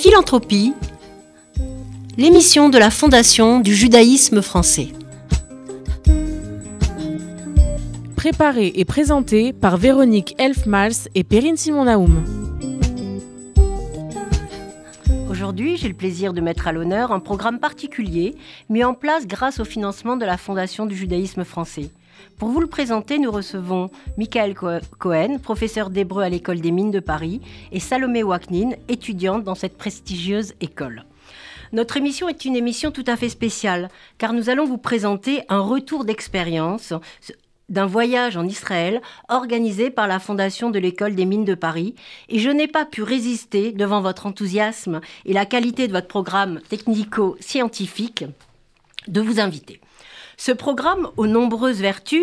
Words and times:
Philanthropie, 0.00 0.74
l'émission 2.16 2.68
de 2.68 2.78
la 2.78 2.88
Fondation 2.88 3.58
du 3.58 3.74
judaïsme 3.74 4.42
français. 4.42 4.90
Préparée 8.14 8.70
et 8.76 8.84
présentée 8.84 9.52
par 9.52 9.76
Véronique 9.76 10.36
Elfmals 10.38 11.08
et 11.16 11.24
Perrine 11.24 11.56
Simon-Naoum. 11.56 12.24
Aujourd'hui, 15.28 15.76
j'ai 15.76 15.88
le 15.88 15.94
plaisir 15.94 16.32
de 16.32 16.40
mettre 16.40 16.68
à 16.68 16.72
l'honneur 16.72 17.10
un 17.10 17.18
programme 17.18 17.58
particulier 17.58 18.36
mis 18.68 18.84
en 18.84 18.94
place 18.94 19.26
grâce 19.26 19.58
au 19.58 19.64
financement 19.64 20.16
de 20.16 20.24
la 20.24 20.36
Fondation 20.36 20.86
du 20.86 20.94
judaïsme 20.94 21.42
français. 21.42 21.90
Pour 22.38 22.48
vous 22.48 22.60
le 22.60 22.66
présenter, 22.66 23.18
nous 23.18 23.30
recevons 23.30 23.90
Michael 24.16 24.54
Cohen, 24.54 25.38
professeur 25.42 25.90
d'hébreu 25.90 26.22
à 26.22 26.28
l'école 26.28 26.60
des 26.60 26.70
mines 26.70 26.90
de 26.90 27.00
Paris, 27.00 27.40
et 27.72 27.80
Salomé 27.80 28.22
Waknin, 28.22 28.70
étudiante 28.88 29.44
dans 29.44 29.54
cette 29.54 29.76
prestigieuse 29.76 30.54
école. 30.60 31.04
Notre 31.72 31.96
émission 31.96 32.28
est 32.28 32.44
une 32.44 32.56
émission 32.56 32.90
tout 32.90 33.04
à 33.06 33.16
fait 33.16 33.28
spéciale, 33.28 33.90
car 34.16 34.32
nous 34.32 34.48
allons 34.48 34.64
vous 34.64 34.78
présenter 34.78 35.42
un 35.48 35.60
retour 35.60 36.04
d'expérience 36.04 36.94
d'un 37.68 37.86
voyage 37.86 38.36
en 38.36 38.46
Israël 38.46 39.02
organisé 39.28 39.90
par 39.90 40.06
la 40.06 40.18
Fondation 40.18 40.70
de 40.70 40.78
l'École 40.78 41.14
des 41.14 41.26
Mines 41.26 41.44
de 41.44 41.54
Paris, 41.54 41.94
et 42.28 42.38
je 42.38 42.50
n'ai 42.50 42.68
pas 42.68 42.86
pu 42.86 43.02
résister 43.02 43.72
devant 43.72 44.00
votre 44.00 44.24
enthousiasme 44.26 45.00
et 45.26 45.34
la 45.34 45.44
qualité 45.44 45.86
de 45.86 45.92
votre 45.92 46.08
programme 46.08 46.60
technico-scientifique 46.68 48.24
de 49.06 49.20
vous 49.20 49.40
inviter. 49.40 49.80
Ce 50.40 50.52
programme, 50.52 51.08
aux 51.16 51.26
nombreuses 51.26 51.80
vertus, 51.80 52.22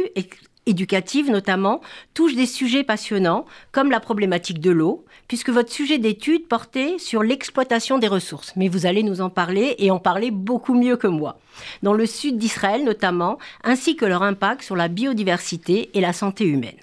éducatives 0.65 1.29
notamment, 1.29 1.81
touche 2.13 2.33
des 2.33 2.45
sujets 2.45 2.85
passionnants 2.85 3.45
comme 3.73 3.91
la 3.91 3.99
problématique 3.99 4.61
de 4.61 4.71
l'eau, 4.71 5.03
puisque 5.27 5.49
votre 5.49 5.71
sujet 5.71 5.97
d'étude 5.97 6.47
portait 6.47 6.97
sur 6.97 7.23
l'exploitation 7.23 7.97
des 7.97 8.07
ressources. 8.07 8.53
Mais 8.55 8.69
vous 8.69 8.85
allez 8.85 9.03
nous 9.03 9.19
en 9.19 9.29
parler 9.29 9.75
et 9.79 9.91
en 9.91 9.99
parler 9.99 10.31
beaucoup 10.31 10.75
mieux 10.75 10.95
que 10.95 11.07
moi. 11.07 11.39
Dans 11.83 11.93
le 11.93 12.05
sud 12.05 12.37
d'Israël 12.37 12.85
notamment, 12.85 13.37
ainsi 13.65 13.97
que 13.97 14.05
leur 14.05 14.23
impact 14.23 14.61
sur 14.61 14.77
la 14.77 14.87
biodiversité 14.87 15.89
et 15.93 15.99
la 15.99 16.13
santé 16.13 16.45
humaine. 16.45 16.79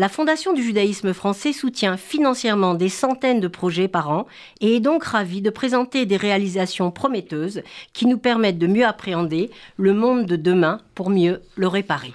La 0.00 0.08
Fondation 0.08 0.52
du 0.52 0.62
judaïsme 0.62 1.12
français 1.12 1.52
soutient 1.52 1.96
financièrement 1.96 2.74
des 2.74 2.88
centaines 2.88 3.40
de 3.40 3.48
projets 3.48 3.88
par 3.88 4.10
an 4.10 4.28
et 4.60 4.76
est 4.76 4.80
donc 4.80 5.02
ravie 5.02 5.42
de 5.42 5.50
présenter 5.50 6.06
des 6.06 6.16
réalisations 6.16 6.92
prometteuses 6.92 7.62
qui 7.94 8.06
nous 8.06 8.16
permettent 8.16 8.58
de 8.58 8.68
mieux 8.68 8.86
appréhender 8.86 9.50
le 9.76 9.94
monde 9.94 10.24
de 10.24 10.36
demain 10.36 10.80
pour 10.94 11.10
mieux 11.10 11.42
le 11.56 11.66
réparer. 11.66 12.14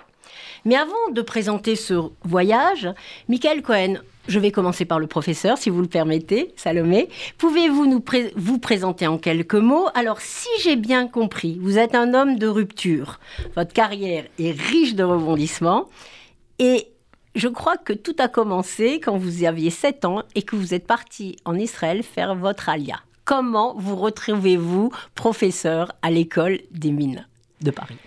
Mais 0.63 0.77
avant 0.77 1.11
de 1.11 1.21
présenter 1.21 1.75
ce 1.75 1.95
voyage, 2.23 2.87
Michael 3.27 3.61
Cohen, 3.61 3.95
je 4.29 4.39
vais 4.39 4.51
commencer 4.51 4.85
par 4.85 4.99
le 4.99 5.07
professeur, 5.07 5.57
si 5.57 5.69
vous 5.69 5.81
le 5.81 5.87
permettez, 5.87 6.53
Salomé. 6.55 7.09
Pouvez-vous 7.37 7.85
nous 7.85 8.01
vous 8.37 8.59
présenter 8.59 9.07
en 9.07 9.17
quelques 9.17 9.55
mots? 9.55 9.89
Alors, 9.93 10.21
si 10.21 10.47
j'ai 10.61 10.77
bien 10.77 11.09
compris, 11.09 11.59
vous 11.61 11.77
êtes 11.77 11.95
un 11.95 12.13
homme 12.13 12.39
de 12.39 12.47
rupture. 12.47 13.19
Votre 13.57 13.73
carrière 13.73 14.23
est 14.39 14.57
riche 14.57 14.95
de 14.95 15.03
rebondissements. 15.03 15.89
Et 16.59 16.87
je 17.35 17.47
crois 17.47 17.77
que 17.77 17.93
tout 17.93 18.15
a 18.19 18.27
commencé 18.27 18.99
quand 18.99 19.17
vous 19.17 19.43
aviez 19.43 19.69
7 19.69 20.05
ans 20.05 20.23
et 20.35 20.43
que 20.43 20.55
vous 20.55 20.73
êtes 20.73 20.85
parti 20.85 21.37
en 21.45 21.55
Israël 21.55 22.03
faire 22.03 22.35
votre 22.35 22.69
alia. 22.69 22.99
Comment 23.25 23.73
vous 23.77 23.95
retrouvez-vous 23.95 24.91
professeur 25.15 25.93
à 26.01 26.11
l'école 26.11 26.59
des 26.71 26.91
mines 26.91 27.25
de 27.61 27.71
Paris? 27.71 27.97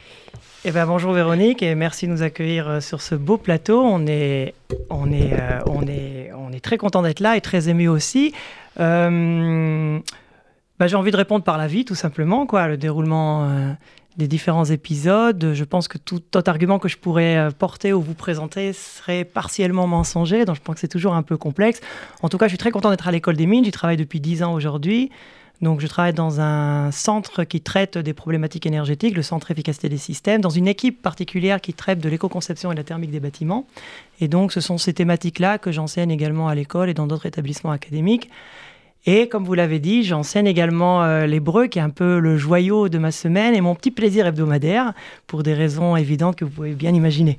Eh 0.64 0.72
ben, 0.72 0.84
bonjour 0.86 1.12
Véronique 1.12 1.62
et 1.62 1.74
merci 1.74 2.06
de 2.06 2.12
nous 2.12 2.22
accueillir 2.22 2.68
euh, 2.68 2.80
sur 2.80 3.00
ce 3.00 3.14
beau 3.14 3.36
plateau. 3.36 3.80
On 3.82 4.06
est, 4.06 4.54
on 4.90 5.10
est, 5.12 5.32
euh, 5.32 5.60
on 5.66 5.86
est, 5.86 6.32
on 6.36 6.52
est 6.52 6.60
très 6.60 6.76
content 6.76 7.02
d'être 7.02 7.20
là 7.20 7.36
et 7.36 7.40
très 7.40 7.68
ému 7.68 7.88
aussi. 7.88 8.34
Euh, 8.80 9.98
bah, 10.78 10.86
j'ai 10.86 10.96
envie 10.96 11.12
de 11.12 11.16
répondre 11.16 11.44
par 11.44 11.56
la 11.56 11.66
vie, 11.66 11.84
tout 11.84 11.94
simplement. 11.94 12.46
Quoi. 12.46 12.66
Le 12.68 12.76
déroulement 12.76 13.76
des 14.16 14.28
différents 14.28 14.64
épisodes. 14.64 15.52
Je 15.52 15.64
pense 15.64 15.88
que 15.88 15.98
tout 15.98 16.22
autre 16.34 16.48
argument 16.48 16.78
que 16.78 16.88
je 16.88 16.96
pourrais 16.96 17.36
euh, 17.36 17.50
porter 17.50 17.92
ou 17.92 18.00
vous 18.00 18.14
présenter 18.14 18.72
serait 18.72 19.24
partiellement 19.24 19.86
mensonger, 19.86 20.44
donc 20.44 20.56
je 20.56 20.60
pense 20.60 20.74
que 20.74 20.80
c'est 20.80 20.88
toujours 20.88 21.14
un 21.14 21.22
peu 21.22 21.36
complexe. 21.36 21.80
En 22.22 22.28
tout 22.28 22.38
cas, 22.38 22.46
je 22.46 22.50
suis 22.50 22.58
très 22.58 22.70
content 22.70 22.90
d'être 22.90 23.08
à 23.08 23.12
l'école 23.12 23.36
des 23.36 23.46
mines. 23.46 23.64
J'y 23.64 23.72
travaille 23.72 23.96
depuis 23.96 24.20
10 24.20 24.42
ans 24.42 24.54
aujourd'hui. 24.54 25.10
Donc, 25.62 25.80
je 25.80 25.86
travaille 25.86 26.12
dans 26.12 26.40
un 26.40 26.90
centre 26.90 27.44
qui 27.44 27.62
traite 27.62 27.96
des 27.96 28.12
problématiques 28.12 28.66
énergétiques, 28.66 29.16
le 29.16 29.22
centre 29.22 29.50
efficacité 29.50 29.88
des 29.88 29.96
systèmes, 29.96 30.42
dans 30.42 30.50
une 30.50 30.68
équipe 30.68 31.00
particulière 31.00 31.62
qui 31.62 31.72
traite 31.72 31.98
de 31.98 32.08
l'éco-conception 32.10 32.72
et 32.72 32.74
de 32.74 32.80
la 32.80 32.84
thermique 32.84 33.10
des 33.10 33.20
bâtiments. 33.20 33.66
Et 34.20 34.28
donc, 34.28 34.52
ce 34.52 34.60
sont 34.60 34.76
ces 34.76 34.92
thématiques-là 34.92 35.56
que 35.58 35.72
j'enseigne 35.72 36.10
également 36.10 36.48
à 36.48 36.54
l'école 36.54 36.90
et 36.90 36.94
dans 36.94 37.06
d'autres 37.06 37.26
établissements 37.26 37.70
académiques. 37.70 38.28
Et 39.06 39.28
comme 39.28 39.44
vous 39.44 39.54
l'avez 39.54 39.78
dit, 39.78 40.02
j'enseigne 40.02 40.48
également 40.48 41.04
euh, 41.04 41.26
l'hébreu, 41.26 41.68
qui 41.68 41.78
est 41.78 41.82
un 41.82 41.90
peu 41.90 42.18
le 42.18 42.36
joyau 42.36 42.88
de 42.88 42.98
ma 42.98 43.12
semaine 43.12 43.54
et 43.54 43.60
mon 43.60 43.76
petit 43.76 43.92
plaisir 43.92 44.26
hebdomadaire, 44.26 44.92
pour 45.28 45.44
des 45.44 45.54
raisons 45.54 45.96
évidentes 45.96 46.36
que 46.36 46.44
vous 46.44 46.50
pouvez 46.50 46.74
bien 46.74 46.92
imaginer. 46.92 47.38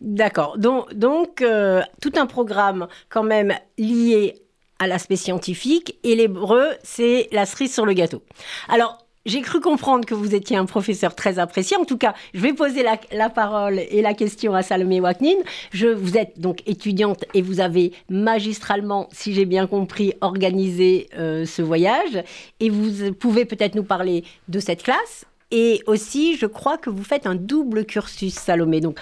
D'accord. 0.00 0.58
Donc, 0.58 1.40
euh, 1.40 1.82
tout 2.00 2.12
un 2.16 2.26
programme 2.26 2.88
quand 3.08 3.22
même 3.22 3.54
lié 3.78 4.34
à 4.80 4.88
l'aspect 4.88 5.14
scientifique 5.14 5.96
et 6.02 6.16
l'hébreu, 6.16 6.70
c'est 6.82 7.28
la 7.30 7.46
cerise 7.46 7.72
sur 7.72 7.86
le 7.86 7.92
gâteau. 7.92 8.22
Alors, 8.68 9.03
j'ai 9.26 9.40
cru 9.40 9.60
comprendre 9.60 10.04
que 10.04 10.14
vous 10.14 10.34
étiez 10.34 10.56
un 10.56 10.66
professeur 10.66 11.14
très 11.14 11.38
apprécié. 11.38 11.76
En 11.76 11.84
tout 11.84 11.96
cas, 11.96 12.14
je 12.34 12.40
vais 12.40 12.52
poser 12.52 12.84
la, 13.12 13.30
parole 13.30 13.78
et 13.78 14.02
la 14.02 14.14
question 14.14 14.54
à 14.54 14.62
Salomé 14.62 15.00
Waknin. 15.00 15.36
Je, 15.72 15.86
vous 15.86 16.16
êtes 16.16 16.38
donc 16.38 16.62
étudiante 16.66 17.24
et 17.32 17.40
vous 17.40 17.60
avez 17.60 17.92
magistralement, 18.10 19.08
si 19.12 19.32
j'ai 19.32 19.46
bien 19.46 19.66
compris, 19.66 20.12
organisé 20.20 21.08
euh, 21.16 21.46
ce 21.46 21.62
voyage. 21.62 22.22
Et 22.60 22.68
vous 22.68 23.12
pouvez 23.14 23.44
peut-être 23.44 23.74
nous 23.74 23.84
parler 23.84 24.24
de 24.48 24.60
cette 24.60 24.82
classe. 24.82 25.24
Et 25.50 25.82
aussi, 25.86 26.36
je 26.36 26.46
crois 26.46 26.76
que 26.76 26.90
vous 26.90 27.04
faites 27.04 27.26
un 27.26 27.34
double 27.34 27.84
cursus, 27.86 28.34
Salomé. 28.34 28.80
Donc, 28.80 28.98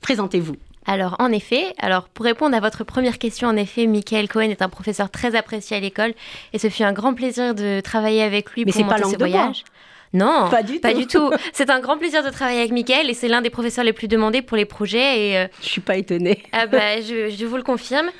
présentez-vous. 0.00 0.56
Alors, 0.86 1.16
en 1.18 1.30
effet, 1.30 1.74
alors 1.78 2.08
pour 2.08 2.24
répondre 2.24 2.56
à 2.56 2.60
votre 2.60 2.84
première 2.84 3.18
question, 3.18 3.48
en 3.48 3.56
effet, 3.56 3.86
Michael 3.86 4.28
Cohen 4.28 4.50
est 4.50 4.62
un 4.62 4.68
professeur 4.68 5.10
très 5.10 5.34
apprécié 5.34 5.76
à 5.76 5.80
l'école 5.80 6.14
et 6.52 6.58
ce 6.58 6.68
fut 6.68 6.84
un 6.84 6.92
grand 6.92 7.14
plaisir 7.14 7.54
de 7.54 7.80
travailler 7.80 8.22
avec 8.22 8.50
lui 8.52 8.64
Mais 8.64 8.72
pour 8.72 8.84
monter 8.84 9.02
pas 9.02 9.08
ce 9.08 9.16
voyage. 9.16 9.64
Non, 10.12 10.48
pas 10.50 10.62
du 10.62 10.80
pas 10.80 10.92
tout. 10.92 11.04
Tout. 11.04 11.30
C'est 11.52 11.70
un 11.70 11.80
grand 11.80 11.96
plaisir 11.96 12.24
de 12.24 12.30
travailler 12.30 12.60
avec 12.60 12.72
Michael 12.72 13.08
et 13.08 13.14
c'est 13.14 13.28
l'un 13.28 13.42
des 13.42 13.50
professeurs 13.50 13.84
les 13.84 13.92
plus 13.92 14.08
demandés 14.08 14.42
pour 14.42 14.56
les 14.56 14.64
projets. 14.64 15.28
Et, 15.28 15.38
euh, 15.38 15.46
Je 15.62 15.68
suis 15.68 15.80
pas 15.80 15.96
étonnée. 15.96 16.42
Ah 16.52 16.66
bah, 16.66 17.00
je, 17.00 17.44
vous 17.44 17.56
le 17.56 17.62
confirme. 17.62 18.10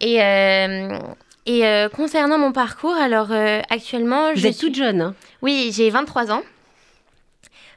Et, 0.00 0.20
euh, 0.22 0.98
et 1.46 1.64
euh, 1.64 1.88
concernant 1.88 2.38
mon 2.38 2.52
parcours, 2.52 2.94
alors 2.94 3.30
actuellement... 3.70 4.32
Vous 4.32 4.40
je 4.40 4.48
êtes 4.48 4.58
toute 4.58 4.74
jeune. 4.74 5.00
Hein 5.00 5.14
oui, 5.40 5.70
j'ai 5.72 5.88
23 5.88 6.32
ans. 6.32 6.42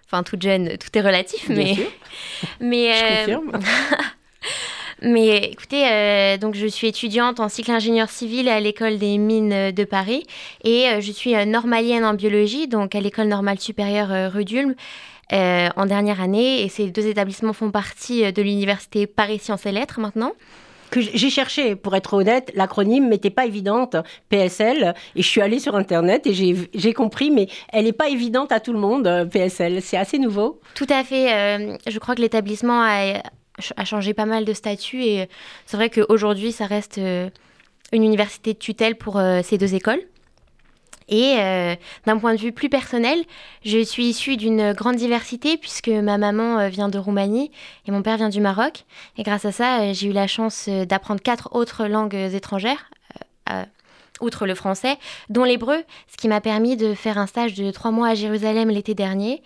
Enfin, 0.05 0.23
toute 0.23 0.41
jeune, 0.41 0.77
tout 0.77 0.89
est 0.97 1.01
relatif, 1.01 1.47
mais... 1.49 1.75
mais 2.59 2.91
je 2.91 3.35
confirme. 3.35 3.51
Mais 5.01 5.37
écoutez, 5.51 5.87
euh, 5.87 6.37
donc 6.37 6.55
je 6.55 6.67
suis 6.67 6.87
étudiante 6.87 7.39
en 7.39 7.47
cycle 7.47 7.71
ingénieur 7.71 8.09
civil 8.09 8.49
à 8.49 8.59
l'école 8.59 8.97
des 8.97 9.17
mines 9.17 9.71
de 9.71 9.83
Paris 9.85 10.25
et 10.63 10.87
euh, 10.87 11.01
je 11.01 11.11
suis 11.11 11.33
normalienne 11.45 12.03
en 12.03 12.13
biologie, 12.13 12.67
donc 12.67 12.95
à 12.95 12.99
l'école 12.99 13.27
normale 13.27 13.59
supérieure 13.59 14.11
euh, 14.11 14.29
rue 14.29 14.45
d'Ulm. 14.45 14.75
en 15.31 15.85
dernière 15.85 16.21
année, 16.21 16.63
et 16.63 16.69
ces 16.69 16.89
deux 16.91 17.07
établissements 17.07 17.53
font 17.53 17.71
partie 17.71 18.33
de 18.33 18.41
l'université 18.41 19.07
Paris 19.07 19.39
Sciences 19.39 19.65
et 19.65 19.71
Lettres 19.71 19.99
maintenant 19.99 20.33
que 20.89 21.01
j'ai 21.01 21.29
cherché, 21.29 21.75
pour 21.75 21.95
être 21.95 22.15
honnête, 22.15 22.51
l'acronyme 22.55 23.09
n'était 23.09 23.29
pas 23.29 23.45
évidente, 23.45 23.95
PSL, 24.29 24.95
et 25.15 25.21
je 25.21 25.27
suis 25.27 25.39
allée 25.39 25.59
sur 25.59 25.75
Internet 25.75 26.25
et 26.25 26.33
j'ai 26.33 26.93
compris, 26.93 27.29
mais 27.29 27.47
elle 27.71 27.85
n'est 27.85 27.93
pas 27.93 28.09
évidente 28.09 28.51
à 28.51 28.59
tout 28.59 28.73
le 28.73 28.79
monde, 28.79 29.29
PSL. 29.31 29.83
C'est 29.83 29.97
assez 29.97 30.17
nouveau. 30.17 30.59
Tout 30.73 30.87
à 30.89 31.03
fait. 31.03 31.77
je 31.85 31.99
crois 31.99 32.15
que 32.15 32.21
l'établissement 32.21 32.81
a, 32.81 33.21
a 33.75 33.85
changé 33.85 34.13
pas 34.13 34.25
mal 34.25 34.45
de 34.45 34.53
statuts 34.53 35.03
et 35.03 35.29
c'est 35.65 35.77
vrai 35.77 35.89
qu'aujourd'hui, 35.89 36.51
ça 36.51 36.65
reste 36.65 36.97
euh, 36.97 37.29
une 37.91 38.03
université 38.03 38.53
de 38.53 38.59
tutelle 38.59 38.95
pour 38.95 39.17
euh, 39.17 39.41
ces 39.43 39.57
deux 39.57 39.75
écoles. 39.75 40.01
Et 41.11 41.37
euh, 41.39 41.75
d'un 42.05 42.19
point 42.19 42.35
de 42.35 42.39
vue 42.39 42.51
plus 42.51 42.69
personnel, 42.69 43.17
je 43.65 43.83
suis 43.83 44.05
issue 44.05 44.37
d'une 44.37 44.73
grande 44.73 44.95
diversité 44.95 45.57
puisque 45.57 45.87
ma 45.87 46.19
maman 46.19 46.69
vient 46.69 46.87
de 46.87 46.99
Roumanie 46.99 47.51
et 47.87 47.91
mon 47.91 48.03
père 48.03 48.17
vient 48.17 48.29
du 48.29 48.41
Maroc. 48.41 48.85
Et 49.17 49.23
grâce 49.23 49.43
à 49.45 49.51
ça, 49.51 49.91
j'ai 49.93 50.09
eu 50.09 50.11
la 50.11 50.27
chance 50.27 50.69
d'apprendre 50.69 51.19
quatre 51.19 51.55
autres 51.55 51.87
langues 51.87 52.13
étrangères, 52.13 52.91
outre 54.21 54.45
le 54.45 54.53
français, 54.53 54.97
dont 55.29 55.45
l'hébreu, 55.45 55.83
ce 56.11 56.17
qui 56.17 56.27
m'a 56.27 56.41
permis 56.41 56.77
de 56.77 56.93
faire 56.93 57.17
un 57.17 57.25
stage 57.25 57.55
de 57.55 57.71
trois 57.71 57.89
mois 57.89 58.09
à 58.09 58.13
Jérusalem 58.13 58.69
l'été 58.69 58.93
dernier. 58.93 59.41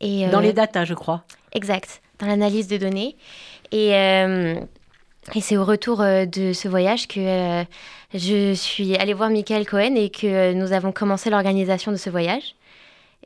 Et, 0.00 0.26
Dans 0.26 0.40
les 0.40 0.52
datas, 0.52 0.84
je 0.84 0.92
crois. 0.92 1.24
Exact, 1.52 2.02
dans 2.20 2.26
l'analyse 2.26 2.68
de 2.68 2.76
données. 2.76 3.16
Et, 3.72 3.94
euh, 3.94 4.54
et 5.34 5.40
c'est 5.40 5.56
au 5.56 5.64
retour 5.64 6.00
euh, 6.00 6.24
de 6.24 6.52
ce 6.52 6.68
voyage 6.68 7.06
que 7.06 7.20
euh, 7.20 7.64
je 8.14 8.54
suis 8.54 8.96
allée 8.96 9.14
voir 9.14 9.30
Michael 9.30 9.66
Cohen 9.66 9.94
et 9.96 10.10
que 10.10 10.52
nous 10.52 10.72
avons 10.72 10.92
commencé 10.92 11.30
l'organisation 11.30 11.92
de 11.92 11.96
ce 11.96 12.10
voyage. 12.10 12.54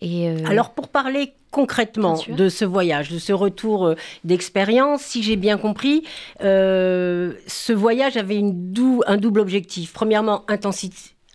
Et 0.00 0.34
Alors 0.46 0.70
pour 0.70 0.88
parler 0.88 1.32
concrètement 1.52 2.18
de 2.26 2.48
ce 2.48 2.64
voyage, 2.64 3.12
de 3.12 3.20
ce 3.20 3.32
retour 3.32 3.94
d'expérience, 4.24 5.02
si 5.02 5.22
j'ai 5.22 5.36
bien 5.36 5.58
compris, 5.58 6.02
ce 6.40 7.72
voyage 7.72 8.16
avait 8.16 8.34
une 8.34 8.74
un 9.06 9.16
double 9.16 9.38
objectif. 9.38 9.92
Premièrement, 9.92 10.44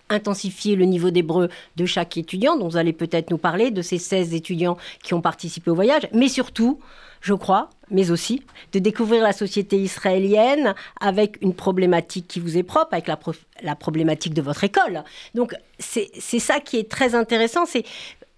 intensifier 0.09 0.75
le 0.75 0.83
niveau 0.83 1.11
d'hébreu 1.11 1.47
de 1.77 1.85
chaque 1.85 2.17
étudiant, 2.17 2.57
dont 2.57 2.67
vous 2.67 2.75
allez 2.75 2.91
peut-être 2.91 3.31
nous 3.31 3.37
parler, 3.37 3.71
de 3.71 3.81
ces 3.81 3.99
16 3.99 4.33
étudiants 4.33 4.75
qui 5.01 5.13
ont 5.13 5.21
participé 5.21 5.71
au 5.71 5.75
voyage, 5.75 6.09
mais 6.11 6.27
surtout, 6.27 6.81
je 7.27 7.33
crois, 7.33 7.69
mais 7.91 8.09
aussi 8.09 8.41
de 8.71 8.79
découvrir 8.79 9.21
la 9.21 9.33
société 9.33 9.77
israélienne 9.77 10.73
avec 11.01 11.37
une 11.41 11.53
problématique 11.53 12.27
qui 12.27 12.39
vous 12.39 12.57
est 12.57 12.63
propre, 12.63 12.93
avec 12.93 13.07
la, 13.07 13.75
problématique 13.75 14.33
de 14.33 14.41
votre 14.41 14.63
école. 14.63 15.03
Donc 15.35 15.53
c'est 15.77 16.39
ça 16.39 16.61
qui 16.61 16.77
est 16.77 16.89
très 16.89 17.15
intéressant, 17.15 17.65
c'est 17.65 17.83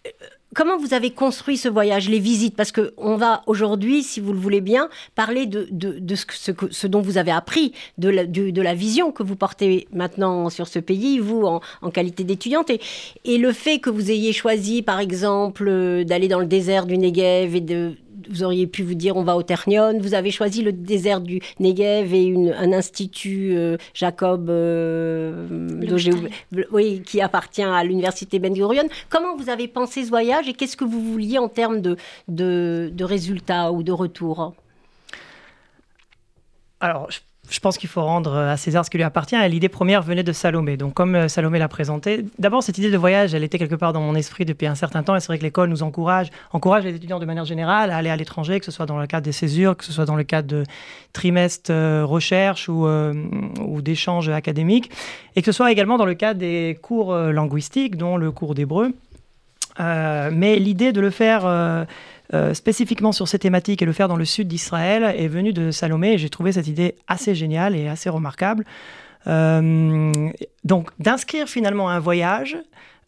euh, 0.07 0.09
comment 0.55 0.77
vous 0.77 0.95
avez 0.95 1.11
construit 1.11 1.55
ce 1.57 1.67
voyage, 1.69 2.09
les 2.09 2.17
visites? 2.17 2.55
Parce 2.55 2.71
qu'on 2.71 3.15
va 3.15 3.43
aujourd'hui, 3.45 4.01
si 4.01 4.19
vous 4.19 4.33
le 4.33 4.39
voulez 4.39 4.61
bien, 4.61 4.89
parler 5.13 5.45
de, 5.45 5.67
de, 5.69 6.15
ce, 6.15 6.51
ce, 6.71 6.87
dont 6.87 7.01
vous 7.01 7.19
avez 7.19 7.31
appris, 7.31 7.73
de 7.99 8.09
la, 8.09 8.25
de, 8.25 8.61
la, 8.61 8.73
vision 8.73 9.11
que 9.11 9.21
vous 9.21 9.35
portez 9.35 9.87
maintenant 9.93 10.49
sur 10.49 10.67
ce 10.67 10.79
pays, 10.79 11.19
vous, 11.19 11.43
en, 11.43 11.61
en 11.83 11.91
qualité 11.91 12.23
d'étudiante. 12.23 12.71
Et, 12.71 12.81
et, 13.25 13.37
le 13.37 13.51
fait 13.51 13.77
que 13.77 13.91
vous 13.91 14.09
ayez 14.09 14.33
choisi, 14.33 14.81
par 14.81 14.99
exemple, 14.99 15.67
euh, 15.67 16.03
d'aller 16.03 16.27
dans 16.27 16.39
le 16.39 16.47
désert 16.47 16.87
du 16.87 16.97
Negev 16.97 17.55
et 17.55 17.61
de 17.61 17.95
vous 18.29 18.43
auriez 18.43 18.67
pu 18.67 18.83
vous 18.83 18.95
dire 18.95 19.17
on 19.17 19.23
va 19.23 19.35
au 19.35 19.43
Ternion. 19.43 19.97
Vous 19.99 20.13
avez 20.13 20.31
choisi 20.31 20.61
le 20.61 20.71
désert 20.71 21.21
du 21.21 21.41
Negev 21.59 22.13
et 22.13 22.53
un 22.55 22.73
institut 22.73 23.55
euh, 23.55 23.77
Jacob 23.93 24.49
euh, 24.49 25.47
oui, 26.71 27.01
qui 27.05 27.21
appartient 27.21 27.63
à 27.63 27.83
l'université 27.83 28.39
Ben 28.39 28.53
Gurion. 28.53 28.87
Comment 29.09 29.35
vous 29.35 29.49
avez 29.49 29.67
pensé 29.67 30.03
ce 30.03 30.09
voyage 30.09 30.47
et 30.47 30.53
qu'est-ce 30.53 30.77
que 30.77 30.85
vous 30.85 31.01
vouliez 31.01 31.37
en 31.37 31.49
termes 31.49 31.81
de, 31.81 31.97
de, 32.27 32.89
de 32.91 33.03
résultats 33.03 33.71
ou 33.71 33.83
de 33.83 33.91
retours? 33.91 34.53
Alors, 36.79 37.11
je 37.11 37.19
je 37.49 37.59
pense 37.59 37.77
qu'il 37.77 37.89
faut 37.89 38.03
rendre 38.03 38.35
à 38.35 38.57
César 38.57 38.85
ce 38.85 38.89
qui 38.89 38.97
lui 38.97 39.03
appartient. 39.03 39.35
L'idée 39.49 39.69
première 39.69 40.03
venait 40.03 40.23
de 40.23 40.31
Salomé. 40.31 40.77
Donc, 40.77 40.93
comme 40.93 41.15
euh, 41.15 41.27
Salomé 41.27 41.57
l'a 41.57 41.67
présenté, 41.67 42.25
d'abord, 42.37 42.61
cette 42.61 42.77
idée 42.77 42.91
de 42.91 42.97
voyage, 42.97 43.33
elle 43.33 43.43
était 43.43 43.57
quelque 43.57 43.75
part 43.75 43.91
dans 43.91 44.01
mon 44.01 44.15
esprit 44.15 44.45
depuis 44.45 44.67
un 44.67 44.75
certain 44.75 45.03
temps. 45.03 45.15
Et 45.15 45.19
c'est 45.19 45.27
vrai 45.27 45.39
que 45.39 45.43
l'école 45.43 45.69
nous 45.69 45.83
encourage, 45.83 46.29
encourage 46.53 46.83
les 46.83 46.95
étudiants 46.95 47.19
de 47.19 47.25
manière 47.25 47.45
générale 47.45 47.91
à 47.91 47.97
aller 47.97 48.09
à 48.09 48.15
l'étranger, 48.15 48.59
que 48.59 48.65
ce 48.65 48.71
soit 48.71 48.85
dans 48.85 48.99
le 48.99 49.07
cadre 49.07 49.23
des 49.23 49.31
césures, 49.31 49.75
que 49.75 49.83
ce 49.83 49.91
soit 49.91 50.05
dans 50.05 50.15
le 50.15 50.23
cadre 50.23 50.47
de 50.47 50.63
trimestres 51.13 51.71
euh, 51.71 52.05
recherche 52.05 52.69
ou, 52.69 52.85
euh, 52.85 53.13
ou 53.65 53.81
d'échanges 53.81 54.29
académiques, 54.29 54.91
et 55.35 55.41
que 55.41 55.51
ce 55.51 55.51
soit 55.51 55.71
également 55.71 55.97
dans 55.97 56.05
le 56.05 56.13
cadre 56.13 56.39
des 56.39 56.77
cours 56.81 57.15
linguistiques, 57.15 57.97
dont 57.97 58.17
le 58.17 58.31
cours 58.31 58.53
d'hébreu. 58.53 58.93
mais 59.79 60.57
l'idée 60.57 60.91
de 60.91 61.01
le 61.01 61.09
faire 61.09 61.45
euh, 62.33 62.53
spécifiquement 62.53 63.11
sur 63.11 63.27
ces 63.27 63.39
thématiques 63.39 63.81
et 63.81 63.85
le 63.85 63.93
faire 63.93 64.07
dans 64.07 64.15
le 64.15 64.25
sud 64.25 64.47
d'Israël 64.47 65.03
est 65.17 65.27
venu 65.27 65.51
de 65.51 65.71
Salomé 65.71 66.13
et 66.13 66.17
j'ai 66.19 66.29
trouvé 66.29 66.51
cette 66.51 66.67
idée 66.67 66.95
assez 67.07 67.33
géniale 67.33 67.75
et 67.75 67.87
assez 67.87 68.09
remarquable. 68.09 68.65
Euh, 69.27 70.11
donc 70.63 70.89
d'inscrire 70.99 71.47
finalement 71.47 71.89
un 71.89 71.99
voyage 71.99 72.57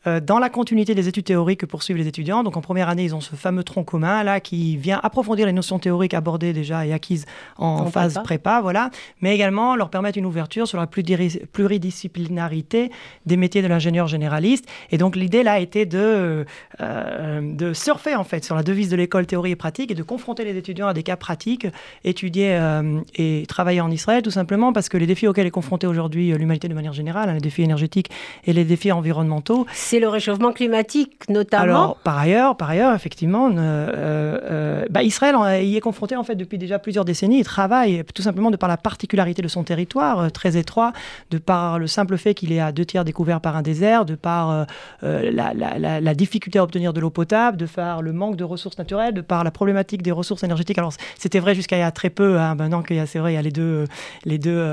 euh, 0.07 0.19
dans 0.19 0.39
la 0.39 0.49
continuité 0.49 0.95
des 0.95 1.07
études 1.07 1.25
théoriques 1.25 1.59
que 1.59 1.67
poursuivent 1.67 1.97
les 1.97 2.07
étudiants. 2.07 2.41
Donc 2.43 2.57
en 2.57 2.61
première 2.61 2.89
année, 2.89 3.03
ils 3.03 3.13
ont 3.13 3.21
ce 3.21 3.35
fameux 3.35 3.63
tronc 3.63 3.83
commun 3.83 4.23
là 4.23 4.39
qui 4.39 4.75
vient 4.75 4.99
approfondir 5.03 5.45
les 5.45 5.53
notions 5.53 5.77
théoriques 5.77 6.15
abordées 6.15 6.53
déjà 6.53 6.87
et 6.87 6.93
acquises 6.93 7.27
en, 7.57 7.85
phase 7.85 8.19
prépa. 8.23 8.61
voilà, 8.61 8.89
mais 9.21 9.35
également 9.35 9.75
leur 9.75 9.91
permettre 9.91 10.17
une 10.17 10.25
ouverture 10.25 10.67
sur 10.67 10.79
la 10.79 10.87
pluridisciplinarité 10.87 12.89
des 13.27 13.37
métiers 13.37 13.61
de 13.61 13.67
l'ingénieur 13.67 14.07
généraliste. 14.07 14.65
Et 14.91 14.97
donc 14.97 15.15
l'idée 15.15 15.43
là 15.43 15.59
était 15.59 15.85
de, 15.85 16.47
euh, 16.79 17.41
de 17.43 17.73
surfer 17.73 18.15
en 18.15 18.23
fait 18.23 18.43
sur 18.43 18.55
la 18.55 18.63
devise 18.63 18.89
de 18.89 18.95
l'école 18.95 19.27
théorie 19.27 19.51
et 19.51 19.55
pratique 19.55 19.91
et 19.91 19.95
de 19.95 20.03
confronter 20.03 20.45
les 20.45 20.57
étudiants 20.57 20.87
à 20.87 20.95
des 20.95 21.03
cas 21.03 21.15
pratiques, 21.15 21.67
étudier 22.03 22.55
euh, 22.55 23.01
et 23.15 23.45
travailler 23.47 23.81
en 23.81 23.91
Israël 23.91 24.23
tout 24.23 24.31
simplement 24.31 24.73
parce 24.73 24.89
que 24.89 24.97
les 24.97 25.05
défis 25.05 25.27
auxquels 25.27 25.45
est 25.45 25.51
confrontée 25.51 25.85
aujourd'hui 25.85 26.31
l'humanité 26.31 26.67
de 26.67 26.73
manière 26.73 26.93
générale, 26.93 27.29
hein, 27.29 27.33
les 27.33 27.39
défis 27.39 27.61
énergétiques 27.61 28.09
et 28.45 28.53
les 28.53 28.63
défis 28.63 28.91
environnementaux, 28.91 29.67
c'est 29.91 29.99
le 29.99 30.07
réchauffement 30.07 30.53
climatique, 30.53 31.27
notamment. 31.27 31.63
Alors, 31.63 31.97
par 31.97 32.17
ailleurs, 32.17 32.55
par 32.55 32.69
ailleurs 32.69 32.95
effectivement, 32.95 33.49
euh, 33.49 33.57
euh, 33.57 34.85
bah, 34.89 35.03
Israël 35.03 35.35
y 35.65 35.75
est 35.75 35.81
confronté 35.81 36.15
en 36.15 36.23
fait 36.23 36.35
depuis 36.35 36.57
déjà 36.57 36.79
plusieurs 36.79 37.03
décennies. 37.03 37.39
Il 37.39 37.43
travaille 37.43 38.05
tout 38.15 38.21
simplement 38.21 38.51
de 38.51 38.55
par 38.55 38.69
la 38.69 38.77
particularité 38.77 39.41
de 39.41 39.49
son 39.49 39.65
territoire, 39.65 40.19
euh, 40.19 40.29
très 40.29 40.55
étroit, 40.55 40.93
de 41.29 41.39
par 41.39 41.77
le 41.77 41.87
simple 41.87 42.15
fait 42.17 42.33
qu'il 42.33 42.53
est 42.53 42.61
à 42.61 42.71
deux 42.71 42.85
tiers 42.85 43.03
découvert 43.03 43.41
par 43.41 43.57
un 43.57 43.61
désert, 43.61 44.05
de 44.05 44.15
par 44.15 44.65
la, 45.01 46.13
difficulté 46.13 46.57
à 46.57 46.63
obtenir 46.63 46.93
de 46.93 47.01
l'eau 47.01 47.09
potable, 47.09 47.57
de 47.57 47.65
par 47.65 48.01
le 48.01 48.13
manque 48.13 48.37
de 48.37 48.45
ressources 48.45 48.77
naturelles, 48.77 49.13
de 49.13 49.19
par 49.19 49.43
la 49.43 49.51
problématique 49.51 50.03
des 50.03 50.13
ressources 50.13 50.43
énergétiques. 50.43 50.77
Alors, 50.77 50.93
c'était 51.19 51.39
vrai 51.39 51.53
jusqu'à 51.53 51.75
il 51.75 51.81
y 51.81 51.83
a 51.83 51.91
très 51.91 52.09
peu. 52.09 52.39
Hein, 52.39 52.55
maintenant 52.55 52.81
qu'il 52.81 52.95
y 52.95 52.99
a, 52.99 53.05
c'est 53.05 53.19
vrai, 53.19 53.33
il 53.33 53.35
y 53.35 53.39
a 53.39 53.41
les 53.41 53.51
deux, 53.51 53.87
les 54.23 54.37
deux 54.37 54.65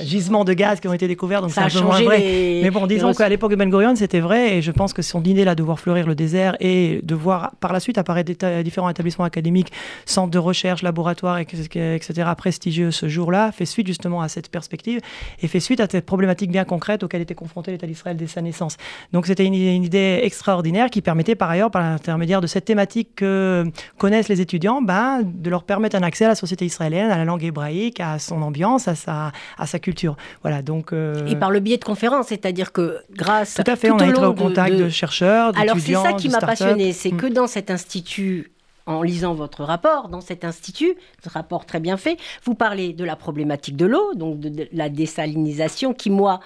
gisements 0.00 0.44
de 0.44 0.52
gaz 0.52 0.80
qui 0.80 0.88
ont 0.88 0.92
été 0.92 1.06
découverts, 1.06 1.42
donc 1.42 1.52
c'est 1.52 1.60
un 1.60 1.68
peu 1.68 1.80
moins 1.82 2.02
vrai. 2.02 2.18
Mais 2.60 2.70
bon, 2.70 2.88
disons 2.88 3.14
qu'à 3.14 3.28
l'époque 3.28 3.52
de 3.52 3.56
Ben 3.56 3.70
Gurion, 3.70 3.94
c'était 3.94 4.18
vrai 4.18 4.31
et 4.38 4.62
je 4.62 4.70
pense 4.70 4.92
que 4.92 5.02
son 5.02 5.22
idée 5.24 5.44
là 5.44 5.54
de 5.54 5.62
voir 5.62 5.78
fleurir 5.78 6.06
le 6.06 6.14
désert 6.14 6.56
et 6.60 7.00
de 7.02 7.14
voir 7.14 7.52
par 7.60 7.72
la 7.72 7.80
suite 7.80 7.98
apparaître 7.98 8.32
différents 8.62 8.88
établissements 8.88 9.24
académiques, 9.24 9.72
centres 10.06 10.30
de 10.30 10.38
recherche, 10.38 10.82
laboratoires, 10.82 11.38
etc., 11.38 12.30
prestigieux 12.36 12.90
ce 12.90 13.08
jour-là, 13.08 13.52
fait 13.52 13.66
suite 13.66 13.86
justement 13.86 14.22
à 14.22 14.28
cette 14.28 14.50
perspective 14.50 15.00
et 15.40 15.48
fait 15.48 15.60
suite 15.60 15.80
à 15.80 15.86
cette 15.88 16.06
problématique 16.06 16.50
bien 16.50 16.64
concrète 16.64 17.02
auxquelles 17.02 17.22
était 17.22 17.34
confronté 17.34 17.70
l'État 17.70 17.86
d'Israël 17.86 18.16
dès 18.16 18.26
sa 18.26 18.42
naissance. 18.42 18.76
Donc 19.12 19.26
c'était 19.26 19.44
une, 19.44 19.54
idée 19.54 20.20
extraordinaire 20.22 20.90
qui 20.90 21.02
permettait 21.02 21.34
par 21.34 21.50
ailleurs, 21.50 21.70
par 21.70 21.82
l'intermédiaire 21.82 22.40
de 22.40 22.46
cette 22.46 22.64
thématique 22.64 23.16
que 23.16 23.64
connaissent 23.98 24.28
les 24.28 24.40
étudiants, 24.40 24.82
ben, 24.82 25.22
de 25.24 25.50
leur 25.50 25.64
permettre 25.64 25.96
un 25.96 26.02
accès 26.02 26.24
à 26.24 26.28
la 26.28 26.34
société 26.34 26.64
israélienne, 26.64 27.10
à 27.10 27.18
la 27.18 27.24
langue 27.24 27.44
hébraïque, 27.44 28.00
à 28.00 28.18
son 28.18 28.42
ambiance, 28.42 28.88
à 28.88 28.94
sa, 28.94 29.32
à 29.58 29.66
sa 29.66 29.78
culture. 29.78 30.16
Voilà, 30.42 30.62
donc, 30.62 30.92
euh, 30.92 31.26
Et 31.26 31.36
par 31.36 31.50
le 31.50 31.60
biais 31.60 31.78
de 31.78 31.84
conférences, 31.84 32.28
c'est-à-dire 32.28 32.72
que 32.72 32.98
grâce 33.12 33.54
tout 33.54 33.70
à 33.70 33.76
fait, 33.76 33.90
on 33.90 33.98
au 34.28 34.34
contact 34.34 34.76
de, 34.76 34.88
chercheurs, 34.88 35.52
Alors 35.56 35.76
c'est 35.78 35.94
ça 35.94 36.12
qui 36.14 36.28
m'a 36.28 36.40
passionné, 36.40 36.92
c'est 36.92 37.10
que 37.10 37.26
mm. 37.26 37.32
dans 37.32 37.46
cet 37.46 37.70
institut 37.70 38.52
en 38.86 39.02
lisant 39.02 39.34
votre 39.34 39.62
rapport, 39.62 40.08
dans 40.08 40.20
cet 40.20 40.44
institut, 40.44 40.94
ce 41.22 41.28
rapport 41.28 41.66
très 41.66 41.80
bien 41.80 41.96
fait, 41.96 42.16
vous 42.44 42.54
parlez 42.54 42.92
de 42.92 43.04
la 43.04 43.16
problématique 43.16 43.76
de 43.76 43.86
l'eau, 43.86 44.14
donc 44.14 44.40
de, 44.40 44.68
la 44.72 44.88
désalinisation 44.88 45.94
qui, 45.94 46.10
moi, 46.10 46.40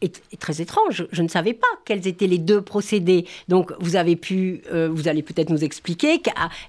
est, 0.00 0.38
très 0.38 0.60
étrange. 0.60 1.06
Je 1.10 1.22
ne 1.22 1.28
savais 1.28 1.54
pas 1.54 1.66
quels 1.84 2.06
étaient 2.06 2.26
les 2.26 2.38
deux 2.38 2.62
procédés. 2.62 3.26
Donc, 3.48 3.72
vous 3.80 3.96
avez 3.96 4.16
pu, 4.16 4.62
euh, 4.72 4.88
vous 4.90 5.08
allez 5.08 5.22
peut-être 5.22 5.50
nous 5.50 5.64
expliquer 5.64 6.20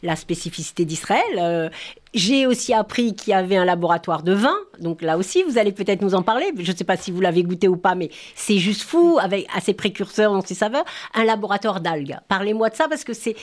la 0.03 0.15
spécificité 0.15 0.85
d'Israël. 0.85 1.23
Euh, 1.37 1.69
j'ai 2.13 2.47
aussi 2.47 2.73
appris 2.73 3.15
qu'il 3.15 3.31
y 3.31 3.33
avait 3.33 3.55
un 3.55 3.65
laboratoire 3.65 4.23
de 4.23 4.33
vin. 4.33 4.55
Donc 4.79 5.01
là 5.01 5.17
aussi, 5.17 5.43
vous 5.43 5.57
allez 5.57 5.71
peut-être 5.71 6.01
nous 6.01 6.15
en 6.15 6.23
parler. 6.23 6.51
Je 6.57 6.71
ne 6.71 6.75
sais 6.75 6.83
pas 6.83 6.97
si 6.97 7.11
vous 7.11 7.21
l'avez 7.21 7.43
goûté 7.43 7.67
ou 7.67 7.77
pas, 7.77 7.95
mais 7.95 8.09
c'est 8.35 8.57
juste 8.57 8.81
fou, 8.81 9.19
avec 9.21 9.47
assez 9.55 9.73
précurseurs 9.73 10.33
dans 10.33 10.41
ses 10.41 10.55
saveurs. 10.55 10.85
Un 11.13 11.23
laboratoire 11.23 11.81
d'algues. 11.81 12.17
Parlez-moi 12.27 12.69
de 12.69 12.75
ça 12.75 12.87
parce 12.87 13.03
que 13.03 13.13
c'est 13.13 13.35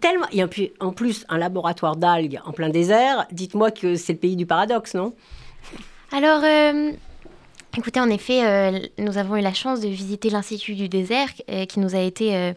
tellement. 0.00 0.26
Et 0.32 0.42
en 0.80 0.92
plus, 0.92 1.24
un 1.28 1.38
laboratoire 1.38 1.96
d'algues 1.96 2.40
en 2.44 2.52
plein 2.52 2.68
désert. 2.68 3.26
Dites-moi 3.32 3.70
que 3.70 3.96
c'est 3.96 4.12
le 4.12 4.18
pays 4.18 4.36
du 4.36 4.46
paradoxe, 4.46 4.94
non? 4.94 5.14
Alors. 6.12 6.42
Euh, 6.44 6.92
Écoutez, 7.78 8.00
en 8.00 8.10
effet, 8.10 8.44
euh, 8.44 8.80
nous 8.98 9.16
avons 9.16 9.36
eu 9.36 9.40
la 9.40 9.54
chance 9.54 9.80
de 9.80 9.88
visiter 9.88 10.28
l'Institut 10.28 10.74
du 10.74 10.88
désert 10.88 11.28
euh, 11.48 11.66
qui 11.66 11.78
nous 11.78 11.94
a 11.94 12.00
été... 12.00 12.34
Euh, 12.34 12.52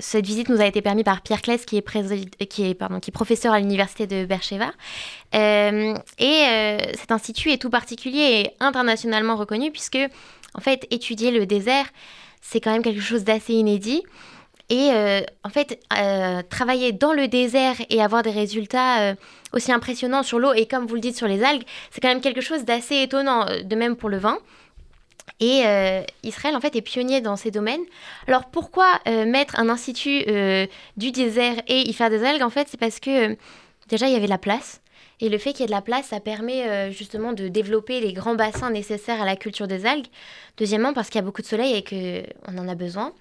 cette 0.00 0.24
visite 0.24 0.48
nous 0.48 0.60
a 0.60 0.66
été 0.66 0.80
permise 0.82 1.04
par 1.04 1.20
Pierre 1.20 1.42
Claes, 1.42 1.58
qui 1.58 1.76
est, 1.76 2.46
qui 2.46 2.64
est, 2.64 3.10
professeur 3.12 3.52
à 3.52 3.58
l'université 3.58 4.06
de 4.06 4.24
Bercheva. 4.24 4.70
et 5.32 6.78
cet 6.94 7.10
institut 7.10 7.50
est 7.50 7.60
tout 7.60 7.70
particulier 7.70 8.44
et 8.44 8.50
internationalement 8.60 9.34
reconnu 9.34 9.72
puisque, 9.72 9.98
en 10.54 10.60
fait, 10.60 10.86
étudier 10.92 11.32
le 11.32 11.44
désert, 11.44 11.86
c'est 12.40 12.60
quand 12.60 12.70
même 12.70 12.84
quelque 12.84 13.00
chose 13.00 13.24
d'assez 13.24 13.54
inédit. 13.54 14.04
Et 14.70 14.90
euh, 14.92 15.20
en 15.42 15.50
fait, 15.50 15.78
euh, 15.96 16.42
travailler 16.48 16.92
dans 16.92 17.12
le 17.12 17.28
désert 17.28 17.76
et 17.90 18.00
avoir 18.00 18.22
des 18.22 18.30
résultats 18.30 19.02
euh, 19.02 19.14
aussi 19.52 19.72
impressionnants 19.72 20.22
sur 20.22 20.38
l'eau 20.38 20.54
et 20.54 20.66
comme 20.66 20.86
vous 20.86 20.94
le 20.94 21.02
dites 21.02 21.16
sur 21.16 21.28
les 21.28 21.44
algues, 21.44 21.64
c'est 21.90 22.00
quand 22.00 22.08
même 22.08 22.22
quelque 22.22 22.40
chose 22.40 22.64
d'assez 22.64 23.02
étonnant, 23.02 23.46
de 23.62 23.76
même 23.76 23.96
pour 23.96 24.08
le 24.08 24.18
vin. 24.18 24.38
Et 25.40 25.64
Israël, 26.22 26.54
en 26.54 26.60
fait, 26.60 26.76
est 26.76 26.82
pionnier 26.82 27.20
dans 27.20 27.36
ces 27.36 27.50
domaines. 27.50 27.80
Alors 28.28 28.44
pourquoi 28.46 28.86
mettre 29.06 29.58
un 29.58 29.68
institut 29.68 30.22
du 30.96 31.10
désert 31.10 31.56
et 31.66 31.80
y 31.80 31.92
faire 31.92 32.08
des 32.08 32.24
algues? 32.24 32.42
En 32.42 32.50
fait, 32.50 32.68
c'est 32.70 32.78
parce 32.78 33.00
que 33.00 33.36
déjà, 33.88 34.06
il 34.06 34.12
y 34.12 34.16
avait 34.16 34.26
la 34.26 34.38
place. 34.38 34.80
Et 35.20 35.28
le 35.28 35.38
fait 35.38 35.52
qu'il 35.52 35.60
y 35.60 35.64
ait 35.64 35.66
de 35.66 35.72
la 35.72 35.82
place, 35.82 36.06
ça 36.08 36.20
permet 36.20 36.90
justement 36.92 37.32
de 37.32 37.48
développer 37.48 38.00
les 38.00 38.12
grands 38.12 38.34
bassins 38.34 38.70
nécessaires 38.70 39.20
à 39.20 39.24
la 39.24 39.36
culture 39.36 39.66
des 39.66 39.86
algues. 39.86 40.06
Deuxièmement, 40.56 40.92
parce 40.92 41.08
qu'il 41.08 41.18
y 41.18 41.22
a 41.22 41.24
beaucoup 41.24 41.42
de 41.42 41.46
soleil 41.46 41.74
et 41.74 41.84
qu'on 41.84 42.58
en 42.58 42.68
a 42.68 42.74
besoin. 42.74 43.12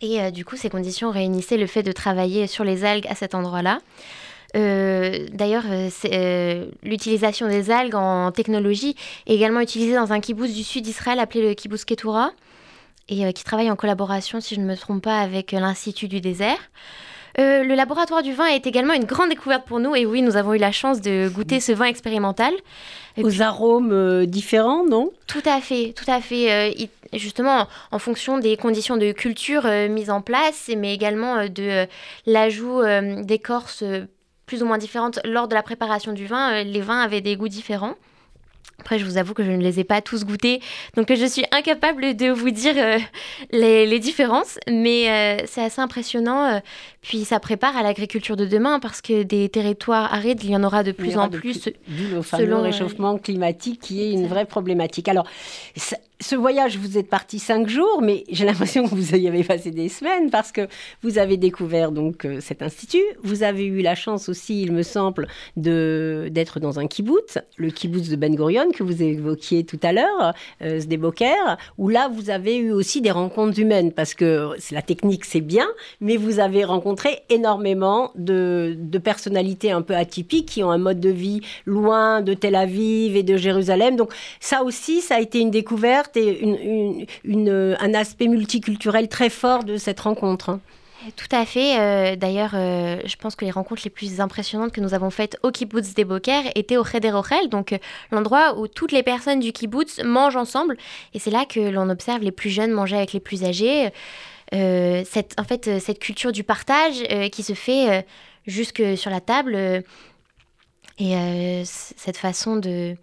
Et 0.00 0.20
euh, 0.20 0.30
du 0.30 0.44
coup, 0.44 0.56
ces 0.56 0.70
conditions 0.70 1.10
réunissaient 1.10 1.56
le 1.56 1.66
fait 1.66 1.82
de 1.82 1.92
travailler 1.92 2.46
sur 2.46 2.64
les 2.64 2.84
algues 2.84 3.06
à 3.08 3.14
cet 3.14 3.34
endroit-là. 3.34 3.80
Euh, 4.56 5.26
d'ailleurs, 5.32 5.64
euh, 5.66 6.66
l'utilisation 6.82 7.48
des 7.48 7.70
algues 7.70 7.96
en 7.96 8.30
technologie 8.30 8.94
est 9.26 9.34
également 9.34 9.60
utilisée 9.60 9.94
dans 9.94 10.12
un 10.12 10.20
kibbutz 10.20 10.52
du 10.52 10.62
sud 10.62 10.84
d'Israël 10.84 11.18
appelé 11.18 11.48
le 11.48 11.54
kibbutz 11.54 11.84
Ketura, 11.84 12.30
et 13.08 13.32
qui 13.32 13.44
travaille 13.44 13.70
en 13.70 13.76
collaboration, 13.76 14.40
si 14.40 14.54
je 14.54 14.60
ne 14.60 14.66
me 14.66 14.76
trompe 14.76 15.02
pas, 15.02 15.18
avec 15.18 15.52
l'Institut 15.52 16.08
du 16.08 16.20
désert. 16.20 16.58
Euh, 17.38 17.64
le 17.64 17.74
laboratoire 17.74 18.22
du 18.22 18.32
vin 18.32 18.46
est 18.46 18.66
également 18.66 18.94
une 18.94 19.04
grande 19.04 19.30
découverte 19.30 19.64
pour 19.64 19.80
nous. 19.80 19.96
Et 19.96 20.06
oui, 20.06 20.22
nous 20.22 20.36
avons 20.36 20.54
eu 20.54 20.58
la 20.58 20.72
chance 20.72 21.00
de 21.00 21.28
goûter 21.28 21.60
ce 21.60 21.72
vin 21.72 21.86
expérimental. 21.86 22.52
Aux 23.20 23.42
arômes 23.42 23.92
euh, 23.92 24.26
différents, 24.26 24.84
non? 24.84 25.10
Tout 25.26 25.42
à 25.44 25.60
fait, 25.60 25.92
tout 25.96 26.08
à 26.08 26.20
fait. 26.20 26.52
Euh, 26.52 26.86
justement, 27.12 27.66
en 27.90 27.98
fonction 27.98 28.38
des 28.38 28.56
conditions 28.56 28.96
de 28.96 29.12
culture 29.12 29.66
mises 29.88 30.10
en 30.10 30.20
place, 30.20 30.70
mais 30.76 30.94
également 30.94 31.48
de 31.48 31.86
l'ajout 32.26 32.82
d'écorces 33.22 33.84
plus 34.46 34.62
ou 34.62 34.66
moins 34.66 34.78
différentes 34.78 35.20
lors 35.24 35.46
de 35.46 35.54
la 35.54 35.62
préparation 35.62 36.12
du 36.12 36.26
vin, 36.26 36.64
les 36.64 36.80
vins 36.80 37.00
avaient 37.00 37.20
des 37.20 37.36
goûts 37.36 37.48
différents. 37.48 37.94
Après, 38.80 38.98
je 38.98 39.04
vous 39.04 39.18
avoue 39.18 39.34
que 39.34 39.44
je 39.44 39.50
ne 39.50 39.62
les 39.62 39.80
ai 39.80 39.84
pas 39.84 40.00
tous 40.00 40.24
goûtés, 40.24 40.60
donc 40.96 41.12
je 41.14 41.26
suis 41.26 41.44
incapable 41.52 42.16
de 42.16 42.30
vous 42.30 42.50
dire 42.50 42.74
euh, 42.76 42.98
les, 43.52 43.98
différences, 43.98 44.58
mais 44.68 45.08
euh, 45.08 45.44
c'est 45.46 45.62
assez 45.62 45.80
impressionnant. 45.80 46.44
Euh, 46.44 46.58
puis 47.00 47.24
ça 47.24 47.38
prépare 47.40 47.76
à 47.76 47.82
l'agriculture 47.82 48.36
de 48.36 48.46
demain 48.46 48.80
parce 48.80 49.00
que 49.00 49.22
des 49.22 49.48
territoires 49.48 50.12
arides, 50.12 50.42
il 50.42 50.50
y 50.50 50.56
en 50.56 50.64
aura 50.64 50.82
de 50.82 50.92
plus 50.92 51.16
en 51.16 51.28
plus. 51.28 51.68
Vu 51.88 52.08
le 52.08 52.22
fameux 52.22 52.56
réchauffement 52.56 53.16
climatique 53.18 53.80
qui 53.80 54.02
est 54.02 54.12
une 54.12 54.26
vraie 54.26 54.46
problématique. 54.46 55.08
Alors, 55.08 55.26
ce 56.20 56.36
voyage, 56.36 56.78
vous 56.78 56.96
êtes 56.96 57.08
parti 57.08 57.38
cinq 57.38 57.68
jours, 57.68 58.00
mais 58.00 58.24
j'ai 58.30 58.44
l'impression 58.44 58.84
que 58.84 58.94
vous 58.94 59.14
y 59.14 59.26
avez 59.26 59.42
passé 59.42 59.70
des 59.70 59.88
semaines 59.88 60.30
parce 60.30 60.52
que 60.52 60.68
vous 61.02 61.18
avez 61.18 61.36
découvert 61.36 61.90
donc 61.90 62.24
euh, 62.24 62.40
cet 62.40 62.62
institut. 62.62 63.02
Vous 63.22 63.42
avez 63.42 63.64
eu 63.64 63.82
la 63.82 63.94
chance 63.94 64.28
aussi, 64.28 64.62
il 64.62 64.72
me 64.72 64.82
semble, 64.82 65.26
de 65.56 66.28
d'être 66.30 66.60
dans 66.60 66.78
un 66.78 66.86
kibbutz, 66.86 67.38
le 67.56 67.70
kibbutz 67.70 68.08
de 68.08 68.16
Ben 68.16 68.34
Gurion 68.34 68.70
que 68.72 68.82
vous 68.82 69.02
évoquiez 69.02 69.64
tout 69.64 69.80
à 69.82 69.92
l'heure, 69.92 70.34
euh, 70.62 70.78
Sdeboker, 70.78 71.58
où 71.78 71.88
là 71.88 72.08
vous 72.08 72.30
avez 72.30 72.56
eu 72.56 72.70
aussi 72.70 73.00
des 73.00 73.10
rencontres 73.10 73.58
humaines 73.58 73.92
parce 73.92 74.14
que 74.14 74.50
la 74.70 74.82
technique 74.82 75.24
c'est 75.24 75.40
bien, 75.40 75.66
mais 76.00 76.16
vous 76.16 76.38
avez 76.38 76.64
rencontré 76.64 77.22
énormément 77.28 78.12
de, 78.14 78.76
de 78.78 78.98
personnalités 78.98 79.72
un 79.72 79.82
peu 79.82 79.96
atypiques 79.96 80.48
qui 80.48 80.62
ont 80.62 80.70
un 80.70 80.78
mode 80.78 81.00
de 81.00 81.10
vie 81.10 81.40
loin 81.66 82.22
de 82.22 82.34
Tel 82.34 82.54
Aviv 82.54 83.16
et 83.16 83.24
de 83.24 83.36
Jérusalem. 83.36 83.96
Donc 83.96 84.12
ça 84.38 84.62
aussi, 84.62 85.00
ça 85.00 85.16
a 85.16 85.20
été 85.20 85.40
une 85.40 85.50
découverte 85.50 86.03
et 86.16 87.06
un 87.80 87.94
aspect 87.94 88.28
multiculturel 88.28 89.08
très 89.08 89.30
fort 89.30 89.64
de 89.64 89.76
cette 89.76 90.00
rencontre. 90.00 90.50
Hein. 90.50 90.60
Tout 91.16 91.28
à 91.32 91.44
fait. 91.44 91.78
Euh, 91.78 92.16
d'ailleurs, 92.16 92.52
euh, 92.54 92.98
je 93.04 93.16
pense 93.16 93.36
que 93.36 93.44
les 93.44 93.50
rencontres 93.50 93.82
les 93.84 93.90
plus 93.90 94.20
impressionnantes 94.20 94.72
que 94.72 94.80
nous 94.80 94.94
avons 94.94 95.10
faites 95.10 95.38
au 95.42 95.50
kibbutz 95.50 95.92
des 95.94 96.04
Boker 96.04 96.44
étaient 96.54 96.78
au 96.78 96.84
Cheder 96.84 97.12
Ochel, 97.12 97.48
donc 97.48 97.72
euh, 97.72 97.78
l'endroit 98.10 98.58
où 98.58 98.68
toutes 98.68 98.92
les 98.92 99.02
personnes 99.02 99.40
du 99.40 99.52
kibbutz 99.52 100.02
mangent 100.02 100.36
ensemble. 100.36 100.76
Et 101.12 101.18
c'est 101.18 101.30
là 101.30 101.44
que 101.44 101.60
l'on 101.60 101.90
observe 101.90 102.22
les 102.22 102.32
plus 102.32 102.50
jeunes 102.50 102.70
manger 102.70 102.96
avec 102.96 103.12
les 103.12 103.20
plus 103.20 103.44
âgés. 103.44 103.90
en 104.52 105.44
fait, 105.44 105.78
cette 105.80 105.98
culture 105.98 106.32
du 106.32 106.44
partage 106.44 107.02
qui 107.30 107.42
se 107.42 107.54
fait 107.54 108.06
jusque 108.46 108.82
sur 108.96 109.10
la 109.10 109.20
table. 109.20 109.56
et 110.98 111.62
cette 111.66 112.16
façon 112.16 112.56
de, 112.56 112.96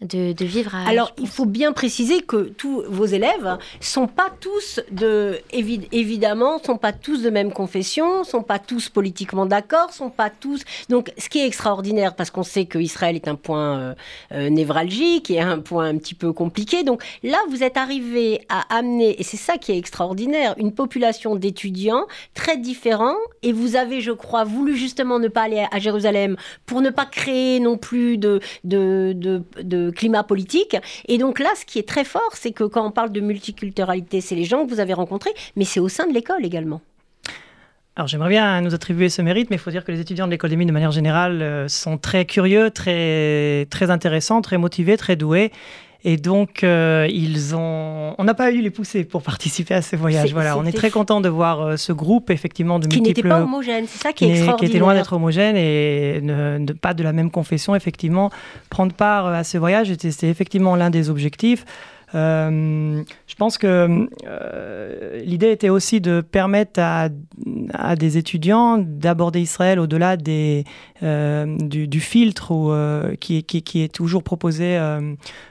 de, 0.00 0.44
vivre 0.44 0.74
à... 0.74 0.88
Alors, 0.88 1.12
il 1.18 1.26
faut 1.26 1.44
bien 1.44 1.72
préciser 1.72 2.20
que 2.22 2.36
tous 2.56 2.84
vos 2.88 3.06
élèves 3.06 3.58
sont 3.80 4.06
pas 4.06 4.30
tous 4.40 4.80
de... 4.92 5.40
évidemment, 5.52 6.62
sont 6.62 6.76
pas 6.76 6.92
tous 6.92 7.22
de 7.22 7.30
même 7.30 7.52
confession, 7.52 8.22
sont 8.22 8.42
pas 8.42 8.60
tous 8.60 8.88
politiquement 8.88 9.46
d'accord, 9.46 9.92
sont 9.92 10.10
pas 10.10 10.30
tous... 10.30 10.62
Donc, 10.88 11.12
ce 11.18 11.28
qui 11.28 11.40
est 11.40 11.46
extraordinaire, 11.46 12.14
parce 12.14 12.30
qu'on 12.30 12.44
sait 12.44 12.66
que 12.66 12.78
Israël 12.78 13.16
est 13.16 13.26
un 13.26 13.34
point 13.34 13.78
euh, 13.78 13.94
euh, 14.32 14.50
névralgique 14.50 15.30
et 15.30 15.40
un 15.40 15.58
point 15.58 15.86
un 15.86 15.98
petit 15.98 16.14
peu 16.14 16.32
compliqué. 16.32 16.84
Donc, 16.84 17.02
là, 17.24 17.38
vous 17.50 17.64
êtes 17.64 17.76
arrivé 17.76 18.42
à 18.48 18.76
amener, 18.76 19.20
et 19.20 19.24
c'est 19.24 19.36
ça 19.36 19.58
qui 19.58 19.72
est 19.72 19.78
extraordinaire, 19.78 20.54
une 20.58 20.72
population 20.72 21.34
d'étudiants 21.34 22.06
très 22.34 22.56
différents, 22.56 23.16
et 23.42 23.52
vous 23.52 23.74
avez, 23.74 24.00
je 24.00 24.12
crois, 24.12 24.44
voulu 24.44 24.76
justement 24.76 25.18
ne 25.18 25.28
pas 25.28 25.42
aller 25.42 25.66
à 25.72 25.78
Jérusalem 25.80 26.36
pour 26.66 26.82
ne 26.82 26.90
pas 26.90 27.06
créer 27.06 27.58
non 27.58 27.76
plus 27.76 28.16
de, 28.16 28.40
de, 28.62 29.12
de 29.12 29.87
climat 29.90 30.22
politique. 30.22 30.76
Et 31.06 31.18
donc 31.18 31.38
là, 31.38 31.50
ce 31.58 31.64
qui 31.64 31.78
est 31.78 31.88
très 31.88 32.04
fort, 32.04 32.30
c'est 32.34 32.52
que 32.52 32.64
quand 32.64 32.86
on 32.86 32.90
parle 32.90 33.12
de 33.12 33.20
multiculturalité, 33.20 34.20
c'est 34.20 34.34
les 34.34 34.44
gens 34.44 34.64
que 34.64 34.70
vous 34.70 34.80
avez 34.80 34.94
rencontrés, 34.94 35.32
mais 35.56 35.64
c'est 35.64 35.80
au 35.80 35.88
sein 35.88 36.06
de 36.06 36.12
l'école 36.12 36.44
également. 36.44 36.80
Alors 37.96 38.06
j'aimerais 38.06 38.28
bien 38.28 38.60
nous 38.60 38.74
attribuer 38.74 39.08
ce 39.08 39.22
mérite, 39.22 39.50
mais 39.50 39.56
il 39.56 39.58
faut 39.58 39.72
dire 39.72 39.84
que 39.84 39.90
les 39.90 39.98
étudiants 39.98 40.26
de 40.26 40.30
l'école 40.30 40.50
des 40.50 40.56
mines, 40.56 40.68
de 40.68 40.72
manière 40.72 40.92
générale, 40.92 41.42
euh, 41.42 41.66
sont 41.66 41.98
très 41.98 42.26
curieux, 42.26 42.70
très, 42.70 43.66
très 43.70 43.90
intéressants, 43.90 44.40
très 44.40 44.56
motivés, 44.56 44.96
très 44.96 45.16
doués. 45.16 45.50
Et 46.08 46.16
donc, 46.16 46.64
euh, 46.64 47.06
ils 47.10 47.54
ont. 47.54 48.14
On 48.16 48.24
n'a 48.24 48.32
pas 48.32 48.50
eu 48.50 48.62
les 48.62 48.70
pousser 48.70 49.04
pour 49.04 49.22
participer 49.32 49.74
à 49.74 49.82
ces 49.82 49.94
voyages. 49.94 50.32
Voilà, 50.32 50.56
on 50.56 50.64
est 50.64 50.72
très 50.72 50.88
content 50.88 51.20
de 51.20 51.28
voir 51.28 51.60
euh, 51.60 51.76
ce 51.76 51.92
groupe 51.92 52.30
effectivement 52.30 52.78
de 52.78 52.86
qui 52.86 53.02
n'était 53.02 53.22
pas 53.22 53.42
homogène. 53.42 53.84
C'est 53.86 54.02
ça 54.04 54.14
qui 54.14 54.24
est 54.24 54.30
extraordinaire. 54.30 54.56
Qui 54.56 54.64
était 54.64 54.78
loin 54.78 54.94
d'être 54.94 55.12
homogène 55.12 55.54
et 55.58 56.20
ne, 56.22 56.72
pas 56.72 56.94
de 56.94 57.02
la 57.02 57.12
même 57.12 57.30
confession. 57.30 57.74
Effectivement, 57.74 58.30
prendre 58.70 58.94
part 58.94 59.26
à 59.26 59.44
ces 59.44 59.58
voyages, 59.58 59.92
c'était 59.98 60.30
effectivement 60.30 60.76
l'un 60.76 60.88
des 60.88 61.10
objectifs. 61.10 61.66
Euh, 62.14 63.02
je 63.26 63.34
pense 63.34 63.58
que 63.58 64.08
euh, 64.26 65.20
l'idée 65.24 65.50
était 65.50 65.68
aussi 65.68 66.00
de 66.00 66.20
permettre 66.22 66.80
à, 66.80 67.08
à 67.74 67.96
des 67.96 68.16
étudiants 68.16 68.78
d'aborder 68.78 69.40
Israël 69.40 69.78
au-delà 69.78 70.16
des, 70.16 70.64
euh, 71.02 71.56
du, 71.58 72.00
filtre 72.00 72.50
ou, 72.52 72.72
qui, 73.20 73.42
qui, 73.44 73.62
qui, 73.62 73.82
est 73.82 73.92
toujours 73.92 74.22
proposé 74.22 74.78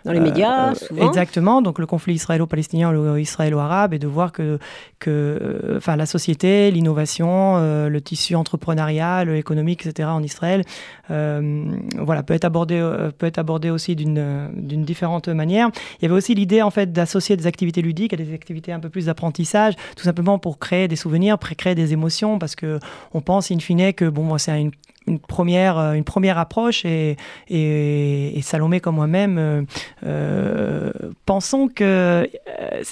dans 0.06 0.12
les 0.12 0.20
médias. 0.20 0.74
Souvent. 0.76 1.08
Exactement, 1.08 1.62
donc 1.62 1.80
le 1.80 1.86
conflit 1.86 2.16
israélo-palestinien 2.16 2.94
ou 2.96 3.18
israélo-arabe, 3.18 3.94
et 3.94 4.00
de 4.00 4.08
voir 4.08 4.32
que, 4.32 4.58
que 5.00 5.76
enfin, 5.78 5.96
la 5.96 6.06
société, 6.06 6.72
l'innovation, 6.72 7.58
le 7.88 8.00
tissu 8.02 8.36
entrepreneurial, 8.36 9.30
économique, 9.36 9.86
etc. 9.86 10.10
en 10.10 10.24
Israël, 10.24 10.64
voilà, 11.10 12.24
peut 12.24 12.34
être 12.34 12.46
abordé, 12.46 12.80
peut 13.18 13.28
être 13.28 13.38
abordé 13.38 13.70
aussi 13.70 13.96
d'une 13.96 14.84
différente 14.84 15.28
manière. 15.28 15.70
Il 16.00 16.04
y 16.04 16.06
avait 16.06 16.16
aussi 16.16 16.34
l'idée 16.34 16.47
en 16.62 16.72
fait 16.72 16.92
d'associer 16.92 17.38
des 17.38 17.48
activités 17.48 17.82
ludiques 17.82 18.14
à 18.14 18.18
des 18.18 18.34
activités 18.34 18.72
un 18.72 18.80
peu 18.80 18.90
plus 18.90 19.06
d'apprentissage, 19.06 19.76
tout 19.96 20.04
simplement 20.04 20.40
pour 20.40 20.60
créer 20.60 20.88
des 20.88 20.96
souvenirs, 20.96 21.38
pour 21.38 21.50
créer 21.56 21.76
des 21.76 21.94
émotions, 21.94 22.40
parce 22.40 22.56
que 22.56 22.80
on 23.14 23.22
pense 23.22 23.52
in 23.52 23.60
fine 23.60 23.94
que 23.94 24.10
bon, 24.10 24.38
c'est 24.38 24.70
une 25.08 25.20
première, 25.20 25.78
euh, 25.78 25.94
une 25.94 26.04
première 26.04 26.38
approche 26.38 26.86
et, 26.86 27.18
et, 27.50 28.40
Salomé 28.42 28.80
comme 28.80 28.96
moi-même 28.96 29.38
euh, 29.38 29.62
euh, 30.06 30.92
pensons 31.26 31.68
que 31.68 32.30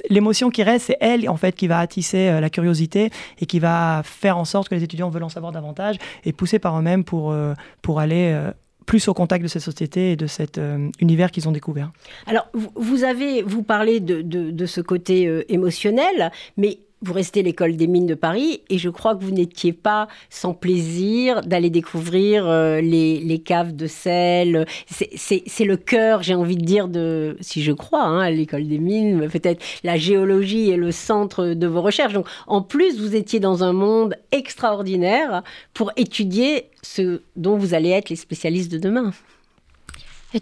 l'émotion 0.09 0.49
qui 0.49 0.63
reste, 0.63 0.87
c'est 0.87 0.97
elle 0.99 1.29
en 1.29 1.37
fait 1.37 1.55
qui 1.55 1.67
va 1.67 1.79
attisser 1.79 2.41
la 2.41 2.49
curiosité 2.49 3.09
et 3.39 3.45
qui 3.45 3.59
va 3.59 4.01
faire 4.03 4.37
en 4.37 4.45
sorte 4.45 4.69
que 4.69 4.75
les 4.75 4.83
étudiants 4.83 5.09
veulent 5.09 5.23
en 5.23 5.29
savoir 5.29 5.51
davantage 5.51 5.97
et 6.25 6.33
pousser 6.33 6.59
par 6.59 6.77
eux-mêmes 6.77 7.03
pour, 7.03 7.35
pour 7.81 7.99
aller 7.99 8.37
plus 8.85 9.07
au 9.07 9.13
contact 9.13 9.43
de 9.43 9.47
cette 9.47 9.61
société 9.61 10.11
et 10.11 10.15
de 10.15 10.27
cet 10.27 10.57
euh, 10.57 10.89
univers 10.99 11.31
qu'ils 11.31 11.47
ont 11.47 11.51
découvert. 11.51 11.91
Alors, 12.27 12.47
vous 12.53 13.03
avez, 13.03 13.41
vous 13.41 13.63
parlez 13.63 13.99
de, 13.99 14.21
de, 14.21 14.65
ce 14.65 14.81
côté 14.81 15.27
euh, 15.27 15.43
émotionnel, 15.51 16.31
mais 16.57 16.79
vous 17.01 17.13
restez 17.13 17.43
l'école 17.43 17.75
des 17.75 17.87
mines 17.87 18.07
de 18.07 18.15
Paris 18.15 18.61
et 18.69 18.77
je 18.77 18.89
crois 18.89 19.15
que 19.15 19.23
vous 19.23 19.31
n'étiez 19.31 19.73
pas 19.73 20.07
sans 20.29 20.53
plaisir 20.53 21.41
d'aller 21.41 21.69
découvrir 21.69 22.47
euh, 22.47 22.81
les, 22.81 23.19
les, 23.19 23.39
caves 23.39 23.75
de 23.75 23.87
sel. 23.87 24.65
C'est 24.87 25.65
le 25.65 25.77
cœur, 25.77 26.23
j'ai 26.23 26.35
envie 26.35 26.55
de 26.55 26.65
dire, 26.65 26.87
de, 26.87 27.37
si 27.41 27.61
je 27.61 27.71
crois, 27.71 28.03
hein, 28.03 28.19
à 28.19 28.31
l'école 28.31 28.67
des 28.67 28.79
mines, 28.79 29.29
peut-être 29.29 29.63
la 29.83 29.97
géologie 29.97 30.71
est 30.71 30.77
le 30.77 30.91
centre 30.91 31.47
de 31.47 31.67
vos 31.67 31.81
recherches. 31.81 32.13
Donc 32.13 32.27
en 32.47 32.61
plus, 32.61 32.99
vous 32.99 33.15
étiez 33.15 33.39
dans 33.39 33.63
un 33.63 33.73
monde 33.73 34.15
extraordinaire 34.31 35.43
pour 35.73 35.91
étudier 35.97 36.69
ce 36.81 37.21
dont 37.35 37.57
vous 37.57 37.73
allez 37.73 37.89
être 37.89 38.09
les 38.09 38.15
spécialistes 38.15 38.71
de 38.71 38.77
demain. 38.77 39.11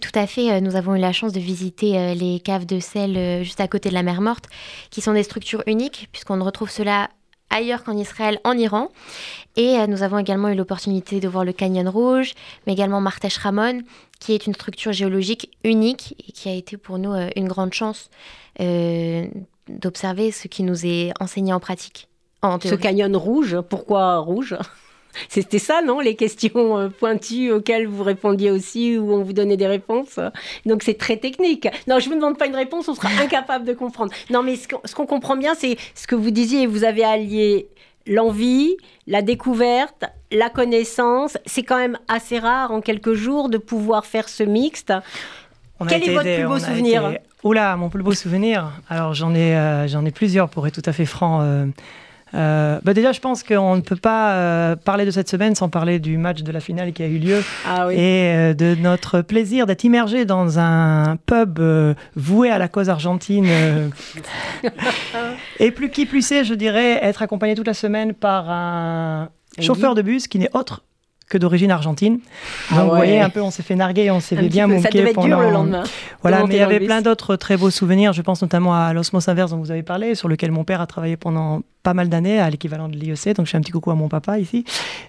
Tout 0.02 0.20
à 0.20 0.26
fait. 0.26 0.52
Euh, 0.52 0.60
nous 0.60 0.76
avons 0.76 0.96
eu 0.96 1.00
la 1.00 1.12
chance 1.12 1.34
de 1.34 1.40
visiter 1.40 1.98
euh, 1.98 2.14
les 2.14 2.40
caves 2.40 2.66
de 2.66 2.80
sel 2.80 3.16
euh, 3.16 3.44
juste 3.44 3.60
à 3.60 3.68
côté 3.68 3.90
de 3.90 3.94
la 3.94 4.02
mer 4.02 4.22
Morte, 4.22 4.46
qui 4.90 5.02
sont 5.02 5.14
des 5.14 5.24
structures 5.24 5.64
uniques, 5.68 6.10
puisqu'on 6.12 6.38
ne 6.38 6.44
retrouve 6.44 6.72
cela 6.72 7.10
ailleurs 7.52 7.84
qu'en 7.84 7.96
Israël, 7.96 8.40
en 8.44 8.58
Iran. 8.58 8.90
Et 9.56 9.86
nous 9.86 10.02
avons 10.02 10.18
également 10.18 10.50
eu 10.50 10.56
l'opportunité 10.56 11.20
de 11.20 11.28
voir 11.28 11.46
le 11.46 11.54
Canyon 11.54 11.88
Rouge, 11.88 12.34
mais 12.66 12.74
également 12.74 13.00
Martesh 13.00 13.38
Ramon, 13.38 13.82
qui 14.20 14.34
est 14.34 14.48
une 14.48 14.56
structure 14.56 14.92
géologique 14.92 15.52
unique 15.64 16.16
et 16.28 16.32
qui 16.32 16.50
a 16.50 16.54
été 16.54 16.78
pour 16.78 16.98
nous 16.98 17.14
une 17.36 17.48
grande 17.48 17.72
chance 17.72 18.10
d'observer 19.70 20.32
ce 20.32 20.48
qui 20.48 20.64
nous 20.64 20.84
est 20.84 21.12
enseigné 21.20 21.54
en 21.54 21.60
pratique. 21.60 22.08
ce 22.42 22.74
Canyon 22.74 23.16
Rouge, 23.16 23.58
pourquoi 23.70 24.18
rouge? 24.18 24.58
C'était 25.29 25.60
ça, 25.60 25.82
non 25.82 26.00
Les 26.00 26.15
questions 26.15 26.77
euh, 26.77 26.89
pointues 26.89 27.51
auxquelles 27.51 27.88
vous 27.88 28.03
répondiez 28.03 28.51
aussi, 28.51 28.98
où 28.98 29.13
on 29.13 29.24
vous 29.24 29.34
donnait 29.34 29.58
des 29.58 29.67
réponses. 29.67 30.20
Donc 30.65 30.84
c'est 30.84 30.98
très 30.98 31.17
technique. 31.17 31.67
Non, 31.88 32.00
je 32.00 32.08
ne 32.08 32.13
vous 32.13 32.20
demande 32.20 32.38
pas 32.38 32.48
une 32.48 32.55
réponse, 32.55 32.88
on 32.88 32.96
sera 32.96 33.10
incapable 33.22 33.65
de 33.65 33.74
comprendre. 33.74 34.12
Non, 34.29 34.43
mais 34.43 34.55
ce 34.55 34.96
qu'on 34.96 35.05
comprend 35.05 35.36
bien, 35.36 35.53
c'est 35.55 35.77
ce 35.96 36.08
que 36.08 36.15
vous 36.15 36.32
disiez, 36.32 36.67
vous 36.67 36.84
avez 36.84 37.03
allié 37.03 37.67
l'envie, 38.08 38.75
la 39.08 39.22
découverte, 39.22 40.05
la 40.32 40.50
connaissance. 40.50 41.38
C'est 41.46 41.63
quand 41.63 41.77
même 41.77 41.98
assez 42.08 42.39
rare 42.39 42.72
en 42.72 42.82
quelques 42.82 43.13
jours 43.13 43.50
de 43.50 43.58
pouvoir 43.58 44.05
faire 44.05 44.29
ce 44.29 44.43
mixte. 44.43 44.93
Quel 45.88 46.03
est 46.03 46.13
votre 46.13 46.36
plus 46.36 46.48
beau 46.48 46.60
souvenir? 46.60 47.13
Oula, 47.43 47.75
mon 47.75 47.89
plus 47.89 48.03
beau 48.03 48.13
souvenir. 48.13 48.72
Alors 48.89 49.13
j'en 49.13 49.36
ai, 49.36 49.55
euh, 49.55 49.88
j'en 49.88 50.05
ai 50.05 50.12
plusieurs 50.12 50.50
pour 50.50 50.65
être 50.65 50.82
tout 50.82 50.89
à 50.89 50.93
fait 50.93 51.05
franc. 51.05 51.41
Euh, 51.41 51.65
Euh, 52.36 52.80
bah 52.84 52.94
déjà, 52.94 53.12
je 53.12 53.20
pense 53.20 53.44
qu'on 53.44 53.75
ne 53.75 53.82
peut 53.82 53.96
pas 53.96 54.34
euh, 54.34 54.75
parler 54.75 55.06
de 55.06 55.12
cette 55.12 55.30
semaine 55.30 55.56
sans 55.56 55.70
parler 55.70 56.00
du 56.00 56.18
match 56.18 56.42
de 56.42 56.52
la 56.52 56.60
finale 56.60 56.94
qui 56.94 57.04
a 57.04 57.08
eu 57.08 57.20
lieu 57.20 57.44
Ah 57.66 57.88
oui. 57.88 57.96
et 57.96 58.34
euh, 58.34 58.54
de 58.54 58.75
notre 58.75 59.22
plaisir 59.22 59.66
d'être 59.66 59.84
immergé 59.84 60.25
dans 60.25 60.60
un 60.60 61.18
pub 61.25 61.60
voué 62.16 62.50
à 62.50 62.58
la 62.58 62.68
cause 62.68 62.90
argentine. 62.90 63.48
et 65.60 65.72
plus 65.72 65.90
qui 65.90 66.06
plus 66.06 66.32
est, 66.32 66.44
je 66.44 66.54
dirais, 66.54 67.00
être 67.04 67.22
accompagné 67.22 67.56
toute 67.56 67.68
la 67.68 67.74
semaine 67.74 68.13
par 68.13 68.50
un 68.50 69.30
Un 69.58 69.62
chauffeur 69.62 69.96
de 69.96 70.02
bus 70.02 70.28
qui 70.28 70.40
n'est 70.40 70.50
autre 70.54 70.84
que 71.34 71.38
d'origine 71.40 71.72
argentine. 71.72 72.20
Ah 72.70 72.75
Donc, 72.78 72.90
vous 72.92 72.96
voyez, 72.96 73.13
ouais. 73.13 73.22
un 73.22 73.30
peu, 73.30 73.42
on 73.42 73.50
s'est 73.52 73.63
fait 73.63 73.75
narguer, 73.75 74.12
on 74.12 74.20
s'est 74.20 74.36
fait 74.36 74.48
bien 74.48 74.68
peu. 74.68 74.75
Ça 74.78 74.84
moquer 74.84 75.00
devait 75.00 75.10
être 75.10 75.20
dur 75.22 75.38
pendant... 75.38 75.42
le 75.42 75.52
lendemain. 75.52 75.84
Voilà, 76.22 76.46
mais 76.46 76.54
il 76.56 76.60
y 76.60 76.62
avait 76.62 76.80
plein 76.80 77.02
d'autres 77.02 77.36
très 77.36 77.58
beaux 77.58 77.72
souvenirs. 77.72 78.13
Je 78.13 78.22
pense 78.22 78.42
notamment 78.42 78.75
à 78.75 78.94
l'Osmos 78.94 79.28
Inverse 79.28 79.52
dont 79.52 79.58
vous 79.58 79.72
avez 79.72 79.84
parlé, 79.84 80.16
sur 80.16 80.28
lequel 80.30 80.52
mon 80.52 80.63
père 80.63 80.80
a 80.82 80.88
travaillé 80.88 81.18
pendant 81.18 81.62
pas 81.82 81.94
mal 81.94 82.08
d'années, 82.08 82.40
à 82.40 82.50
l'équivalent 82.50 82.88
de 82.88 82.96
l'IEC. 82.96 83.36
Donc 83.36 83.46
je 83.48 83.52
fais 83.52 83.58
un 83.58 83.62
petit 83.62 83.72
coucou 83.72 83.92
à 83.92 83.96
mon 83.96 84.08
papa 84.10 84.40
ici. 84.40 84.63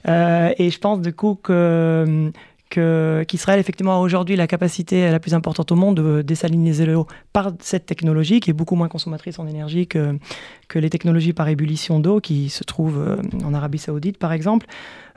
Euh, 0.09 0.53
et 0.59 0.71
je 0.71 0.79
pense 0.79 1.01
du 1.01 1.13
coup 1.13 1.39
que 1.43 2.31
que- 2.71 3.25
qu'Israël 3.29 3.61
effectivement 3.61 3.95
a 3.95 3.99
aujourd'hui 4.01 4.35
la 4.35 4.49
capacité 4.49 5.09
la 5.09 5.21
plus 5.21 5.35
importante 5.35 5.71
au 5.71 5.77
monde 5.77 5.97
de 5.97 6.23
désaliniser 6.23 6.87
l'eau 6.87 7.07
par 7.33 7.53
cette 7.61 7.87
technologie 7.87 8.41
qui 8.41 8.51
est 8.51 8.55
beaucoup 8.55 8.75
moins 8.75 8.89
consommatrice 8.89 9.39
en 9.39 9.47
énergie 9.47 9.87
que, 9.87 10.19
que 10.67 10.81
les 10.81 10.91
technologies 10.91 11.33
par 11.35 11.49
ébullition 11.49 12.01
d'eau 12.01 12.19
qui 12.21 12.49
se 12.49 12.65
trouvent 12.65 12.99
euh, 12.99 13.17
en 13.47 13.55
Arabie 13.55 13.79
Saoudite 13.79 14.19
par 14.19 14.33
exemple. 14.33 14.67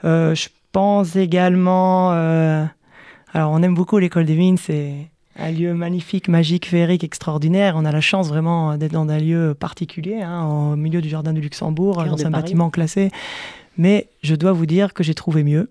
Euh, 0.04 0.36
je 0.36 0.48
pense 0.72 1.16
également... 1.16 2.12
euh, 2.12 2.64
alors 3.34 3.50
on 3.52 3.62
aime 3.62 3.74
beaucoup 3.74 3.98
l'école 3.98 4.24
des 4.24 4.36
mines, 4.36 4.56
c'est 4.58 5.10
un 5.38 5.50
lieu 5.52 5.72
magnifique, 5.74 6.28
magique, 6.28 6.66
féerique, 6.66 7.04
extraordinaire. 7.04 7.74
On 7.76 7.84
a 7.84 7.92
la 7.92 8.00
chance 8.00 8.28
vraiment 8.28 8.76
d'être 8.76 8.92
dans 8.92 9.08
un 9.08 9.18
lieu 9.18 9.54
particulier, 9.54 10.20
hein, 10.20 10.44
au 10.44 10.76
milieu 10.76 11.00
du 11.00 11.08
jardin 11.08 11.32
du 11.32 11.40
Luxembourg, 11.40 11.96
dans 12.04 12.16
de 12.16 12.26
un 12.26 12.30
Paris. 12.30 12.42
bâtiment 12.42 12.70
classé. 12.70 13.10
Mais 13.76 14.08
je 14.22 14.34
dois 14.34 14.52
vous 14.52 14.66
dire 14.66 14.94
que 14.94 15.04
j'ai 15.04 15.14
trouvé 15.14 15.44
mieux. 15.44 15.70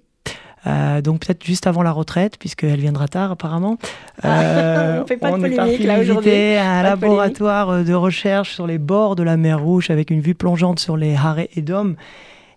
Euh, 0.65 1.01
donc 1.01 1.25
peut-être 1.25 1.45
juste 1.45 1.67
avant 1.67 1.83
la 1.83 1.91
retraite, 1.91 2.37
puisqu'elle 2.37 2.79
viendra 2.79 3.07
tard 3.07 3.31
apparemment. 3.31 3.77
Euh, 4.25 5.01
On 5.03 5.07
fait 5.07 5.17
pas 5.17 5.31
de 5.31 5.37
est 5.37 5.39
polémique, 5.39 5.57
parti 5.57 5.83
là, 5.83 5.99
aujourd'hui. 5.99 6.31
un 6.31 6.63
Pas 6.63 6.79
de 6.79 6.83
laboratoire 6.83 7.69
euh, 7.69 7.83
de 7.83 7.93
recherche 7.93 8.53
sur 8.55 8.67
les 8.67 8.77
bords 8.77 9.15
de 9.15 9.23
la 9.23 9.37
mer 9.37 9.61
Rouge 9.61 9.89
avec 9.89 10.09
une 10.09 10.21
vue 10.21 10.35
plongeante 10.35 10.79
sur 10.79 10.97
les 10.97 11.15
Haré 11.15 11.49
et 11.55 11.61
Dôme. 11.61 11.95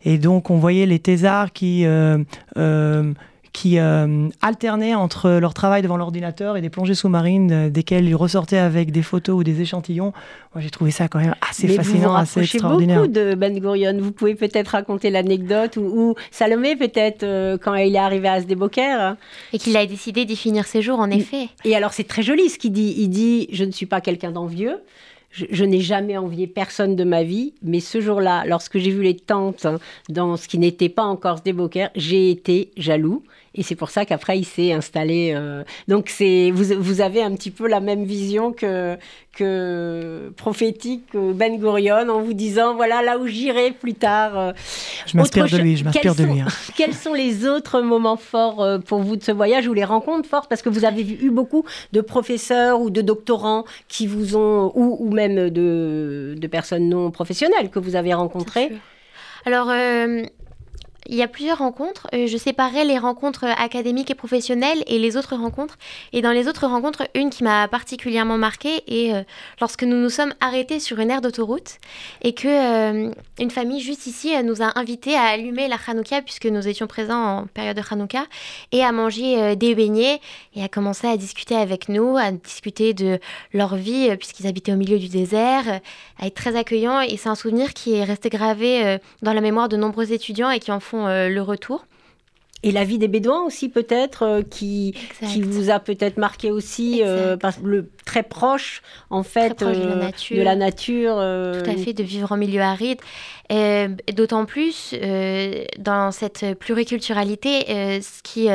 Et 0.05 0.19
donc 0.19 0.51
on 0.51 0.59
voyait 0.59 0.87
les 0.87 0.99
thésards 0.99 1.53
qui 1.53 1.85
euh, 1.85 2.19
euh, 2.57 3.13
qui 3.53 3.79
euh, 3.79 4.29
alternaient 4.43 4.95
entre 4.95 5.31
leur 5.31 5.55
travail 5.55 5.83
devant 5.83 5.97
l'ordinateur 5.97 6.57
et 6.57 6.61
des 6.61 6.71
plongées 6.71 6.95
sous-marines 6.95 7.53
euh, 7.53 7.69
desquelles 7.69 8.07
ils 8.07 8.15
ressortaient 8.15 8.59
avec 8.59 8.93
des 8.93 9.03
photos 9.03 9.41
ou 9.41 9.45
des 9.45 9.61
échantillons. 9.61 10.13
Moi, 10.55 10.63
j'ai 10.63 10.71
trouvé 10.71 10.91
ça 10.91 11.09
quand 11.09 11.19
même 11.19 11.35
assez 11.49 11.67
Mais 11.67 11.77
vous 11.77 11.83
vous 11.83 11.85
fascinant, 11.85 12.15
assez 12.15 12.41
rapprochez 12.41 12.57
extraordinaire. 12.59 13.01
beaucoup 13.01 13.13
de 13.13 13.35
Ben 13.35 13.59
Gurion. 13.59 13.97
Vous 14.01 14.13
pouvez 14.13 14.35
peut-être 14.35 14.69
raconter 14.69 15.11
l'anecdote 15.11 15.77
ou, 15.77 15.81
ou 15.81 16.15
Salomé 16.31 16.77
peut-être 16.77 17.25
euh, 17.25 17.59
quand 17.61 17.75
il 17.75 17.95
est 17.95 17.99
arrivé 17.99 18.29
à 18.29 18.41
Sdeboker. 18.41 19.17
Et 19.53 19.59
qu'il 19.59 19.77
a 19.77 19.85
décidé 19.85 20.25
d'y 20.25 20.37
finir 20.37 20.67
ses 20.67 20.81
jours, 20.81 21.01
en 21.01 21.11
effet. 21.11 21.49
Et 21.65 21.75
alors 21.75 21.93
c'est 21.93 22.07
très 22.07 22.23
joli 22.23 22.49
ce 22.51 22.59
qu'il 22.59 22.73
dit. 22.73 22.95
Il 22.99 23.09
dit 23.09 23.49
je 23.53 23.65
ne 23.65 23.73
suis 23.73 23.87
pas 23.87 24.01
quelqu'un 24.01 24.31
d'envieux. 24.31 24.79
Je, 25.31 25.65
n'ai 25.65 25.81
jamais 25.81 26.17
envié 26.17 26.49
personne 26.49 26.97
de 26.97 27.05
ma 27.05 27.23
vie, 27.23 27.55
mais 27.63 27.79
ce 27.79 28.01
jour-là, 28.01 28.45
lorsque 28.47 28.79
j'ai 28.79 28.91
vu 28.91 29.03
les 29.03 29.17
tentes 29.17 29.65
hein, 29.65 29.79
dans 30.09 30.37
ce 30.37 30.49
qui 30.49 30.59
n'était 30.59 30.89
pas 30.89 31.05
encore 31.05 31.39
Sdeboker, 31.39 31.89
j'ai 31.95 32.31
été 32.31 32.73
jaloux. 32.77 33.23
Et 33.55 33.65
c'est 33.65 33.75
pour 33.75 33.91
ça 33.91 34.05
qu'après, 34.05 34.39
il 34.39 34.45
s'est 34.45 34.73
installé. 34.73 35.33
euh, 35.35 35.65
Donc, 35.89 36.09
c'est 36.09 36.53
vous, 36.53 36.81
vous 36.81 37.01
avez 37.01 37.21
un 37.21 37.35
petit 37.35 37.51
peu 37.51 37.67
la 37.67 37.81
même 37.81 38.05
vision 38.05 38.53
que, 38.53 38.97
que 39.37 40.33
prophétique 40.37 41.07
que 41.13 41.33
Ben 41.33 41.59
Gurion 41.59 42.09
en 42.09 42.21
vous 42.23 42.33
disant 42.33 42.75
voilà 42.77 43.03
là 43.03 43.19
où 43.19 43.27
j'irai 43.27 43.73
plus 43.73 43.95
tard. 43.95 44.39
euh. 44.39 44.53
Je 45.07 45.17
m'inspire 45.17 45.47
de 45.49 45.57
lui, 45.57 45.77
je 45.77 45.85
m'inspire 45.85 46.15
de 46.15 46.19
Quels 46.23 46.27
lui. 46.33 46.39
sont- 46.41 46.47
hein. 46.47 46.53
Quels 46.77 46.95
sont 46.95 47.13
les 47.15 47.47
autres 47.47 47.81
moments 47.81 48.17
forts 48.17 48.63
euh, 48.63 48.79
pour 48.79 49.01
vous 49.01 49.17
de 49.17 49.23
ce 49.25 49.33
voyage 49.33 49.67
ou 49.67 49.73
les 49.75 49.85
rencontres 49.85 50.29
fortes? 50.29 50.49
Parce 50.49 50.63
que 50.63 50.69
vous 50.69 50.85
avez 50.85 51.03
eu 51.03 51.31
beaucoup 51.31 51.65
de 51.93 52.01
professeurs 52.01 52.81
ou 52.81 52.91
de 52.91 53.01
doctorants 53.03 53.65
qui 53.89 54.07
vous 54.07 54.37
ont, 54.37 54.71
ou, 54.77 54.97
ou 55.01 55.11
même 55.13 55.51
de, 55.51 56.35
de 56.39 56.47
personnes 56.47 56.89
non 56.89 57.11
professionnelles 57.11 57.71
que 57.71 57.81
vous 57.81 57.97
avez 57.97 58.15
rencontrées. 58.15 58.71
Alors, 59.47 59.69
euh, 59.71 60.23
il 61.11 61.17
y 61.17 61.23
a 61.23 61.29
plusieurs 61.29 61.59
rencontres. 61.59 62.07
Euh, 62.15 62.29
je 62.29 62.37
séparais 62.37 62.85
les 62.85 62.97
rencontres 62.97 63.45
académiques 63.45 64.13
et 64.13 64.15
professionnelles 64.15 64.85
et 64.87 64.99
les 64.99 65.17
autres 65.17 65.35
rencontres. 65.35 65.77
Et 66.13 66.23
dans 66.23 66.31
les 66.31 66.47
autres 66.47 66.67
rencontres, 66.67 67.09
une 67.15 67.31
qui 67.31 67.43
m'a 67.43 67.67
particulièrement 67.67 68.39
marquée 68.39 68.85
est 68.87 69.13
euh, 69.13 69.23
lorsque 69.61 69.83
nous 69.83 69.97
nous 69.97 70.09
sommes 70.09 70.33
arrêtés 70.41 70.79
sur 70.79 71.01
une 71.01 71.11
aire 71.11 71.21
d'autoroute 71.21 71.79
et 72.23 72.33
que 72.33 72.47
euh, 72.47 73.11
une 73.41 73.51
famille 73.51 73.81
juste 73.81 74.07
ici 74.07 74.31
nous 74.45 74.63
a 74.63 74.79
invités 74.79 75.17
à 75.17 75.25
allumer 75.25 75.67
la 75.67 75.77
Hanouka 75.85 76.23
puisque 76.23 76.47
nous 76.47 76.69
étions 76.69 76.87
présents 76.87 77.39
en 77.39 77.47
période 77.47 77.77
de 77.77 77.83
Hanouka 77.91 78.25
et 78.71 78.85
à 78.85 78.93
manger 78.93 79.57
des 79.57 79.75
beignets 79.75 80.21
et 80.55 80.63
à 80.63 80.69
commencer 80.69 81.09
à 81.09 81.17
discuter 81.17 81.57
avec 81.57 81.89
nous, 81.89 82.17
à 82.17 82.31
discuter 82.31 82.95
de 82.95 83.19
leur 83.53 83.75
vie 83.75 84.17
puisqu'ils 84.17 84.47
habitaient 84.47 84.73
au 84.73 84.77
milieu 84.77 84.99
du 84.99 85.09
désert, 85.09 85.81
à 86.21 86.27
être 86.27 86.35
très 86.35 86.55
accueillants 86.55 87.01
et 87.01 87.17
c'est 87.17 87.29
un 87.29 87.35
souvenir 87.35 87.75
qui 87.75 87.95
est 87.95 88.05
resté 88.05 88.29
gravé 88.29 88.99
dans 89.23 89.33
la 89.33 89.41
mémoire 89.41 89.69
de 89.69 89.77
nombreux 89.77 90.13
étudiants 90.13 90.51
et 90.51 90.61
qui 90.61 90.71
en 90.71 90.81
font 90.81 91.00
euh, 91.07 91.29
le 91.29 91.43
retour. 91.43 91.87
Et 92.63 92.73
la 92.73 92.85
vie 92.85 92.99
des 92.99 93.09
Bédouins 93.09 93.43
aussi 93.43 93.71
peut-être, 93.71 94.23
euh, 94.23 94.43
qui, 94.43 94.89
Exact. 94.89 95.33
qui 95.33 95.41
vous 95.41 95.71
a 95.71 95.81
peut-être 95.81 96.19
marqué 96.19 96.51
aussi, 96.51 97.01
euh, 97.03 97.39
parce 97.39 97.57
que 97.57 97.65
le 97.67 97.91
très 98.05 98.23
proche 98.23 98.83
en 99.09 99.23
fait 99.23 99.55
proche 99.55 99.79
de 99.79 99.89
la 99.89 99.95
nature. 99.95 100.37
de 100.37 100.43
la 100.43 100.57
nature, 100.57 101.15
Tout 101.15 101.71
à 101.71 101.77
fait, 101.77 101.95
de 101.95 102.03
vivre 102.03 102.33
en 102.33 102.37
milieu 102.37 102.61
aride. 102.61 103.01
D'autant 104.13 104.45
plus 104.45 104.95
dans 105.79 106.13
cette 106.13 106.59
pluriculturalité, 106.59 108.01
ce 108.03 108.23
qui 108.23 108.49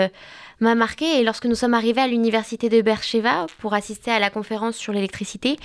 m'a 0.60 0.75
marqué, 0.75 1.19
et 1.19 1.23
lorsque 1.23 1.45
nous 1.45 1.55
sommes 1.55 1.73
arrivés 1.73 2.01
à 2.01 2.08
l'université 2.08 2.69
de 2.69 2.81
Beersheba 2.81 3.47
pour 3.58 3.73
assister 3.73 4.12
à 4.12 4.19
la 4.19 4.29
conférence 4.29 4.75
sur 4.75 4.93
l'électricité, 4.93 5.58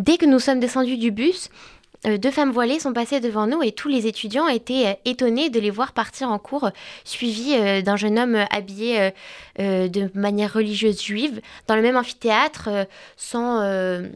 dès 0.00 0.16
que 0.16 0.26
nous 0.26 0.40
sommes 0.40 0.58
descendus 0.58 0.98
du 0.98 1.10
bus, 1.12 1.48
deux 2.04 2.30
femmes 2.30 2.52
voilées 2.52 2.78
sont 2.78 2.92
passées 2.92 3.20
devant 3.20 3.46
nous 3.46 3.62
et 3.62 3.72
tous 3.72 3.88
les 3.88 4.06
étudiants 4.06 4.48
étaient 4.48 4.86
euh, 4.86 4.92
étonnés 5.04 5.50
de 5.50 5.58
les 5.60 5.70
voir 5.70 5.92
partir 5.92 6.30
en 6.30 6.38
cours, 6.38 6.70
suivis 7.04 7.54
euh, 7.54 7.82
d'un 7.82 7.96
jeune 7.96 8.18
homme 8.18 8.34
euh, 8.34 8.44
habillé 8.50 9.00
euh, 9.00 9.10
euh, 9.60 9.88
de 9.88 10.10
manière 10.14 10.52
religieuse 10.52 11.02
juive, 11.02 11.40
dans 11.66 11.76
le 11.76 11.82
même 11.82 11.96
amphithéâtre, 11.96 12.68
euh, 12.68 12.84
sans, 13.16 13.60
euh, 13.62 14.08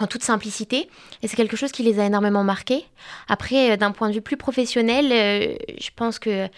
en 0.00 0.06
toute 0.06 0.22
simplicité. 0.22 0.88
Et 1.22 1.28
c'est 1.28 1.36
quelque 1.36 1.56
chose 1.56 1.72
qui 1.72 1.82
les 1.82 2.00
a 2.00 2.06
énormément 2.06 2.44
marqués. 2.44 2.84
Après, 3.28 3.72
euh, 3.72 3.76
d'un 3.76 3.92
point 3.92 4.08
de 4.08 4.14
vue 4.14 4.22
plus 4.22 4.36
professionnel, 4.36 5.12
euh, 5.12 5.56
je 5.78 5.90
pense 5.94 6.18
que 6.18 6.48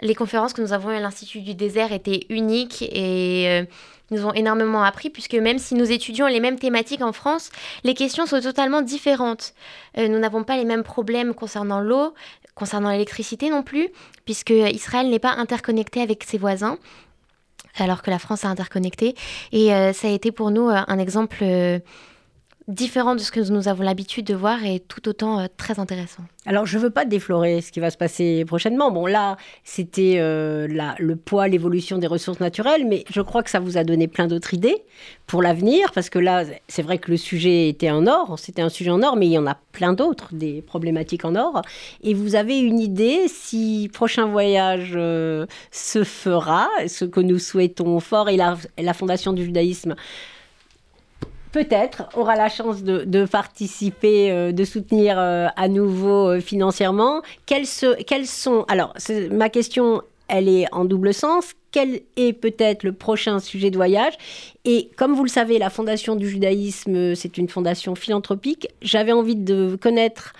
les 0.00 0.14
conférences 0.14 0.52
que 0.52 0.62
nous 0.62 0.72
avons 0.72 0.90
eues 0.90 0.96
à 0.96 1.00
l'Institut 1.00 1.40
du 1.40 1.54
désert 1.54 1.92
étaient 1.92 2.26
uniques 2.28 2.82
et 2.82 3.46
euh, 3.48 3.64
nous 4.10 4.24
ont 4.24 4.32
énormément 4.32 4.82
appris, 4.82 5.10
puisque 5.10 5.34
même 5.34 5.58
si 5.58 5.74
nous 5.74 5.90
étudions 5.90 6.26
les 6.26 6.40
mêmes 6.40 6.58
thématiques 6.58 7.02
en 7.02 7.12
France, 7.12 7.50
les 7.82 7.94
questions 7.94 8.26
sont 8.26 8.40
totalement 8.40 8.82
différentes. 8.82 9.52
Nous 9.96 10.18
n'avons 10.18 10.44
pas 10.44 10.56
les 10.56 10.64
mêmes 10.64 10.84
problèmes 10.84 11.34
concernant 11.34 11.80
l'eau, 11.80 12.14
concernant 12.54 12.90
l'électricité 12.90 13.50
non 13.50 13.64
plus, 13.64 13.88
puisque 14.24 14.50
Israël 14.50 15.10
n'est 15.10 15.18
pas 15.18 15.32
interconnecté 15.32 16.02
avec 16.02 16.22
ses 16.22 16.38
voisins 16.38 16.78
alors 17.78 18.00
que 18.02 18.10
la 18.10 18.20
France 18.20 18.44
est 18.44 18.46
interconnectée. 18.46 19.16
Et 19.50 19.70
ça 19.92 20.06
a 20.06 20.10
été 20.10 20.30
pour 20.30 20.52
nous 20.52 20.68
un 20.68 20.98
exemple 20.98 21.44
différent 22.68 23.14
de 23.14 23.20
ce 23.20 23.30
que 23.30 23.40
nous 23.52 23.68
avons 23.68 23.84
l'habitude 23.84 24.26
de 24.26 24.34
voir 24.34 24.64
et 24.64 24.80
tout 24.80 25.08
autant 25.08 25.38
euh, 25.38 25.46
très 25.56 25.78
intéressant. 25.78 26.24
Alors, 26.46 26.66
je 26.66 26.78
ne 26.78 26.82
veux 26.82 26.90
pas 26.90 27.04
déflorer 27.04 27.60
ce 27.60 27.70
qui 27.70 27.78
va 27.78 27.90
se 27.90 27.96
passer 27.96 28.44
prochainement. 28.44 28.90
Bon, 28.90 29.06
là, 29.06 29.36
c'était 29.62 30.16
euh, 30.18 30.66
le 30.98 31.16
poids, 31.16 31.46
l'évolution 31.46 31.98
des 31.98 32.08
ressources 32.08 32.40
naturelles, 32.40 32.84
mais 32.86 33.04
je 33.08 33.20
crois 33.20 33.42
que 33.42 33.50
ça 33.50 33.60
vous 33.60 33.78
a 33.78 33.84
donné 33.84 34.08
plein 34.08 34.26
d'autres 34.26 34.54
idées 34.54 34.76
pour 35.26 35.42
l'avenir, 35.42 35.92
parce 35.92 36.10
que 36.10 36.18
là, 36.18 36.44
c'est 36.66 36.82
vrai 36.82 36.98
que 36.98 37.10
le 37.10 37.16
sujet 37.16 37.68
était 37.68 37.90
en 37.90 38.06
or, 38.06 38.38
c'était 38.38 38.62
un 38.62 38.68
sujet 38.68 38.90
en 38.90 39.02
or, 39.02 39.16
mais 39.16 39.26
il 39.26 39.32
y 39.32 39.38
en 39.38 39.46
a 39.46 39.56
plein 39.72 39.92
d'autres, 39.92 40.34
des 40.34 40.62
problématiques 40.62 41.24
en 41.24 41.36
or. 41.36 41.62
Et 42.02 42.14
vous 42.14 42.34
avez 42.34 42.58
une 42.58 42.80
idée, 42.80 43.28
si 43.28 43.90
prochain 43.92 44.26
voyage 44.26 44.92
euh, 44.96 45.46
se 45.70 46.02
fera, 46.04 46.68
ce 46.88 47.04
que 47.04 47.20
nous 47.20 47.38
souhaitons 47.38 48.00
fort, 48.00 48.28
et 48.28 48.36
la 48.36 48.94
Fondation 48.94 49.32
du 49.32 49.44
judaïsme 49.44 49.94
peut-être 51.56 52.10
aura 52.14 52.36
la 52.36 52.50
chance 52.50 52.82
de, 52.82 53.24
participer, 53.24 54.30
euh, 54.30 54.52
de 54.52 54.62
soutenir 54.64 55.18
euh, 55.18 55.46
à 55.56 55.68
nouveau 55.68 56.28
euh, 56.28 56.40
financièrement. 56.40 57.22
Quels 57.46 57.66
sont... 57.66 58.66
Alors, 58.68 58.92
ma 59.30 59.48
question, 59.48 60.02
elle 60.28 60.50
est 60.50 60.66
en 60.74 60.84
double 60.84 61.14
sens. 61.14 61.54
Quel 61.72 62.02
est 62.16 62.34
peut-être 62.34 62.82
le 62.82 62.92
prochain 62.92 63.40
sujet 63.40 63.70
de 63.70 63.76
voyage? 63.76 64.12
Et 64.66 64.90
comme 64.98 65.14
vous 65.14 65.24
le 65.24 65.30
savez, 65.30 65.56
la 65.58 65.70
Fondation 65.70 66.14
du 66.14 66.28
judaïsme, 66.28 67.14
c'est 67.14 67.38
une 67.38 67.48
fondation 67.48 67.94
philanthropique. 67.94 68.68
J'avais 68.82 69.12
envie 69.12 69.36
de 69.36 69.78
connaître, 69.80 70.34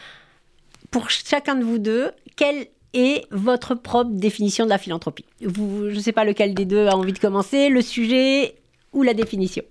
pour 0.91 1.09
chacun 1.09 1.55
de 1.55 1.65
vous 1.65 1.79
deux, 1.79 2.11
quelle 2.37 2.67
est 2.93 3.25
votre 3.31 3.75
propre 3.75 4.11
définition 4.11 4.67
de 4.67 4.71
la 4.71 4.79
philanthropie? 4.79 5.25
Je 5.41 5.49
ne 5.95 6.01
sais 6.01 6.13
pas 6.13 6.27
lequel 6.27 6.53
des 6.53 6.67
deux 6.67 6.89
a 6.89 6.95
envie 6.95 7.15
de 7.15 7.19
commencer, 7.19 7.71
le 7.71 7.81
sujet 7.81 8.55
ou 8.93 9.03
la 9.03 9.15
définition. 9.15 9.65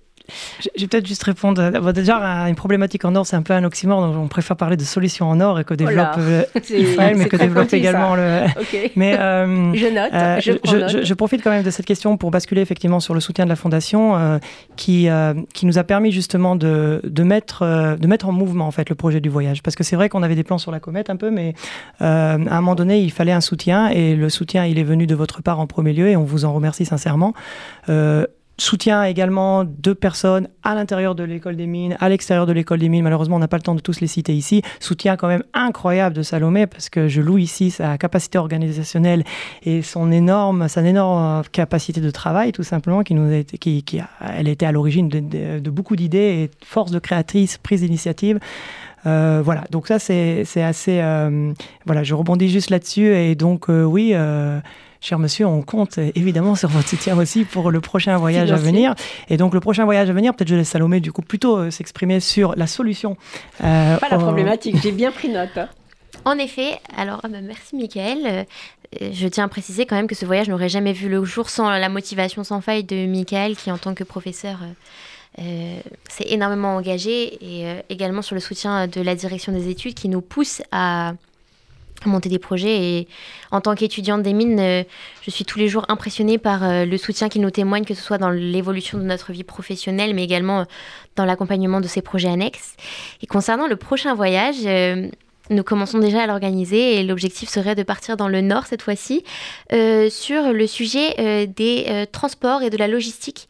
Je 0.59 0.81
vais 0.81 0.87
peut-être 0.87 1.07
juste 1.07 1.23
répondre. 1.23 1.61
Euh, 1.61 1.91
déjà, 1.91 2.17
une 2.47 2.55
problématique 2.55 3.05
en 3.05 3.15
or, 3.15 3.25
c'est 3.25 3.35
un 3.35 3.41
peu 3.41 3.53
un 3.53 3.63
oxymore, 3.63 4.01
donc 4.01 4.15
on 4.17 4.27
préfère 4.27 4.55
parler 4.55 4.77
de 4.77 4.83
solutions 4.83 5.29
en 5.29 5.39
or 5.39 5.59
et 5.59 5.63
que 5.63 5.73
oh 5.73 5.77
développe 5.77 6.15
euh, 6.17 6.43
Israël, 6.69 7.15
mais 7.17 7.27
que 7.27 7.37
développe 7.37 7.73
également 7.73 8.15
le. 8.15 8.41
Mais 8.95 9.17
euh, 9.17 9.73
je 9.73 9.87
note. 9.87 10.59
je, 10.63 11.03
je, 11.03 11.13
profite 11.13 11.43
quand 11.43 11.49
même 11.51 11.63
de 11.63 11.69
cette 11.69 11.85
question 11.85 12.17
pour 12.17 12.31
basculer 12.31 12.61
effectivement 12.61 12.99
sur 12.99 13.13
le 13.13 13.19
soutien 13.19 13.45
de 13.45 13.49
la 13.49 13.55
fondation, 13.55 14.39
qui 14.75 15.07
qui 15.53 15.65
nous 15.65 15.77
a 15.77 15.83
permis 15.83 16.11
justement 16.11 16.55
de, 16.55 17.01
de 17.03 17.23
mettre 17.23 17.97
de 17.99 18.07
mettre 18.07 18.27
en 18.27 18.31
mouvement 18.31 18.67
en 18.67 18.71
fait 18.71 18.89
le 18.89 18.95
projet 18.95 19.21
du 19.21 19.29
voyage, 19.29 19.61
parce 19.63 19.75
que 19.75 19.83
c'est 19.83 19.95
vrai 19.95 20.09
qu'on 20.09 20.23
avait 20.23 20.35
des 20.35 20.43
plans 20.43 20.57
sur 20.57 20.71
la 20.71 20.79
comète 20.79 21.09
un 21.09 21.15
peu, 21.15 21.29
mais 21.29 21.53
à 21.99 22.33
un 22.33 22.61
moment 22.61 22.75
donné, 22.75 22.99
il 22.99 23.11
fallait 23.11 23.31
un 23.31 23.41
soutien 23.41 23.89
et 23.89 24.15
le 24.15 24.29
soutien, 24.29 24.65
il 24.65 24.79
est 24.79 24.83
venu 24.83 25.07
de 25.07 25.15
votre 25.15 25.41
part 25.41 25.59
en 25.59 25.67
premier 25.67 25.93
lieu 25.93 26.07
et 26.07 26.15
on 26.15 26.23
vous 26.23 26.45
en 26.45 26.53
remercie 26.53 26.85
sincèrement 26.85 27.33
soutien 28.57 29.03
également 29.03 29.63
de 29.65 29.93
personnes 29.93 30.47
à 30.63 30.75
l'intérieur 30.75 31.15
de 31.15 31.23
l'école 31.23 31.55
des 31.55 31.67
mines, 31.67 31.97
à 31.99 32.09
l'extérieur 32.09 32.45
de 32.45 32.53
l'école 32.53 32.79
des 32.79 32.89
mines. 32.89 33.03
Malheureusement, 33.03 33.35
on 33.35 33.39
n'a 33.39 33.47
pas 33.47 33.57
le 33.57 33.63
temps 33.63 33.75
de 33.75 33.81
tous 33.81 33.99
les 33.99 34.07
citer 34.07 34.33
ici. 34.33 34.61
Soutien 34.79 35.17
quand 35.17 35.27
même 35.27 35.43
incroyable 35.53 36.15
de 36.15 36.21
Salomé 36.21 36.67
parce 36.67 36.89
que 36.89 37.07
je 37.07 37.21
loue 37.21 37.37
ici 37.37 37.71
sa 37.71 37.97
capacité 37.97 38.37
organisationnelle 38.37 39.23
et 39.63 39.81
son 39.81 40.11
énorme, 40.11 40.67
sa 40.67 40.81
capacité 41.51 42.01
de 42.01 42.09
travail, 42.11 42.51
tout 42.51 42.63
simplement, 42.63 43.03
qui 43.03 43.13
nous 43.13 43.31
a 43.31 43.35
été, 43.35 43.57
qui, 43.57 43.83
qui 43.83 43.99
elle 44.37 44.47
était 44.47 44.65
à 44.65 44.71
l'origine 44.71 45.09
de, 45.09 45.69
beaucoup 45.69 45.95
d'idées 45.95 46.17
et 46.17 46.51
force 46.63 46.91
de 46.91 46.99
créatrice, 46.99 47.57
prise 47.57 47.81
d'initiative. 47.81 48.39
Euh, 49.05 49.41
voilà, 49.43 49.65
donc 49.69 49.87
ça 49.87 49.99
c'est 49.99 50.43
assez... 50.61 50.99
Euh, 51.01 51.53
voilà, 51.85 52.03
je 52.03 52.13
rebondis 52.13 52.49
juste 52.49 52.69
là-dessus 52.69 53.15
et 53.15 53.35
donc 53.35 53.69
euh, 53.69 53.83
oui, 53.83 54.13
cher 55.05 55.19
monsieur, 55.19 55.45
on 55.45 55.61
compte 55.61 55.99
évidemment 56.15 56.55
sur 56.55 56.67
votre 56.69 56.87
soutien 56.87 57.15
aussi 57.15 57.45
pour 57.45 57.69
le 57.69 57.79
prochain 57.79 58.17
voyage 58.17 58.51
à 58.51 58.55
venir. 58.55 58.95
Et 59.29 59.37
donc 59.37 59.53
le 59.53 59.59
prochain 59.59 59.85
voyage 59.85 60.09
à 60.09 60.13
venir, 60.13 60.33
peut-être 60.33 60.49
je 60.49 60.55
laisse 60.55 60.69
Salomé 60.69 60.99
du 60.99 61.11
coup 61.11 61.21
plutôt 61.21 61.57
euh, 61.57 61.69
s'exprimer 61.69 62.19
sur 62.19 62.55
la 62.55 62.65
solution. 62.65 63.15
Euh, 63.63 63.97
Pas 63.97 64.09
la 64.09 64.17
problématique, 64.17 64.77
j'ai 64.81 64.91
bien 64.91 65.11
pris 65.11 65.29
note. 65.29 65.57
Hein. 65.57 65.69
En 66.23 66.39
effet, 66.39 66.79
alors 66.97 67.19
ah 67.23 67.27
bah, 67.27 67.37
merci 67.43 67.75
Michael. 67.75 68.25
Euh, 68.25 68.43
je 69.11 69.27
tiens 69.27 69.43
à 69.43 69.47
préciser 69.47 69.85
quand 69.85 69.95
même 69.95 70.07
que 70.07 70.15
ce 70.15 70.25
voyage 70.25 70.49
n'aurait 70.49 70.69
jamais 70.69 70.93
vu 70.93 71.07
le 71.07 71.23
jour 71.23 71.49
sans 71.49 71.69
la 71.69 71.89
motivation 71.89 72.43
sans 72.43 72.61
faille 72.61 72.83
de 72.83 73.05
Michael 73.05 73.55
qui 73.55 73.69
en 73.69 73.77
tant 73.77 73.93
que 73.93 74.03
professeur 74.03 74.59
s'est 75.37 76.25
énormément 76.29 76.77
engagé 76.77 77.37
et 77.43 77.67
également 77.89 78.21
sur 78.21 78.33
le 78.33 78.41
soutien 78.41 78.87
de 78.87 79.01
la 79.01 79.13
direction 79.13 79.51
des 79.51 79.67
études 79.67 79.93
qui 79.93 80.07
nous 80.07 80.21
pousse 80.21 80.61
à 80.71 81.13
monter 82.07 82.29
des 82.29 82.39
projets. 82.39 82.75
Et 82.75 83.07
en 83.51 83.61
tant 83.61 83.75
qu'étudiante 83.75 84.23
des 84.23 84.33
mines, 84.33 84.59
euh, 84.59 84.83
je 85.21 85.31
suis 85.31 85.45
tous 85.45 85.59
les 85.59 85.67
jours 85.67 85.85
impressionnée 85.89 86.37
par 86.37 86.63
euh, 86.63 86.85
le 86.85 86.97
soutien 86.97 87.29
qu'ils 87.29 87.41
nous 87.41 87.51
témoignent, 87.51 87.85
que 87.85 87.93
ce 87.93 88.01
soit 88.01 88.17
dans 88.17 88.29
l'évolution 88.29 88.97
de 88.97 89.03
notre 89.03 89.31
vie 89.31 89.43
professionnelle, 89.43 90.13
mais 90.13 90.23
également 90.23 90.61
euh, 90.61 90.65
dans 91.15 91.25
l'accompagnement 91.25 91.81
de 91.81 91.87
ces 91.87 92.01
projets 92.01 92.29
annexes. 92.29 92.75
Et 93.21 93.27
concernant 93.27 93.67
le 93.67 93.75
prochain 93.75 94.13
voyage, 94.13 94.67
nous 95.49 95.63
commençons 95.63 95.99
déjà 95.99 96.23
à 96.23 96.27
l'organiser 96.27 96.95
et 96.95 97.03
l'objectif 97.03 97.47
serait 97.47 97.75
de 97.75 97.83
partir 97.83 98.17
dans 98.17 98.27
le 98.27 98.41
nord 98.41 98.65
cette 98.65 98.81
fois-ci 98.81 99.23
sur 99.69 100.51
le 100.51 100.67
sujet 100.67 101.47
des 101.47 102.05
transports 102.11 102.63
et 102.63 102.69
de 102.69 102.77
la 102.77 102.89
logistique, 102.89 103.47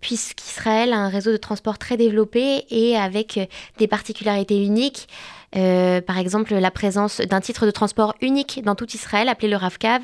puisqu'Israël 0.00 0.92
a 0.92 0.98
un 0.98 1.08
réseau 1.08 1.32
de 1.32 1.36
transport 1.38 1.78
très 1.78 1.96
développé 1.96 2.66
et 2.70 2.96
avec 2.96 3.50
des 3.78 3.88
particularités 3.88 4.62
uniques. 4.62 5.08
Euh, 5.56 6.00
par 6.00 6.18
exemple, 6.18 6.54
la 6.54 6.70
présence 6.70 7.20
d'un 7.20 7.40
titre 7.40 7.66
de 7.66 7.70
transport 7.70 8.14
unique 8.20 8.62
dans 8.64 8.74
tout 8.74 8.88
Israël, 8.94 9.28
appelé 9.28 9.48
le 9.48 9.56
RAVCAV, 9.56 10.02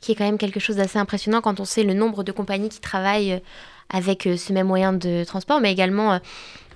qui 0.00 0.12
est 0.12 0.14
quand 0.14 0.24
même 0.24 0.38
quelque 0.38 0.60
chose 0.60 0.76
d'assez 0.76 0.98
impressionnant 0.98 1.40
quand 1.40 1.60
on 1.60 1.64
sait 1.64 1.84
le 1.84 1.94
nombre 1.94 2.24
de 2.24 2.32
compagnies 2.32 2.68
qui 2.68 2.80
travaillent 2.80 3.34
euh, 3.34 3.38
avec 3.90 4.26
euh, 4.26 4.36
ce 4.36 4.52
même 4.52 4.66
moyen 4.66 4.92
de 4.92 5.24
transport, 5.24 5.60
mais 5.60 5.72
également 5.72 6.18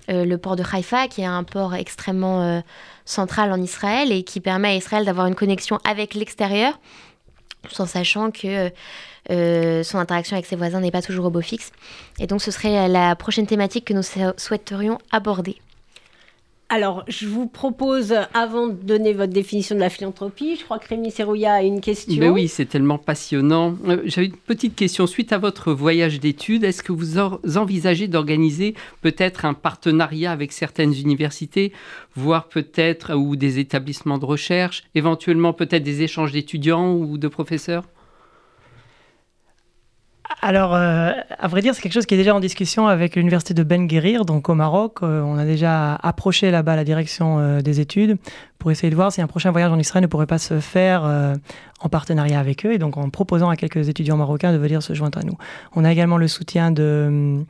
le 0.08 0.36
port 0.36 0.54
de 0.54 0.62
Haïfa, 0.62 1.08
qui 1.08 1.22
est 1.22 1.26
un 1.26 1.42
port 1.42 1.74
extrêmement 1.74 2.62
central 3.04 3.50
en 3.50 3.60
Israël 3.60 4.12
et 4.12 4.22
qui 4.22 4.38
permet 4.38 4.68
à 4.68 4.74
Israël 4.76 5.04
d'avoir 5.04 5.26
une 5.26 5.34
connexion 5.34 5.80
avec 5.82 6.14
l'extérieur, 6.14 6.78
tout 7.68 7.80
en 7.80 7.86
sachant 7.86 8.30
que 8.30 8.70
son 9.28 9.98
interaction 9.98 10.36
avec 10.36 10.46
ses 10.46 10.54
voisins 10.54 10.78
n'est 10.78 10.92
pas 10.92 11.02
toujours 11.02 11.24
au 11.24 11.30
beau 11.30 11.40
fixe. 11.40 11.72
Et 12.20 12.28
donc 12.28 12.40
ce 12.40 12.52
serait 12.52 12.86
la 12.86 13.16
prochaine 13.16 13.48
thématique 13.48 13.84
que 13.84 13.94
nous 13.94 14.04
souhaiterions 14.36 14.98
aborder. 15.10 15.58
Alors, 16.68 17.04
je 17.06 17.28
vous 17.28 17.46
propose, 17.46 18.12
avant 18.34 18.66
de 18.66 18.72
donner 18.72 19.12
votre 19.12 19.32
définition 19.32 19.76
de 19.76 19.80
la 19.80 19.88
philanthropie, 19.88 20.56
je 20.56 20.64
crois 20.64 20.80
que 20.80 20.88
Rémi 20.88 21.12
Serrouillat 21.12 21.54
a 21.54 21.62
une 21.62 21.80
question. 21.80 22.16
Ben 22.18 22.30
oui, 22.30 22.48
c'est 22.48 22.66
tellement 22.66 22.98
passionnant. 22.98 23.76
Euh, 23.86 24.02
j'avais 24.04 24.26
une 24.26 24.36
petite 24.36 24.74
question. 24.74 25.06
Suite 25.06 25.32
à 25.32 25.38
votre 25.38 25.72
voyage 25.72 26.18
d'études, 26.18 26.64
est-ce 26.64 26.82
que 26.82 26.90
vous 26.90 27.18
envisagez 27.18 28.08
d'organiser 28.08 28.74
peut-être 29.00 29.44
un 29.44 29.54
partenariat 29.54 30.32
avec 30.32 30.50
certaines 30.50 30.92
universités, 30.92 31.72
voire 32.16 32.48
peut-être 32.48 33.14
ou 33.14 33.36
des 33.36 33.60
établissements 33.60 34.18
de 34.18 34.24
recherche, 34.24 34.82
éventuellement 34.96 35.52
peut-être 35.52 35.84
des 35.84 36.02
échanges 36.02 36.32
d'étudiants 36.32 36.94
ou 36.94 37.16
de 37.16 37.28
professeurs? 37.28 37.84
Alors, 40.42 40.74
euh, 40.74 41.12
à 41.38 41.48
vrai 41.48 41.62
dire, 41.62 41.74
c'est 41.74 41.80
quelque 41.80 41.94
chose 41.94 42.04
qui 42.04 42.14
est 42.14 42.18
déjà 42.18 42.34
en 42.34 42.40
discussion 42.40 42.86
avec 42.86 43.16
l'université 43.16 43.54
de 43.54 43.62
Ben 43.62 43.86
Guérir, 43.86 44.24
donc 44.26 44.48
au 44.48 44.54
Maroc. 44.54 44.98
Euh, 45.02 45.22
on 45.22 45.38
a 45.38 45.44
déjà 45.44 45.94
approché 45.94 46.50
là-bas 46.50 46.76
la 46.76 46.84
direction 46.84 47.38
euh, 47.38 47.60
des 47.62 47.80
études 47.80 48.18
pour 48.58 48.70
essayer 48.70 48.90
de 48.90 48.94
voir 48.94 49.12
si 49.12 49.22
un 49.22 49.26
prochain 49.26 49.50
voyage 49.50 49.72
en 49.72 49.78
Israël 49.78 50.02
ne 50.02 50.08
pourrait 50.08 50.26
pas 50.26 50.38
se 50.38 50.60
faire 50.60 51.04
en 51.80 51.88
partenariat 51.88 52.40
avec 52.40 52.64
eux 52.64 52.72
et 52.72 52.78
donc 52.78 52.96
en 52.96 53.10
proposant 53.10 53.50
à 53.50 53.56
quelques 53.56 53.88
étudiants 53.88 54.16
marocains 54.16 54.50
de 54.50 54.56
venir 54.56 54.82
se 54.82 54.94
joindre 54.94 55.18
à 55.18 55.22
nous. 55.22 55.36
On 55.74 55.84
a 55.84 55.92
également 55.92 56.16
le 56.16 56.26
soutien 56.26 56.70
d'une 56.72 57.46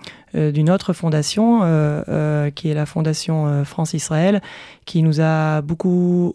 autre 0.68 0.92
fondation, 0.92 1.60
qui 2.56 2.68
est 2.68 2.74
la 2.74 2.86
fondation 2.86 3.64
France-Israël, 3.64 4.42
qui 4.84 5.02
nous 5.04 5.20
a 5.20 5.62
beaucoup 5.62 6.34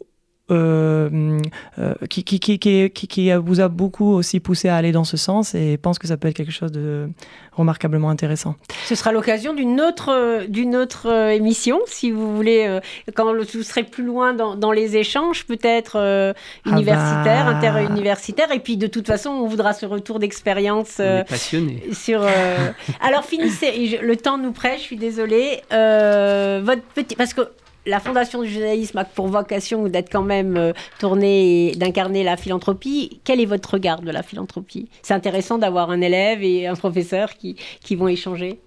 qui, 2.09 2.23
qui, 2.23 2.39
qui, 2.39 2.89
qui, 2.89 3.33
vous 3.33 3.59
a 3.59 3.67
beaucoup 3.67 4.13
aussi 4.13 4.39
poussé 4.39 4.69
à 4.69 4.75
aller 4.75 4.91
dans 4.91 5.03
ce 5.03 5.17
sens 5.17 5.55
et 5.55 5.77
pense 5.77 5.99
que 5.99 6.07
ça 6.07 6.17
peut 6.17 6.27
être 6.27 6.35
quelque 6.35 6.51
chose 6.51 6.71
de 6.71 7.09
remarquablement 7.53 8.09
intéressant. 8.09 8.55
Ce 8.85 8.95
sera 8.95 9.11
l'occasion 9.11 9.53
d'une 9.53 9.81
autre, 9.81 10.45
d'une 10.47 10.75
autre 10.75 11.09
euh, 11.09 11.29
émission, 11.29 11.79
si 11.85 12.11
vous 12.11 12.35
voulez, 12.35 12.79
quand 13.13 13.33
vous 13.33 13.63
serez 13.63 13.83
plus 13.83 14.05
loin 14.05 14.33
dans, 14.33 14.55
dans 14.55 14.71
les 14.71 14.95
échanges, 14.95 15.45
peut-être 15.45 15.97
euh, 15.97 16.33
universitaires, 16.65 17.45
ah 17.47 17.51
bah... 17.51 17.57
interuniversitaires, 17.57 18.51
et 18.51 18.59
puis 18.59 18.77
de 18.77 18.87
toute 18.87 19.07
façon, 19.07 19.29
on 19.29 19.47
voudra 19.47 19.73
ce 19.73 19.85
retour 19.85 20.19
d'expérience. 20.19 21.01
passionné. 21.27 21.83
Sur, 21.91 22.21
Alors 23.01 23.25
finissez, 23.25 23.99
le 24.01 24.15
temps 24.15 24.37
nous 24.37 24.51
prête, 24.51 24.77
je 24.77 24.83
suis 24.83 24.97
désolée. 24.97 25.61
votre 25.69 26.83
petit, 26.93 27.15
parce 27.15 27.33
que 27.33 27.41
la 27.85 27.99
Fondation 27.99 28.41
du 28.41 28.49
journalisme 28.49 28.97
a 28.97 29.05
pour 29.05 29.27
vocation 29.27 29.87
d'être 29.87 30.11
quand 30.11 30.23
même 30.23 30.57
euh, 30.57 30.73
tournée 30.99 31.71
et 31.71 31.75
d'incarner 31.75 32.23
la 32.23 32.37
philanthropie. 32.37 33.21
Quel 33.23 33.39
est 33.41 33.45
votre 33.45 33.73
regard 33.73 34.01
de 34.01 34.11
la 34.11 34.23
philanthropie? 34.23 34.89
C'est 35.01 35.13
intéressant 35.13 35.57
d'avoir 35.57 35.89
un 35.89 36.01
élève 36.01 36.43
et 36.43 36.67
un 36.67 36.75
professeur 36.75 37.33
qui, 37.33 37.55
qui 37.83 37.95
vont 37.95 38.07
échanger. 38.07 38.59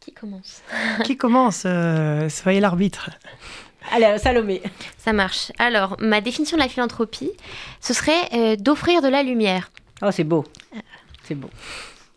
Qui 0.00 0.12
commence? 0.12 0.62
Qui 1.04 1.16
commence 1.16 1.64
euh, 1.66 2.28
Soyez 2.28 2.60
l'arbitre. 2.60 3.10
Allez, 3.92 4.18
Salomé. 4.18 4.62
Ça 4.96 5.12
marche. 5.12 5.52
Alors, 5.58 5.96
ma 5.98 6.20
définition 6.20 6.56
de 6.56 6.62
la 6.62 6.68
philanthropie, 6.68 7.30
ce 7.80 7.94
serait 7.94 8.28
euh, 8.32 8.56
d'offrir 8.56 9.02
de 9.02 9.08
la 9.08 9.22
lumière. 9.22 9.70
Oh, 10.02 10.10
c'est 10.10 10.24
beau. 10.24 10.44
C'est 11.24 11.34
beau. 11.34 11.50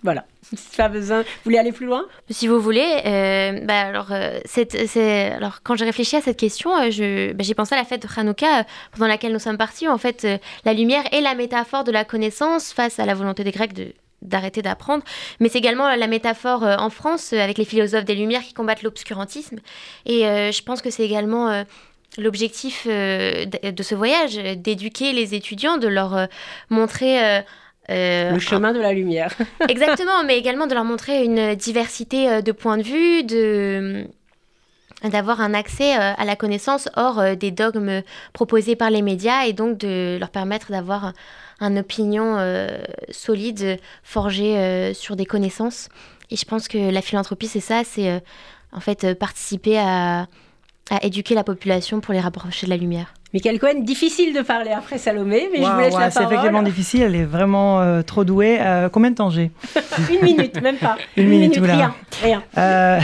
Voilà. 0.04 0.26
Pas 0.78 0.90
besoin. 0.90 1.22
Vous 1.22 1.28
voulez 1.46 1.58
aller 1.58 1.72
plus 1.72 1.86
loin? 1.86 2.06
Si 2.30 2.48
vous 2.48 2.60
voulez. 2.60 3.02
Euh, 3.06 3.60
bah 3.64 3.92
euh, 4.12 5.36
alors, 5.36 5.64
quand 5.64 5.76
j'ai 5.76 5.86
réfléchi 5.86 6.16
à 6.16 6.22
cette 6.22 6.38
question, 6.38 6.72
euh, 6.78 7.34
bah, 7.34 7.44
j'ai 7.44 7.54
pensé 7.54 7.76
à 7.76 7.78
la 7.78 7.86
fête 7.86 8.02
de 8.02 8.08
Hanouka 8.16 8.66
pendant 8.92 9.08
laquelle 9.08 9.34
nous 9.34 9.40
sommes 9.40 9.58
partis. 9.58 9.88
En 9.88 9.98
fait, 9.98 10.28
la 10.66 10.74
lumière 10.74 11.04
est 11.12 11.22
la 11.22 11.36
métaphore 11.36 11.84
de 11.84 11.92
la 11.92 12.06
connaissance 12.06 12.74
face 12.74 13.00
à 13.00 13.06
la 13.06 13.14
volonté 13.14 13.44
des 13.44 13.52
Grecs 13.52 13.74
de 13.74 13.94
d'arrêter 14.22 14.62
d'apprendre, 14.62 15.04
mais 15.40 15.50
c'est 15.50 15.58
également 15.58 15.96
la 15.96 16.06
métaphore 16.06 16.62
en 16.62 16.92
France 16.92 17.34
avec 17.34 17.58
les 17.58 17.66
philosophes 17.66 18.06
des 18.06 18.14
Lumières 18.14 18.44
qui 18.44 18.54
combattent 18.54 18.84
l'obscurantisme. 18.84 19.58
Et 20.06 20.20
je 20.22 20.62
pense 20.62 20.84
que 20.84 20.92
c'est 20.92 21.04
également 21.04 21.66
l'objectif 22.20 22.86
de 22.86 23.84
ce 23.84 23.96
voyage, 23.96 24.36
d'éduquer 24.58 25.14
les 25.14 25.34
étudiants, 25.34 25.80
de 25.80 25.88
leur 25.88 26.28
montrer 26.70 27.42
euh, 27.90 28.32
le 28.32 28.40
chemin 28.40 28.74
de 28.74 28.80
la 28.80 28.94
lumière. 28.94 29.34
Exactement, 29.70 30.24
mais 30.26 30.38
également 30.38 30.68
de 30.68 30.74
leur 30.74 30.86
montrer 30.86 31.24
une 31.24 31.56
diversité 31.56 32.30
euh, 32.30 32.42
de 32.42 32.52
points 32.52 32.78
de 32.78 32.84
vue, 32.84 33.24
de 33.24 34.08
d'avoir 35.04 35.42
un 35.42 35.56
accès 35.56 35.96
euh, 35.96 36.14
à 36.16 36.26
la 36.26 36.36
connaissance 36.36 36.88
hors 36.96 37.36
des 37.36 37.50
dogmes 37.50 38.04
proposés 38.34 38.76
par 38.76 38.92
les 38.92 39.02
médias 39.02 39.46
et 39.46 39.54
donc 39.54 39.80
de 39.80 40.18
leur 40.20 40.30
permettre 40.30 40.72
d'avoir 40.72 41.14
une 41.60 41.80
opinion 41.80 42.38
solide, 43.10 43.80
forgée 44.04 44.94
sur 44.94 45.16
des 45.16 45.26
connaissances. 45.26 45.90
Et 46.30 46.36
je 46.36 46.46
pense 46.46 46.68
que 46.68 46.92
la 46.92 47.02
philanthropie, 47.02 47.48
c'est 47.48 47.60
ça, 47.60 47.84
c'est 47.84 48.22
en 48.72 48.80
fait 48.80 49.18
participer 49.18 49.80
à, 49.80 50.28
à 50.92 51.04
éduquer 51.04 51.34
la 51.34 51.44
population 51.44 52.00
pour 52.00 52.14
les 52.14 52.20
rapprocher 52.20 52.68
de 52.68 52.72
la 52.72 52.78
lumière. 52.78 53.14
Michael 53.34 53.60
Cohen, 53.60 53.80
difficile 53.80 54.34
de 54.34 54.42
parler 54.42 54.72
après 54.72 54.98
Salomé, 54.98 55.50
mais 55.52 55.64
je 55.64 55.70
vous 55.70 55.80
laisse 55.80 55.94
la 55.94 56.00
parole. 56.00 56.12
C'est 56.12 56.24
effectivement 56.24 56.64
difficile, 56.64 57.04
elle 57.04 57.16
est 57.16 57.24
vraiment 57.24 57.80
euh, 57.80 58.02
trop 58.02 58.26
douée. 58.26 58.58
Euh, 58.60 58.90
combien 58.90 59.12
de 59.12 59.16
temps 59.16 59.30
j'ai? 59.30 59.52
Une 60.12 60.22
minute, 60.22 60.62
même 60.62 60.76
pas. 60.76 60.98
Une, 61.16 61.30
minute, 61.30 61.58
rien. 61.58 61.94
rien. 62.22 62.44
Euh, 62.58 63.00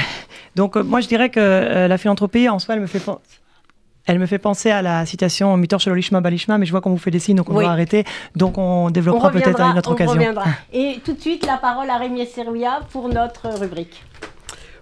Donc 0.56 0.76
moi 0.76 1.00
je 1.00 1.08
dirais 1.08 1.30
que 1.30 1.88
la 1.88 1.98
philanthropie 1.98 2.50
en 2.50 2.60
soi, 2.60 2.76
elle 2.76 2.82
me 2.82 2.88
fait 2.88 3.02
elle 4.08 4.20
me 4.20 4.26
fait 4.26 4.40
penser 4.40 4.72
à 4.72 4.82
la 4.82 5.06
citation 5.06 5.56
Mitor 5.58 5.82
Shalolishma 5.82 6.22
Balishma, 6.22 6.58
mais 6.58 6.66
je 6.66 6.72
vois 6.72 6.80
qu'on 6.80 6.92
vous 6.92 6.98
fait 6.98 7.12
des 7.12 7.20
signes, 7.20 7.36
donc 7.36 7.50
on 7.50 7.56
va 7.56 7.70
arrêter. 7.70 8.06
Donc 8.36 8.58
on 8.58 8.90
développera 8.90 9.32
peut-être 9.32 9.60
à 9.60 9.72
une 9.72 9.78
autre 9.78 9.90
on 9.90 9.94
occasion. 9.94 10.14
Reviendra. 10.14 10.46
Et 10.72 11.00
tout 11.04 11.14
de 11.14 11.20
suite, 11.20 11.46
la 11.46 11.58
parole 11.58 11.90
à 11.90 11.98
Rémi 11.98 12.26
Serouia 12.26 12.80
pour 12.90 13.10
notre 13.10 13.50
rubrique. 13.60 14.02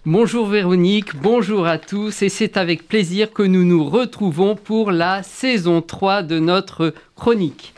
Bonjour 0.08 0.46
Véronique, 0.46 1.16
bonjour 1.16 1.66
à 1.66 1.80
tous 1.80 2.22
et 2.22 2.30
c'est 2.30 2.58
avec 2.58 2.88
plaisir 2.88 3.34
que 3.34 3.42
nous 3.42 3.64
nous 3.66 3.90
retrouvons 3.90 4.56
pour 4.56 4.92
la 4.92 5.24
saison 5.24 5.82
3 5.82 6.22
de 6.22 6.38
notre 6.38 6.94
chronique. 7.16 7.75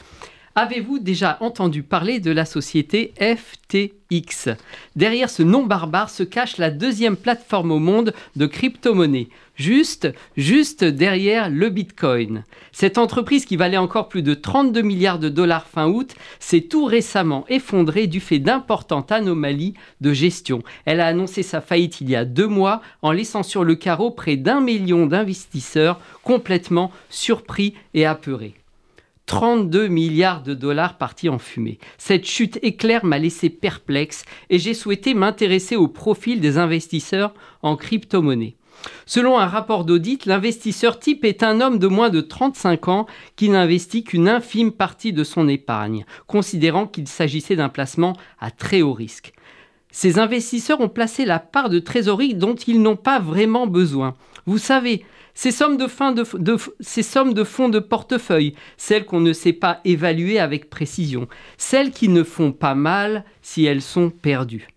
Avez-vous 0.60 0.98
déjà 0.98 1.38
entendu 1.41 1.84
parler 1.84 2.20
de 2.20 2.32
la 2.32 2.43
société 2.43 3.13
FTX 3.20 4.50
Derrière 4.96 5.30
ce 5.30 5.43
nom 5.43 5.63
barbare 5.63 6.10
se 6.10 6.24
cache 6.24 6.58
la 6.58 6.72
deuxième 6.72 7.15
plateforme 7.15 7.72
au 7.72 7.78
monde 7.78 8.12
de 8.36 8.48
crypto-monnaie 8.48 9.28
juste, 9.54 10.12
juste 10.36 10.84
derrière 10.84 11.52
le 11.52 11.70
Bitcoin. 11.70 12.43
Cette 12.72 12.98
entreprise 12.98 13.46
qui 13.46 13.56
valait 13.56 13.78
encore 13.78 14.10
plus 14.10 14.24
de 14.24 14.34
32 14.34 14.82
milliards 14.82 15.20
de 15.20 15.30
dollars 15.30 15.67
fin 15.67 15.89
août 15.89 16.15
s'est 16.39 16.62
tout 16.62 16.86
récemment 16.86 17.46
effondrée 17.50 18.08
du 18.08 18.20
fait 18.20 18.39
d'importantes 18.39 19.12
anomalies 19.12 19.76
de 20.02 20.12
gestion. 20.12 20.63
Elle 20.86 21.02
a 21.02 21.06
annoncé 21.06 21.43
sa 21.43 21.62
faillite 21.62 22.02
il 22.02 22.10
y 22.10 22.15
a 22.15 22.26
deux 22.26 22.48
mois 22.48 22.82
en 23.04 23.12
laissant 23.12 23.43
sur 23.43 23.63
le 23.63 23.76
carreau 23.76 24.10
près 24.10 24.38
d'un 24.38 24.60
million 24.60 25.06
d'investisseurs 25.06 26.00
complètement 26.24 26.89
surpris 27.12 27.76
et 27.93 28.08
apeurés. 28.08 28.56
32 29.28 29.88
milliards 29.90 30.42
de 30.42 30.54
dollars 30.54 30.98
partis 30.98 31.30
en 31.30 31.38
fumée. 31.38 31.80
Cette 31.98 32.26
chute 32.26 32.58
éclair 32.63 33.06
m'a 33.06 33.20
laissé 33.20 33.50
perplexe 33.50 34.24
et 34.50 34.58
j'ai 34.58 34.74
souhaité 34.74 35.13
m'intéresser 35.13 35.76
au 35.76 35.88
profil 35.88 36.40
des 36.40 36.58
investisseurs 36.58 37.34
en 37.62 37.76
crypto-monnaie. 37.76 38.56
Selon 39.06 39.38
un 39.38 39.48
rapport 39.48 39.86
d'audit, 39.86 40.26
l'investisseur 40.26 41.00
type 41.00 41.26
est 41.26 41.44
un 41.44 41.62
homme 41.62 41.78
de 41.78 41.88
moins 41.88 42.10
de 42.10 42.22
35 42.22 42.88
ans 42.88 43.06
qui 43.36 43.50
n'investit 43.50 44.04
qu'une 44.04 44.30
infime 44.30 44.72
partie 44.72 45.13
de 45.13 45.24
son 45.24 45.48
épargne, 45.48 46.06
considérant 46.28 46.88
qu'il 46.88 47.08
s'agissait 47.08 47.56
d'un 47.56 47.70
placement 47.70 48.16
à 48.40 48.50
très 48.50 48.82
haut 48.82 48.94
risque. 48.94 49.34
Ces 49.92 50.20
investisseurs 50.20 50.80
ont 50.80 50.90
placé 50.90 51.26
la 51.26 51.40
part 51.40 51.70
de 51.70 51.80
trésorerie 51.80 52.36
dont 52.36 52.56
ils 52.56 52.82
n'ont 52.82 52.96
pas 52.96 53.20
vraiment 53.20 53.68
besoin. 53.68 54.16
Vous 54.48 54.58
savez, 54.58 55.04
ces 55.34 55.52
sommes 55.52 55.78
de, 55.78 55.88
fonds 55.88 56.14
de 56.14 57.80
portefeuille, 57.80 58.56
celles 58.78 59.06
qu'on 59.06 59.20
ne 59.20 59.34
sait 59.34 59.54
pas 59.54 59.82
évaluer 59.84 60.40
avec 60.40 60.70
précision, 60.70 61.28
celles 61.58 61.92
qui 61.92 62.08
ne 62.08 62.24
font 62.24 62.54
pas 62.54 62.74
mal 62.74 63.26
si 63.42 63.66
elles 63.66 63.82
sont 63.82 64.10
perdues. 64.10 64.68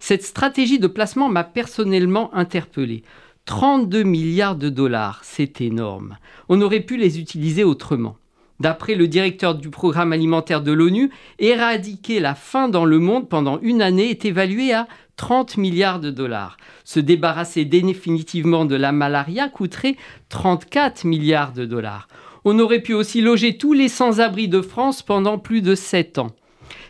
Cette 0.00 0.24
stratégie 0.24 0.80
de 0.80 0.88
placement 0.88 1.28
m'a 1.28 1.44
personnellement 1.44 2.34
interpellé. 2.34 3.04
32 3.46 4.02
milliards 4.02 4.56
de 4.56 4.68
dollars, 4.68 5.20
c'est 5.22 5.60
énorme. 5.60 6.18
On 6.48 6.60
aurait 6.60 6.80
pu 6.80 6.96
les 6.96 7.20
utiliser 7.20 7.62
autrement. 7.62 8.16
D'après 8.60 8.94
le 8.94 9.08
directeur 9.08 9.54
du 9.54 9.70
programme 9.70 10.12
alimentaire 10.12 10.62
de 10.62 10.72
l'ONU, 10.72 11.10
éradiquer 11.38 12.20
la 12.20 12.34
faim 12.34 12.68
dans 12.68 12.84
le 12.84 12.98
monde 12.98 13.28
pendant 13.28 13.58
une 13.60 13.82
année 13.82 14.10
est 14.10 14.24
évalué 14.24 14.72
à 14.72 14.86
30 15.16 15.56
milliards 15.56 16.00
de 16.00 16.10
dollars. 16.10 16.56
Se 16.84 17.00
débarrasser 17.00 17.64
définitivement 17.64 18.64
de 18.64 18.76
la 18.76 18.92
malaria 18.92 19.48
coûterait 19.48 19.96
34 20.28 21.04
milliards 21.04 21.52
de 21.52 21.64
dollars. 21.64 22.08
On 22.44 22.58
aurait 22.58 22.82
pu 22.82 22.92
aussi 22.92 23.20
loger 23.20 23.56
tous 23.56 23.72
les 23.72 23.88
sans-abri 23.88 24.48
de 24.48 24.60
France 24.60 25.02
pendant 25.02 25.38
plus 25.38 25.62
de 25.62 25.74
7 25.74 26.18
ans. 26.18 26.32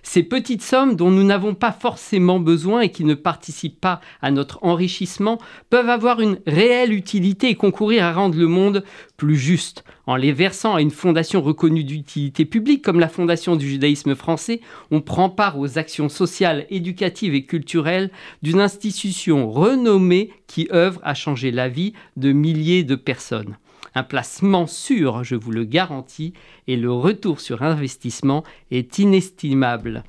Ces 0.02 0.22
petites 0.22 0.62
sommes 0.62 0.96
dont 0.96 1.10
nous 1.10 1.24
n'avons 1.24 1.54
pas 1.54 1.72
forcément 1.72 2.38
besoin 2.38 2.82
et 2.82 2.90
qui 2.90 3.04
ne 3.04 3.14
participent 3.14 3.80
pas 3.80 4.00
à 4.20 4.30
notre 4.30 4.58
enrichissement 4.62 5.38
peuvent 5.70 5.88
avoir 5.88 6.20
une 6.20 6.38
réelle 6.46 6.92
utilité 6.92 7.48
et 7.48 7.54
concourir 7.54 8.04
à 8.04 8.12
rendre 8.12 8.38
le 8.38 8.46
monde 8.46 8.84
plus 9.16 9.36
juste. 9.36 9.84
En 10.06 10.16
les 10.16 10.32
versant 10.32 10.74
à 10.74 10.82
une 10.82 10.90
fondation 10.90 11.40
reconnue 11.40 11.84
d'utilité 11.84 12.44
publique 12.44 12.82
comme 12.82 13.00
la 13.00 13.08
Fondation 13.08 13.56
du 13.56 13.68
judaïsme 13.68 14.14
français, 14.14 14.60
on 14.90 15.00
prend 15.00 15.30
part 15.30 15.58
aux 15.58 15.78
actions 15.78 16.10
sociales, 16.10 16.66
éducatives 16.68 17.34
et 17.34 17.46
culturelles 17.46 18.10
d'une 18.42 18.60
institution 18.60 19.50
renommée 19.50 20.30
qui 20.46 20.68
œuvre 20.72 21.00
à 21.04 21.14
changer 21.14 21.50
la 21.50 21.68
vie 21.68 21.94
de 22.16 22.32
milliers 22.32 22.84
de 22.84 22.96
personnes. 22.96 23.56
Un 23.94 24.02
placement 24.02 24.66
sûr, 24.66 25.24
je 25.24 25.36
vous 25.36 25.52
le 25.52 25.64
garantis, 25.64 26.34
et 26.66 26.76
le 26.76 26.92
retour 26.92 27.40
sur 27.40 27.62
investissement 27.62 28.42
est 28.70 28.98
inestimable. 28.98 30.02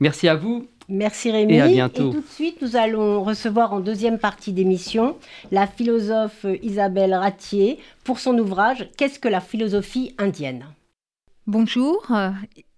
Merci 0.00 0.28
à 0.28 0.34
vous. 0.34 0.68
Merci 0.88 1.30
Rémi. 1.30 1.54
Et 1.54 1.60
à 1.60 1.68
bientôt. 1.68 2.10
Et 2.10 2.14
tout 2.14 2.20
de 2.20 2.26
suite, 2.26 2.62
nous 2.62 2.76
allons 2.76 3.22
recevoir 3.22 3.72
en 3.72 3.80
deuxième 3.80 4.18
partie 4.18 4.52
d'émission 4.52 5.16
la 5.50 5.66
philosophe 5.66 6.46
Isabelle 6.62 7.14
Ratier 7.14 7.78
pour 8.04 8.18
son 8.18 8.38
ouvrage 8.38 8.88
Qu'est-ce 8.96 9.18
que 9.18 9.28
la 9.28 9.40
philosophie 9.40 10.14
indienne? 10.18 10.66
Bonjour. 11.46 12.06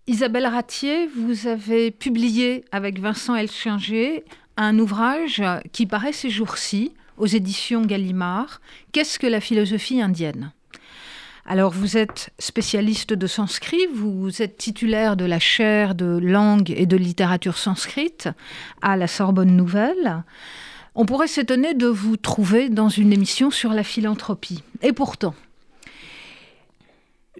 Isabelle 0.06 0.46
Ratier, 0.46 1.06
vous 1.06 1.46
avez 1.46 1.90
publié 1.90 2.64
avec 2.72 2.98
Vincent 2.98 3.34
Elchinger 3.34 4.24
un 4.56 4.78
ouvrage 4.78 5.42
qui 5.72 5.86
paraît 5.86 6.12
ces 6.12 6.30
jours-ci 6.30 6.92
aux 7.16 7.26
éditions 7.26 7.82
Gallimard, 7.82 8.60
Qu'est-ce 8.92 9.18
que 9.18 9.26
la 9.26 9.40
philosophie 9.40 10.00
indienne? 10.00 10.52
Alors 11.46 11.72
vous 11.72 11.96
êtes 11.98 12.30
spécialiste 12.38 13.12
de 13.12 13.26
sanskrit, 13.26 13.86
vous 13.92 14.40
êtes 14.40 14.56
titulaire 14.56 15.16
de 15.16 15.26
la 15.26 15.38
chaire 15.38 15.94
de 15.94 16.18
langue 16.18 16.72
et 16.74 16.86
de 16.86 16.96
littérature 16.96 17.58
sanskrite 17.58 18.28
à 18.80 18.96
la 18.96 19.06
Sorbonne 19.06 19.54
Nouvelle. 19.54 20.24
On 20.94 21.04
pourrait 21.04 21.28
s'étonner 21.28 21.74
de 21.74 21.86
vous 21.86 22.16
trouver 22.16 22.70
dans 22.70 22.88
une 22.88 23.12
émission 23.12 23.50
sur 23.50 23.74
la 23.74 23.84
philanthropie. 23.84 24.62
Et 24.80 24.92
pourtant, 24.92 25.34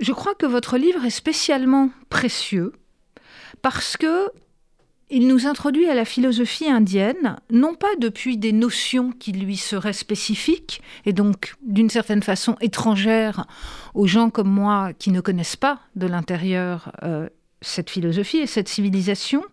je 0.01 0.13
crois 0.13 0.35
que 0.35 0.47
votre 0.47 0.77
livre 0.77 1.05
est 1.05 1.11
spécialement 1.11 1.91
précieux 2.11 2.73
parce 3.63 3.97
que 3.97 4.31
il 5.15 5.29
nous 5.29 5.47
introduit 5.47 5.89
à 5.89 5.95
la 5.95 6.05
philosophie 6.05 6.69
indienne, 6.69 7.37
non 7.49 7.77
pas 7.77 7.95
depuis 8.01 8.37
des 8.37 8.51
notions 8.51 9.13
qui 9.13 9.31
lui 9.31 9.57
seraient 9.57 9.93
spécifiques, 9.93 10.83
et 11.07 11.13
donc 11.13 11.55
d'une 11.63 11.89
certaine 11.89 12.23
façon 12.25 12.57
étrangères 12.61 13.47
aux 13.95 14.09
gens 14.09 14.29
comme 14.29 14.51
moi 14.51 14.93
qui 14.93 15.13
ne 15.13 15.21
connaissent 15.21 15.55
pas 15.55 15.79
de 15.95 16.09
l'intérieur 16.09 16.91
euh, 17.05 17.29
cette 17.61 17.91
philosophie 17.91 18.39
et 18.39 18.49
cette 18.49 18.69
civilisation, 18.69 19.45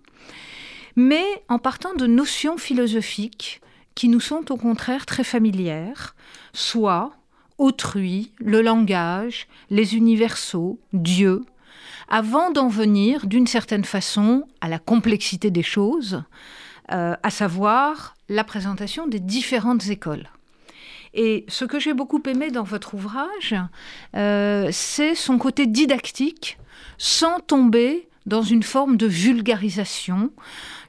mais 0.95 1.23
en 1.47 1.59
partant 1.59 1.93
de 1.93 2.07
notions 2.07 2.57
philosophiques 2.57 3.61
qui 3.93 4.09
nous 4.09 4.19
sont 4.19 4.51
au 4.51 4.57
contraire 4.57 5.05
très 5.05 5.23
familières, 5.23 6.15
soit 6.53 7.13
autrui, 7.59 8.31
le 8.39 8.63
langage, 8.63 9.47
les 9.69 9.95
universaux, 9.95 10.79
Dieu, 10.91 11.43
avant 12.11 12.51
d'en 12.51 12.67
venir, 12.67 13.25
d'une 13.25 13.47
certaine 13.47 13.85
façon, 13.85 14.43
à 14.59 14.67
la 14.67 14.79
complexité 14.79 15.49
des 15.49 15.63
choses, 15.63 16.21
euh, 16.91 17.15
à 17.23 17.29
savoir 17.29 18.15
la 18.27 18.43
présentation 18.43 19.07
des 19.07 19.21
différentes 19.21 19.87
écoles. 19.87 20.27
Et 21.13 21.45
ce 21.47 21.63
que 21.63 21.79
j'ai 21.79 21.93
beaucoup 21.93 22.21
aimé 22.27 22.51
dans 22.51 22.63
votre 22.63 22.95
ouvrage, 22.95 23.55
euh, 24.17 24.67
c'est 24.73 25.15
son 25.15 25.37
côté 25.37 25.67
didactique, 25.67 26.57
sans 26.97 27.39
tomber 27.39 28.09
dans 28.25 28.43
une 28.43 28.63
forme 28.63 28.97
de 28.97 29.07
vulgarisation, 29.07 30.31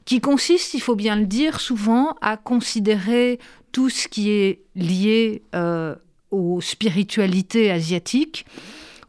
qui 0.05 0.21
consiste, 0.21 0.75
il 0.75 0.81
faut 0.81 0.97
bien 0.97 1.15
le 1.15 1.27
dire, 1.27 1.61
souvent 1.61 2.17
à 2.21 2.37
considérer 2.37 3.39
tout 3.71 3.91
ce 3.91 4.09
qui 4.09 4.31
est 4.31 4.63
lié 4.75 5.43
euh, 5.55 5.95
aux 6.33 6.61
spiritualités 6.61 7.71
asiatiques 7.71 8.45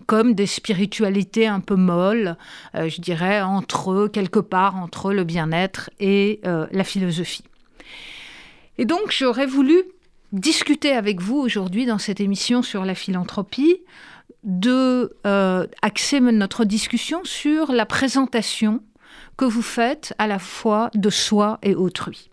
comme 0.06 0.34
des 0.34 0.46
spiritualités 0.46 1.48
un 1.48 1.60
peu 1.60 1.76
molles, 1.76 2.38
euh, 2.76 2.90
je 2.90 3.02
dirais, 3.02 3.42
entre 3.42 4.08
quelque 4.08 4.40
part 4.40 4.76
entre 4.76 5.14
le 5.14 5.24
bien-être 5.24 5.90
et 6.00 6.40
euh, 6.46 6.68
la 6.72 6.84
philosophie. 6.84 7.44
Et 8.78 8.86
donc 8.86 9.12
j'aurais 9.12 9.46
voulu 9.46 9.84
discuter 10.32 10.92
avec 10.92 11.22
vous 11.22 11.38
aujourd'hui 11.38 11.86
dans 11.86 12.00
cette 12.00 12.20
émission 12.20 12.64
sur 12.64 12.86
la 12.86 12.96
philanthropie, 12.96 13.78
de 14.44 15.16
euh, 15.26 15.68
axer 15.82 16.20
notre 16.20 16.66
discussion 16.66 17.22
sur 17.24 17.72
la 17.72 17.86
présentation 17.86 18.82
que 19.38 19.46
vous 19.46 19.62
faites 19.62 20.14
à 20.18 20.28
la 20.28 20.40
fois 20.40 20.90
de 20.96 21.10
soi 21.10 21.60
et 21.64 21.76
autrui. 21.76 22.30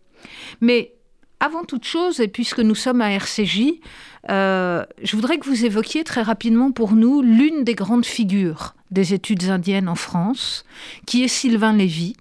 Mais 0.60 0.94
avant 1.40 1.64
toute 1.64 1.84
chose, 1.84 2.20
et 2.20 2.28
puisque 2.28 2.60
nous 2.60 2.74
sommes 2.74 3.00
à 3.00 3.10
RCJ, 3.10 3.80
euh, 4.28 4.84
je 5.02 5.16
voudrais 5.16 5.38
que 5.38 5.46
vous 5.46 5.64
évoquiez 5.64 6.04
très 6.04 6.22
rapidement 6.22 6.70
pour 6.70 6.92
nous 6.92 7.22
l'une 7.22 7.64
des 7.64 7.74
grandes 7.74 8.04
figures 8.04 8.74
des 8.90 9.14
études 9.14 9.44
indiennes 9.44 9.88
en 9.88 9.94
France, 9.94 10.64
qui 11.06 11.24
est 11.24 11.28
Sylvain 11.28 11.72
Lévy, 11.72 12.16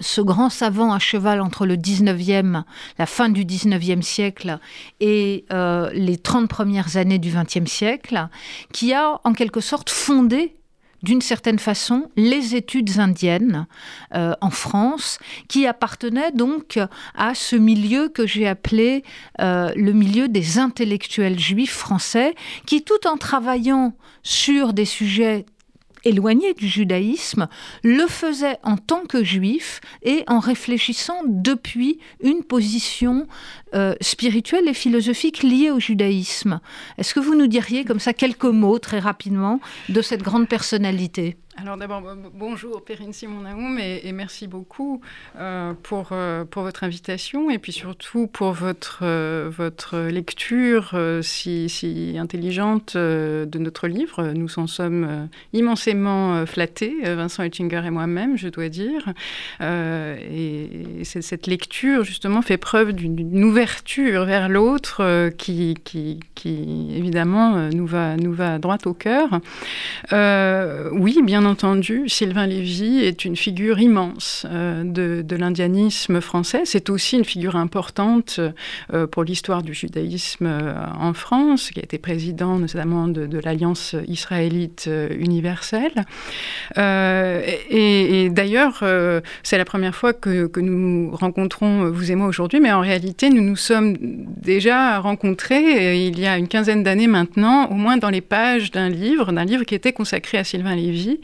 ce 0.00 0.20
grand 0.20 0.50
savant 0.50 0.92
à 0.92 0.98
cheval 0.98 1.40
entre 1.40 1.66
le 1.66 1.76
19e, 1.76 2.64
la 2.98 3.06
fin 3.06 3.28
du 3.28 3.44
19e 3.44 4.02
siècle 4.02 4.58
et 5.00 5.44
euh, 5.52 5.90
les 5.92 6.16
30 6.16 6.48
premières 6.48 6.96
années 6.96 7.18
du 7.18 7.30
20e 7.30 7.66
siècle, 7.66 8.28
qui 8.72 8.92
a 8.92 9.20
en 9.24 9.32
quelque 9.32 9.60
sorte 9.60 9.90
fondé 9.90 10.59
d'une 11.02 11.20
certaine 11.20 11.58
façon, 11.58 12.10
les 12.16 12.54
études 12.54 12.98
indiennes 12.98 13.66
euh, 14.14 14.34
en 14.40 14.50
France, 14.50 15.18
qui 15.48 15.66
appartenaient 15.66 16.32
donc 16.32 16.78
à 17.14 17.34
ce 17.34 17.56
milieu 17.56 18.08
que 18.08 18.26
j'ai 18.26 18.46
appelé 18.46 19.02
euh, 19.40 19.72
le 19.76 19.92
milieu 19.92 20.28
des 20.28 20.58
intellectuels 20.58 21.38
juifs 21.38 21.76
français, 21.76 22.34
qui 22.66 22.82
tout 22.82 23.06
en 23.06 23.16
travaillant 23.16 23.94
sur 24.22 24.72
des 24.72 24.84
sujets 24.84 25.46
éloigné 26.04 26.54
du 26.54 26.66
judaïsme, 26.66 27.48
le 27.82 28.06
faisait 28.06 28.58
en 28.62 28.76
tant 28.76 29.04
que 29.04 29.22
juif 29.22 29.80
et 30.02 30.24
en 30.28 30.38
réfléchissant 30.38 31.22
depuis 31.26 31.98
une 32.22 32.42
position 32.42 33.26
euh, 33.72 33.94
spirituelle 34.00 34.66
et 34.68 34.74
philosophique 34.74 35.44
liée 35.44 35.70
au 35.70 35.78
judaïsme. 35.78 36.60
Est-ce 36.98 37.14
que 37.14 37.20
vous 37.20 37.36
nous 37.36 37.46
diriez 37.46 37.84
comme 37.84 38.00
ça 38.00 38.12
quelques 38.12 38.44
mots 38.44 38.80
très 38.80 38.98
rapidement 38.98 39.60
de 39.88 40.02
cette 40.02 40.22
grande 40.22 40.48
personnalité? 40.48 41.36
Alors 41.56 41.76
d'abord, 41.76 42.02
bonjour 42.32 42.82
Perrine 42.84 43.12
Simon-Naoum 43.12 43.78
et, 43.78 44.12
merci 44.12 44.46
beaucoup 44.46 45.02
euh, 45.36 45.74
pour, 45.82 46.08
euh, 46.12 46.44
pour 46.44 46.62
votre 46.62 46.84
invitation 46.84 47.50
et 47.50 47.58
puis 47.58 47.72
surtout 47.72 48.28
pour 48.28 48.52
votre, 48.52 49.04
votre 49.48 49.98
lecture 49.98 50.98
si, 51.20 52.16
intelligente 52.18 52.96
de 52.96 53.58
notre 53.58 53.88
livre. 53.88 54.28
Nous 54.28 54.58
en 54.58 54.66
sommes 54.66 55.28
immensément 55.52 56.46
flattés, 56.46 57.02
Vincent 57.02 57.42
Etchinger 57.42 57.82
et 57.84 57.90
moi-même, 57.90 58.38
je 58.38 58.48
dois 58.48 58.68
dire. 58.70 59.12
et, 59.60 61.00
et 61.00 61.04
cette 61.04 61.46
lecture, 61.46 62.04
justement, 62.04 62.40
fait 62.40 62.56
preuve 62.56 62.92
d'une 62.92 63.44
ouverture 63.60 64.24
vers 64.24 64.48
l'autre 64.48 65.28
qui, 65.36 65.76
qui, 65.84 66.18
évidemment, 66.96 67.68
nous 67.68 67.86
va, 67.86 68.16
nous 68.16 68.32
va 68.32 68.58
droit 68.58 68.78
au 68.86 68.94
cœur. 68.94 69.28
oui, 70.92 71.20
bien 71.22 71.44
entendu, 71.44 72.08
Sylvain 72.08 72.46
Lévy 72.46 73.00
est 73.00 73.26
une 73.26 73.36
figure 73.36 73.80
immense 73.80 74.46
euh, 74.50 74.84
de, 74.84 75.36
l'indianisme 75.36 76.20
français. 76.20 76.62
C'est 76.64 76.90
aussi 76.90 77.16
une 77.16 77.24
figure 77.24 77.56
importante 77.56 78.40
euh, 78.92 79.06
pour 79.06 79.24
l'histoire 79.24 79.62
du 79.62 79.74
judaïsme 79.74 80.46
euh, 80.46 80.74
en 80.98 81.12
France, 81.12 81.70
qui 81.70 81.80
a 81.80 81.82
été 81.82 81.98
président 81.98 82.58
notamment 82.58 83.08
de, 83.08 83.38
l'Alliance 83.38 83.94
israélite 84.06 84.86
euh, 84.88 85.08
universelle. 85.18 86.04
Euh, 86.78 87.42
et, 87.68 88.28
d'ailleurs, 88.30 88.80
euh, 88.82 89.20
c'est 89.42 89.58
la 89.58 89.64
première 89.64 89.94
fois 89.94 90.12
que, 90.12 90.46
que, 90.46 90.60
nous 90.60 91.10
rencontrons, 91.12 91.90
vous 91.90 92.10
et 92.10 92.14
moi, 92.14 92.26
aujourd'hui, 92.26 92.60
mais 92.60 92.72
en 92.72 92.80
réalité, 92.80 93.30
nous 93.30 93.42
nous 93.50 93.56
sommes 93.56 93.96
déjà 93.98 95.00
rencontrés 95.00 96.06
il 96.06 96.20
y 96.20 96.26
a 96.26 96.38
une 96.38 96.46
quinzaine 96.46 96.84
d'années 96.84 97.08
maintenant, 97.08 97.66
au 97.66 97.74
moins 97.74 97.96
dans 97.96 98.08
les 98.08 98.20
pages 98.20 98.70
d'un 98.70 98.88
livre, 98.88 99.32
d'un 99.32 99.44
livre 99.44 99.64
qui 99.64 99.74
était 99.74 99.92
consacré 99.92 100.38
à 100.38 100.44
Sylvain 100.44 100.76
Lévy, 100.76 101.20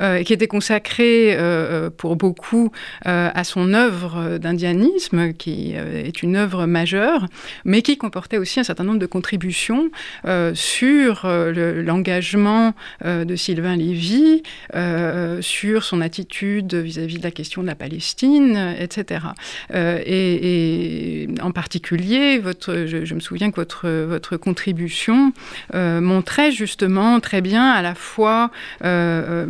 euh, 0.00 0.22
qui 0.22 0.32
était 0.32 0.46
consacré 0.46 1.34
euh, 1.34 1.90
pour 1.90 2.14
beaucoup 2.14 2.70
euh, 3.06 3.28
à 3.34 3.42
son 3.42 3.74
œuvre 3.74 4.38
d'indianisme, 4.38 5.32
qui 5.32 5.72
est 5.72 6.22
une 6.22 6.36
œuvre 6.36 6.66
majeure, 6.66 7.26
mais 7.64 7.82
qui 7.82 7.96
comportait 7.96 8.38
aussi 8.38 8.60
un 8.60 8.64
certain 8.64 8.84
nombre 8.84 9.00
de 9.00 9.06
contributions 9.06 9.90
sur 10.54 11.26
l'engagement 11.26 12.72
le, 13.04 13.24
de 13.24 13.34
Sylvain 13.34 13.76
Lévy, 13.76 14.42
sur 15.40 15.82
son 15.82 16.00
attitude 16.00 16.74
vis-à-vis 16.74 17.16
-vis 17.16 17.18
de 17.18 17.24
la 17.24 17.30
question 17.32 17.62
de 17.62 17.66
la 17.66 17.74
Palestine, 17.74 18.76
etc. 18.78 19.26
Et, 19.74 21.24
et, 21.24 21.28
en 21.40 21.50
particulier, 21.50 21.63
votre, 22.42 22.86
je, 22.86 23.14
me 23.14 23.20
souviens 23.20 23.50
que 23.50 23.56
votre, 23.56 23.88
votre 23.88 24.36
contribution 24.36 25.32
montrait 25.72 26.52
justement 26.52 27.20
très 27.20 27.40
bien 27.40 27.70
à 27.70 27.82
la 27.82 27.94
fois 27.94 28.50
euh, 28.84 29.46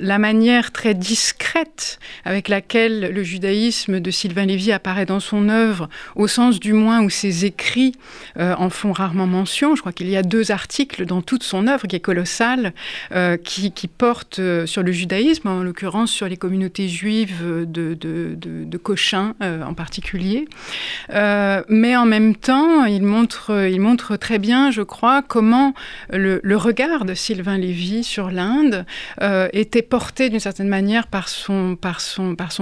la 0.00 0.18
manière 0.18 0.72
très 0.72 0.94
discrète 0.94 1.98
avec 2.24 2.48
laquelle 2.48 3.12
le 3.12 3.22
judaïsme 3.22 4.00
de 4.00 4.10
Sylvain 4.10 4.46
Lévy 4.46 4.72
apparaît 4.72 5.06
dans 5.06 5.20
son 5.20 5.48
œuvre, 5.48 5.88
au 6.16 6.26
sens 6.26 6.60
du 6.60 6.72
moins 6.72 7.02
où 7.02 7.10
ses 7.10 7.44
écrits 7.44 7.94
euh, 8.38 8.54
en 8.58 8.70
font 8.70 8.92
rarement 8.92 9.26
mention. 9.26 9.74
Je 9.74 9.80
crois 9.80 9.92
qu'il 9.92 10.08
y 10.08 10.16
a 10.16 10.22
deux 10.22 10.50
articles 10.50 11.06
dans 11.06 11.22
toute 11.22 11.42
son 11.42 11.66
œuvre 11.66 11.86
qui 11.86 11.96
est 11.96 12.00
colossale, 12.00 12.72
euh, 13.12 13.36
qui, 13.36 13.72
qui 13.72 13.88
portent 13.88 14.38
euh, 14.38 14.66
sur 14.66 14.82
le 14.82 14.92
judaïsme, 14.92 15.48
en 15.48 15.62
l'occurrence 15.62 16.10
sur 16.10 16.28
les 16.28 16.36
communautés 16.36 16.88
juives 16.88 17.42
de, 17.42 17.94
de, 17.94 18.36
de, 18.36 18.78
Cochin 18.78 19.34
euh, 19.42 19.62
en 19.64 19.74
particulier. 19.74 20.46
Euh, 21.10 21.47
mais 21.68 21.96
en 21.96 22.06
même 22.06 22.34
temps, 22.34 22.84
il 22.84 23.02
montre, 23.02 24.16
très 24.16 24.38
bien, 24.38 24.70
je 24.70 24.82
crois, 24.82 25.22
comment 25.22 25.74
le, 26.10 26.40
regard 26.56 27.04
de 27.04 27.14
Sylvain 27.14 27.58
Lévy 27.58 28.02
sur 28.04 28.30
l'Inde 28.30 28.84
euh, 29.22 29.48
était 29.52 29.82
porté 29.82 30.28
d'une 30.28 30.40
certaine 30.40 30.68
manière 30.68 31.06
par 31.06 31.28
son, 31.28 31.76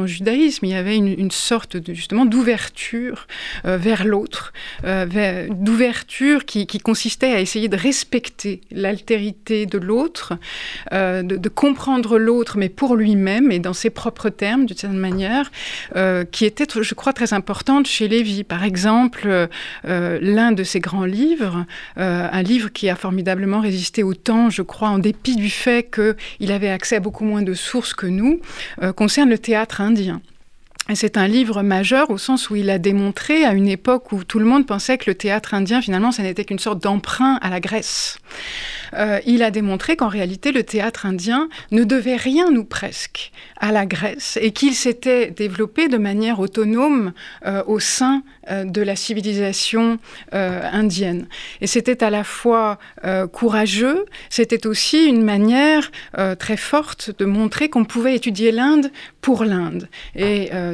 judaïsme. 0.05 0.66
Il 0.66 0.70
y 0.70 0.75
avait 0.75 0.96
une, 0.96 1.31
sorte 1.31 1.77
justement 1.92 2.25
d'ouverture 2.25 3.27
euh, 3.64 3.77
vers 3.77 4.05
l'autre, 4.05 4.53
euh, 4.85 5.49
d'ouverture 5.51 6.44
qui, 6.44 6.66
consistait 6.66 7.33
à 7.33 7.40
essayer 7.40 7.68
de 7.68 7.77
respecter 7.77 8.61
l'altérité 8.70 9.66
de 9.66 9.79
l'autre, 9.79 10.35
euh, 10.92 11.22
de, 11.22 11.49
comprendre 11.49 12.18
l'autre, 12.18 12.59
mais 12.59 12.68
pour 12.68 12.96
lui-même 12.96 13.51
et 13.51 13.59
dans 13.59 13.72
ses 13.72 13.90
propres 13.90 14.29
termes, 14.29 14.66
d'une 14.66 14.77
certaine 14.77 14.99
manière, 14.99 15.51
euh, 15.96 16.25
qui 16.25 16.44
était, 16.44 16.66
je 16.81 16.94
crois, 16.94 17.12
très 17.12 17.33
importante 17.33 17.87
chez 17.87 18.09
Lévy. 18.09 18.44
Par 18.44 18.62
exemple, 18.62 18.76
euh, 19.87 20.19
l'un 20.21 20.53
de 20.53 20.65
ses 20.65 20.81
grands 20.81 21.05
livres, 21.05 21.65
euh, 21.99 22.29
un 22.31 22.43
livre 22.43 22.71
qui 22.71 22.89
a 22.89 22.97
formidablement 22.97 23.61
résisté 23.61 24.03
au 24.03 24.15
temps, 24.15 24.51
je 24.51 24.62
crois, 24.62 24.89
en 24.89 24.99
dépit 24.99 25.37
du 25.37 25.51
fait 25.51 25.91
qu'il 25.91 26.53
avait 26.53 26.71
accès 26.71 26.97
à 26.97 27.01
beaucoup 27.01 27.25
moins 27.25 27.43
de 27.43 27.55
sources 27.55 27.95
que 27.95 28.07
nous, 28.07 28.41
euh, 28.83 28.93
concerne 28.93 29.31
le 29.31 29.39
théâtre 29.39 29.81
indien. 29.81 30.21
C'est 30.94 31.16
un 31.16 31.27
livre 31.27 31.62
majeur 31.62 32.11
au 32.11 32.18
sens 32.18 32.49
où 32.49 32.55
il 32.55 32.70
a 32.70 32.79
démontré 32.79 33.44
à 33.44 33.55
une 33.55 33.66
époque 33.66 34.12
où 34.12 34.22
tout 34.22 34.38
le 34.38 34.44
monde 34.44 34.66
pensait 34.66 34.99
que 34.99 35.11
le 35.11 35.16
théâtre 35.16 35.53
indien, 35.53 35.83
finalement, 35.83 36.12
ça 36.12 36.22
n'était 36.22 36.44
qu'une 36.44 36.61
sorte 36.61 36.81
d'emprunt 36.81 37.40
à 37.42 37.51
la 37.51 37.59
Grèce. 37.59 38.18
Euh, 38.94 39.18
il 39.27 39.42
a 39.42 39.51
démontré 39.51 39.96
qu'en 39.96 40.09
réalité, 40.09 40.53
le 40.53 40.62
théâtre 40.62 41.07
indien 41.07 41.49
ne 41.72 41.83
devait 41.83 42.16
rien 42.16 42.55
ou 42.55 42.64
presque 42.64 43.33
à 43.59 43.72
la 43.72 43.85
Grèce 43.85 44.38
et 44.40 44.53
qu'il 44.53 44.75
s'était 44.75 45.31
développé 45.31 45.88
de 45.88 45.99
manière 45.99 46.38
autonome 46.38 47.12
euh, 47.46 47.64
au 47.66 47.81
sein 47.81 48.22
euh, 48.51 48.64
de 48.64 48.83
la 48.83 48.94
civilisation 48.94 49.99
indienne. 50.33 51.27
Et 51.61 51.66
c'était 51.66 52.05
à 52.05 52.11
la 52.11 52.25
fois 52.25 52.79
courageux, 53.33 54.05
c'était 54.29 54.66
aussi 54.66 55.07
une 55.07 55.22
manière 55.22 55.90
très 56.38 56.57
forte 56.57 57.11
de 57.18 57.25
montrer 57.25 57.68
qu'on 57.68 57.85
pouvait 57.85 58.14
étudier 58.14 58.53
l'Inde 58.53 58.90
pour 59.20 59.44
l'Inde. 59.44 59.88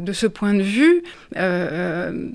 De 0.03 0.13
ce 0.13 0.27
point 0.27 0.55
de 0.55 0.63
vue, 0.63 1.03
euh, 1.37 2.29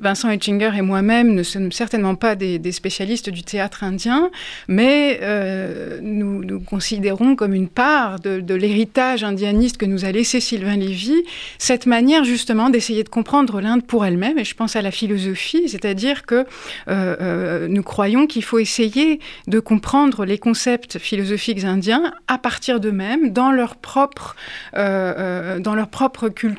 Vincent 0.00 0.30
Etchinger 0.30 0.70
et 0.76 0.82
moi-même 0.82 1.34
ne 1.34 1.42
sommes 1.42 1.72
certainement 1.72 2.14
pas 2.14 2.34
des, 2.34 2.72
spécialistes 2.72 3.30
du 3.30 3.42
théâtre 3.42 3.82
indien, 3.82 4.30
mais 4.68 5.20
euh, 5.22 5.98
nous, 6.02 6.44
nous 6.44 6.60
considérons 6.60 7.34
comme 7.34 7.54
une 7.54 7.68
part 7.68 8.20
de, 8.20 8.54
l'héritage 8.54 9.24
indianiste 9.24 9.76
que 9.76 9.86
nous 9.86 10.04
a 10.04 10.12
laissé 10.12 10.40
Sylvain 10.40 10.76
Lévy, 10.76 11.14
cette 11.58 11.86
manière 11.86 12.24
justement 12.24 12.70
d'essayer 12.70 13.04
de 13.04 13.08
comprendre 13.08 13.60
l'Inde 13.60 13.84
pour 13.84 14.04
elle-même, 14.04 14.38
et 14.38 14.44
je 14.44 14.54
pense 14.54 14.76
à 14.76 14.82
la 14.82 14.90
philosophie, 14.90 15.68
c'est-à-dire 15.68 16.26
que 16.26 16.44
euh, 16.88 17.68
nous 17.68 17.82
croyons 17.82 18.26
qu'il 18.26 18.42
faut 18.42 18.58
essayer 18.58 19.20
de 19.46 19.60
comprendre 19.60 20.24
les 20.24 20.38
concepts 20.38 20.98
philosophiques 20.98 21.64
indiens 21.64 22.12
à 22.26 22.38
partir 22.38 22.80
d'eux-mêmes, 22.80 23.30
dans 23.30 23.50
leur 23.50 23.76
propre, 23.76 24.36
euh, 24.74 25.58
dans 25.60 25.74
leur 25.74 25.88
propre 25.88 26.28
culture, 26.28 26.57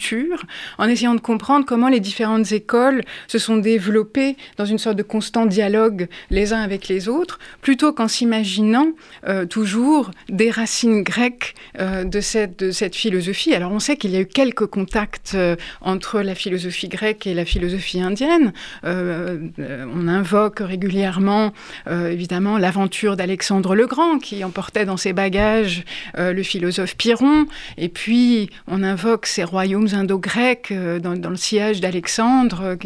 en 0.77 0.88
essayant 0.88 1.15
de 1.15 1.19
comprendre 1.19 1.65
comment 1.65 1.89
les 1.89 1.99
différentes 1.99 2.51
écoles 2.51 3.03
se 3.27 3.38
sont 3.38 3.57
développées 3.57 4.35
dans 4.57 4.65
une 4.65 4.77
sorte 4.77 4.95
de 4.95 5.03
constant 5.03 5.45
dialogue 5.45 6.07
les 6.29 6.53
uns 6.53 6.62
avec 6.62 6.88
les 6.88 7.07
autres, 7.07 7.39
plutôt 7.62 7.93
qu'en 7.93 8.07
s'imaginant 8.07 8.89
euh, 9.27 9.45
toujours 9.45 10.12
des 10.29 10.49
racines 10.51 11.03
grecques 11.03 11.55
euh, 11.79 12.03
de, 12.03 12.21
cette, 12.21 12.95
philosophie. 12.95 13.53
Alors 13.53 13.71
on 13.71 13.79
sait 13.79 13.97
qu'il 13.97 14.12
y 14.12 14.17
a 14.17 14.21
eu 14.21 14.25
quelques 14.25 14.65
contacts 14.65 15.33
euh, 15.35 15.55
entre 15.81 16.21
la 16.21 16.35
philosophie 16.35 16.88
grecque 16.88 17.27
et 17.27 17.33
la 17.33 17.45
philosophie 17.45 18.01
indienne. 18.01 18.53
On 18.83 20.07
invoque 20.07 20.59
régulièrement, 20.59 21.53
évidemment, 21.88 22.57
l'aventure 22.57 23.15
d'Alexandre 23.15 23.75
le 23.75 23.88
Grand, 23.88 24.19
qui 24.19 24.43
emportait 24.43 24.85
dans 24.85 24.97
ses 24.97 25.13
bagages 25.13 25.83
le 26.17 26.43
philosophe 26.43 26.95
Pyrrhon, 26.95 27.45
et 27.77 27.89
puis 27.89 28.49
on 28.67 28.83
invoque 28.83 29.25
ces 29.25 29.43
royaumes 29.43 29.88
indo-grecs 29.93 30.73
dans, 31.02 31.15
dans 31.15 31.30
le 31.30 31.36
sillage 31.36 31.82
d'Alexandre, 31.82 32.78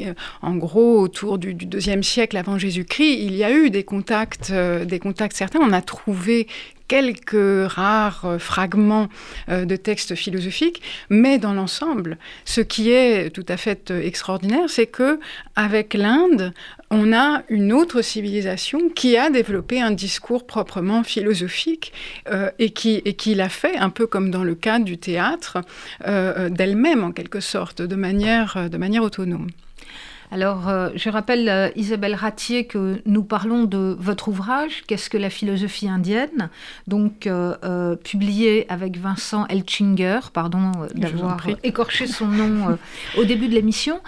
en 0.41 0.55
gros 0.55 0.99
autour 0.99 1.37
du, 1.37 1.53
du 1.53 1.65
deuxième 1.65 2.03
siècle 2.03 2.37
avant 2.37 2.57
Jésus-Christ, 2.57 3.17
il 3.19 3.35
y 3.35 3.43
a 3.43 3.51
eu 3.51 3.69
des 3.69 3.83
contacts, 3.83 4.51
euh, 4.51 4.85
des 4.85 4.99
contacts 4.99 5.35
certains. 5.35 5.59
On 5.59 5.73
a 5.73 5.81
trouvé 5.81 6.47
quelques 6.87 7.71
rares 7.71 8.25
euh, 8.25 8.37
fragments 8.37 9.07
euh, 9.49 9.65
de 9.65 9.75
textes 9.75 10.15
philosophiques, 10.15 10.81
mais 11.09 11.39
dans 11.39 11.53
l'ensemble, 11.53 12.17
ce 12.45 12.61
qui 12.61 12.91
est 12.91 13.29
tout 13.31 13.45
à 13.47 13.57
fait 13.57 13.89
euh, 13.91 14.01
extraordinaire, 14.01 14.69
c'est 14.69 14.87
que 14.87 15.19
avec 15.55 15.93
l'Inde, 15.93 16.53
on 16.93 17.11
a 17.11 17.41
une 17.49 17.73
autre 17.73 18.01
civilisation 18.01 18.89
qui 18.89 19.17
a 19.17 19.29
développé 19.29 19.81
un 19.81 19.91
discours 19.91 20.45
proprement 20.45 21.03
philosophique 21.03 21.91
et 22.59 22.69
qui, 22.69 23.01
et 23.03 23.15
qui 23.15 23.33
l'a 23.33 23.49
fait, 23.49 23.75
un 23.77 23.89
peu 23.89 24.05
comme 24.05 24.29
dans 24.29 24.43
le 24.43 24.53
cas 24.53 24.77
du 24.79 24.97
théâtre, 24.97 25.57
d'elle-même 26.05 27.03
en 27.03 27.11
quelque 27.11 27.39
sorte, 27.39 27.81
de 27.81 27.95
manière 27.95 28.57
autonome. 29.01 29.47
Alors, 30.33 30.67
euh, 30.67 30.89
je 30.95 31.11
rappelle, 31.11 31.47
euh, 31.47 31.69
Isabelle 31.75 32.15
Ratier, 32.15 32.65
que 32.65 32.99
nous 33.05 33.23
parlons 33.23 33.65
de 33.65 33.95
votre 33.99 34.29
ouvrage, 34.29 34.81
Qu'est-ce 34.87 35.07
que 35.07 35.17
la 35.17 35.29
philosophie 35.29 35.87
indienne? 35.87 36.49
Donc, 36.87 37.27
euh, 37.27 37.95
publié 37.97 38.65
avec 38.67 38.97
Vincent 38.97 39.45
Elchinger, 39.47 40.19
pardon 40.33 40.71
d'avoir 40.95 41.45
écorché 41.63 42.07
son 42.07 42.27
nom 42.27 42.77
au 43.15 43.25
début 43.25 43.47
de 43.47 43.53
l'émission. 43.53 44.01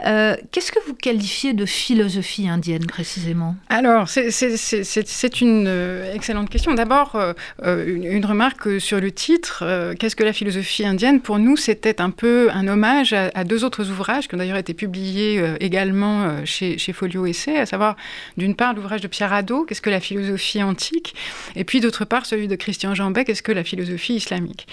Qu'est-ce 0.00 0.70
que 0.70 0.78
vous 0.86 0.94
qualifiez 0.94 1.54
de 1.54 1.64
philosophie 1.64 2.48
indienne, 2.48 2.84
précisément? 2.84 3.56
Alors, 3.70 4.08
c'est 4.08 5.40
une 5.40 5.68
excellente 6.12 6.50
question. 6.50 6.74
D'abord, 6.74 7.18
une, 7.64 8.26
remarque 8.26 8.80
sur 8.80 9.00
le 9.00 9.10
titre, 9.10 9.94
Qu'est-ce 9.98 10.16
que 10.16 10.24
la 10.24 10.34
philosophie 10.34 10.84
indienne? 10.84 11.20
Pour 11.20 11.38
nous, 11.38 11.56
c'était 11.56 12.00
un 12.02 12.10
peu 12.10 12.50
un 12.52 12.68
hommage 12.68 13.12
à, 13.12 13.30
à, 13.34 13.44
deux 13.44 13.64
autres 13.64 13.90
ouvrages 13.90 14.28
qui 14.28 14.34
ont 14.34 14.38
d'ailleurs 14.38 14.58
été 14.58 14.74
publiés 14.74 15.40
également 15.70 16.22
euh, 16.22 16.44
chez, 16.44 16.92
Folio 16.92 17.26
Essai, 17.26 17.56
à 17.58 17.64
savoir 17.64 17.94
d'une 18.36 18.56
part 18.56 18.74
l'ouvrage 18.74 19.00
de 19.00 19.06
Pierre 19.06 19.32
Hadot, 19.32 19.64
Qu'est-ce 19.64 19.80
que 19.80 19.90
la 19.90 20.00
philosophie 20.00 20.64
antique 20.64 21.14
Et 21.54 21.62
puis 21.62 21.78
d'autre 21.78 22.04
part 22.04 22.26
celui 22.26 22.48
de 22.48 22.56
Christian 22.56 22.92
Jambet, 22.96 23.24
Qu'est-ce 23.24 23.44
que 23.44 23.52
la 23.52 23.62
philosophie 23.62 24.14
islamique. 24.14 24.66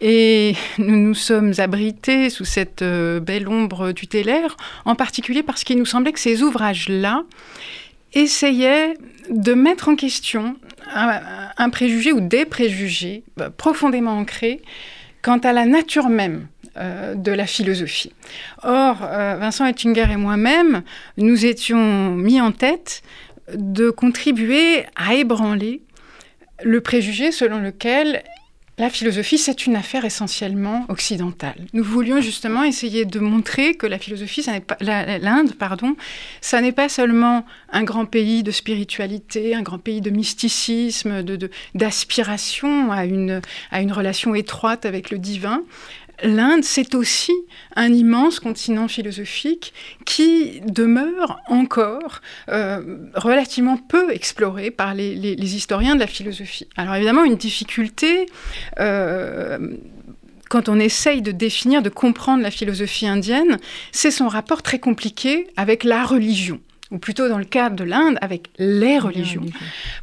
Et 0.00 0.56
nous 0.78 0.96
nous 0.96 1.14
sommes 1.14 1.52
abrités 1.58 2.30
sous 2.30 2.44
cette 2.44 2.82
euh, 2.82 3.20
belle 3.20 3.46
ombre 3.48 3.92
tutélaire, 3.92 4.56
en 4.84 4.96
particulier 4.96 5.44
parce 5.44 5.62
qu'il 5.62 5.78
nous 5.78 5.86
semblait 5.86 6.12
que 6.12 6.18
ces 6.18 6.42
ouvrages-là 6.42 7.22
essayaient 8.14 8.94
de 9.30 9.54
mettre 9.54 9.88
en 9.88 9.94
question 9.94 10.56
un, 10.92 11.70
préjugé 11.70 12.12
ou 12.12 12.20
des 12.20 12.44
préjugés 12.44 13.22
euh, 13.40 13.50
profondément 13.50 14.18
ancrés 14.18 14.60
quant 15.22 15.38
à 15.38 15.52
la 15.52 15.64
nature 15.64 16.08
même 16.08 16.48
euh, 16.76 17.14
de 17.14 17.32
la 17.32 17.46
philosophie. 17.46 18.12
Or, 18.62 18.98
euh, 19.02 19.36
Vincent 19.38 19.66
Ettinger 19.66 20.06
et 20.10 20.16
moi-même, 20.16 20.82
nous 21.16 21.44
étions 21.44 22.10
mis 22.10 22.40
en 22.40 22.52
tête 22.52 23.02
de 23.54 23.90
contribuer 23.90 24.84
à 24.94 25.14
ébranler 25.14 25.82
le 26.62 26.80
préjugé 26.80 27.32
selon 27.32 27.58
lequel 27.58 28.22
la 28.80 28.88
philosophie, 28.88 29.36
c'est 29.36 29.66
une 29.66 29.76
affaire 29.76 30.06
essentiellement 30.06 30.86
occidentale. 30.88 31.66
Nous 31.74 31.84
voulions 31.84 32.22
justement 32.22 32.64
essayer 32.64 33.04
de 33.04 33.20
montrer 33.20 33.74
que 33.74 33.86
la 33.86 33.98
philosophie, 33.98 34.42
l'Inde, 34.80 35.52
pardon, 35.58 35.96
ça 36.40 36.62
n'est 36.62 36.72
pas 36.72 36.88
seulement 36.88 37.44
un 37.72 37.82
grand 37.82 38.06
pays 38.06 38.42
de 38.42 38.50
spiritualité, 38.50 39.54
un 39.54 39.60
grand 39.60 39.76
pays 39.76 40.00
de 40.00 40.08
mysticisme, 40.08 41.22
d'aspiration 41.74 42.86
de, 42.86 42.92
à, 42.92 43.04
une, 43.04 43.42
à 43.70 43.82
une 43.82 43.92
relation 43.92 44.34
étroite 44.34 44.86
avec 44.86 45.10
le 45.10 45.18
divin 45.18 45.62
l'Inde, 46.22 46.64
c'est 46.64 46.94
aussi 46.94 47.32
un 47.76 47.92
immense 47.92 48.40
continent 48.40 48.88
philosophique 48.88 49.72
qui 50.04 50.60
demeure 50.66 51.40
encore 51.46 52.20
euh, 52.48 52.96
relativement 53.14 53.76
peu 53.76 54.12
exploré 54.12 54.70
par 54.70 54.94
les, 54.94 55.14
historiens 55.54 55.94
de 55.94 56.00
la 56.00 56.06
philosophie. 56.06 56.68
Alors 56.76 56.94
évidemment, 56.94 57.24
une 57.24 57.36
difficulté... 57.36 58.26
Euh, 58.78 59.76
quand 60.48 60.68
on 60.68 60.80
essaye 60.80 61.22
de 61.22 61.30
définir, 61.30 61.80
de 61.80 61.90
comprendre 61.90 62.42
la 62.42 62.50
philosophie 62.50 63.06
indienne, 63.06 63.58
c'est 63.92 64.10
son 64.10 64.26
rapport 64.26 64.62
très 64.62 64.80
compliqué 64.80 65.46
avec 65.56 65.84
la 65.84 66.04
religion 66.04 66.58
ou 66.90 66.98
plutôt 66.98 67.28
dans 67.28 67.38
le 67.38 67.44
cadre 67.44 67.76
de 67.76 67.84
l'Inde, 67.84 68.18
avec 68.20 68.48
les 68.58 68.98
religions. 68.98 69.46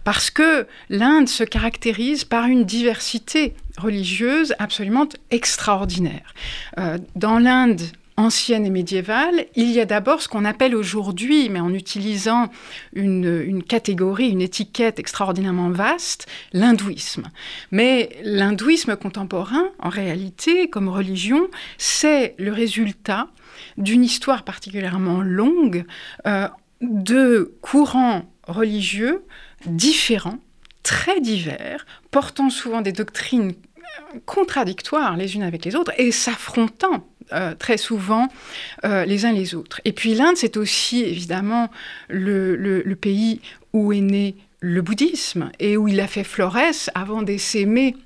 Parce 0.04 0.32
que 0.32 0.66
l'Inde 0.90 1.28
se 1.28 1.44
caractérise 1.44 2.24
par 2.24 2.46
une 2.46 2.64
diversité 2.64 3.54
religieuse 3.78 4.54
absolument 4.60 5.08
extraordinaire. 5.32 6.34
Euh, 6.78 6.98
dans 7.16 7.40
l'Inde 7.40 7.82
ancienne 8.18 8.66
et 8.66 8.72
médiévale, 8.72 9.46
il 9.56 9.70
y 9.70 9.80
a 9.80 9.86
d'abord 9.86 10.24
ce 10.24 10.28
qu'on 10.28 10.44
appelle 10.44 10.76
aujourd'hui, 10.76 11.50
mais 11.50 11.60
en 11.60 11.72
utilisant 11.72 12.50
une, 12.94 13.62
catégorie, 13.64 14.30
une 14.30 14.42
étiquette 14.42 14.98
extraordinairement 14.98 15.70
vaste, 15.70 16.26
l'hindouisme. 16.52 17.28
Mais 17.72 18.10
l'hindouisme 18.24 18.96
contemporain, 18.96 19.66
en 19.80 19.90
réalité, 19.90 20.68
comme 20.68 20.90
religion, 20.90 21.48
c'est 21.78 22.34
le 22.40 22.52
résultat 22.52 23.28
d'une 23.78 24.04
histoire 24.04 24.44
particulièrement 24.44 25.22
longue 25.22 25.86
euh, 26.26 26.48
de 26.82 27.56
courants 27.62 28.26
religieux 28.48 29.24
différents, 29.68 30.40
très 30.82 31.20
divers, 31.20 31.86
portant 32.10 32.50
souvent 32.50 32.82
des 32.82 32.94
doctrines 32.94 33.54
contradictoires 34.26 35.18
les 35.18 35.36
unes 35.36 35.44
avec 35.44 35.66
les 35.66 35.76
autres 35.76 35.92
et 35.98 36.12
s'affrontant 36.12 37.06
euh, 37.34 37.56
très 37.56 37.76
souvent 37.76 38.30
euh, 38.86 39.04
les 39.04 39.26
uns 39.26 39.34
les 39.34 39.54
autres. 39.54 39.82
Et 39.84 39.92
puis 39.92 40.16
l'Inde, 40.16 40.38
c'est 40.38 40.56
aussi 40.56 41.04
évidemment 41.04 41.70
le, 42.08 42.82
pays 42.94 43.42
où 43.74 43.92
est 43.92 44.00
né 44.00 44.36
le 44.62 44.82
bouddhisme 44.82 45.52
et 45.60 45.76
où 45.76 45.90
il 45.90 46.00
a 46.00 46.08
fait 46.08 46.24
florès 46.24 46.90
avant 46.96 47.22
d'essaimer 47.24 47.98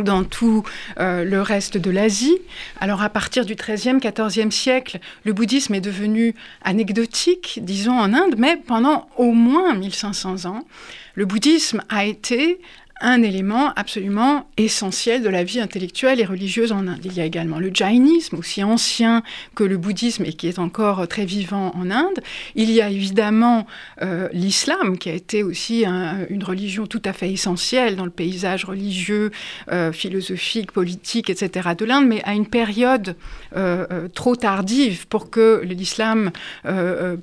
dans 0.00 0.24
tout 0.24 0.62
euh, 0.98 1.22
le 1.24 1.42
reste 1.42 1.76
de 1.76 1.90
l'Asie. 1.90 2.38
Alors 2.80 3.02
à 3.02 3.10
partir 3.10 3.44
du 3.44 3.56
XIIIe, 3.56 3.98
XIVe 3.98 4.50
siècle, 4.50 5.00
le 5.24 5.34
bouddhisme 5.34 5.74
est 5.74 5.80
devenu 5.82 6.34
anecdotique, 6.62 7.60
disons 7.62 7.98
en 7.98 8.14
Inde, 8.14 8.36
mais 8.38 8.56
pendant 8.56 9.06
au 9.18 9.32
moins 9.32 9.74
1500 9.74 10.46
ans, 10.46 10.66
le 11.14 11.26
bouddhisme 11.26 11.82
a 11.90 12.06
été 12.06 12.58
un 13.00 13.22
élément 13.22 13.72
absolument 13.76 14.48
essentiel 14.56 15.22
de 15.22 15.28
la 15.28 15.44
vie 15.44 15.60
intellectuelle 15.60 16.18
et 16.18 16.24
religieuse 16.24 16.72
en 16.72 16.86
Inde. 16.86 17.00
Il 17.04 17.12
y 17.12 17.20
a 17.20 17.26
également 17.26 17.58
le 17.58 17.70
jainisme, 17.72 18.36
aussi 18.36 18.64
ancien 18.64 19.22
que 19.54 19.64
le 19.64 19.76
bouddhisme 19.76 20.24
et 20.24 20.32
qui 20.32 20.48
est 20.48 20.58
encore 20.58 21.06
très 21.06 21.26
vivant 21.26 21.72
en 21.74 21.90
Inde. 21.90 22.20
Il 22.54 22.70
y 22.70 22.80
a 22.80 22.88
évidemment 22.88 23.66
euh, 24.00 24.28
l'islam, 24.32 24.96
qui 24.96 25.10
a 25.10 25.12
été 25.12 25.42
aussi 25.42 25.84
une 25.84 26.42
religion 26.42 26.86
tout 26.86 27.02
à 27.04 27.12
fait 27.12 27.30
essentielle 27.30 27.96
dans 27.96 28.06
le 28.06 28.10
paysage 28.10 28.64
religieux, 28.64 29.30
euh, 29.70 29.92
philosophique, 29.92 30.72
politique, 30.72 31.28
etc. 31.28 31.70
de 31.76 31.84
l'Inde, 31.84 32.06
mais 32.06 32.22
à 32.24 32.32
une 32.32 32.46
période 32.46 33.14
euh, 33.56 34.08
trop 34.14 34.36
tardive 34.36 35.06
pour 35.08 35.30
que 35.30 35.62
l'islam 35.64 36.30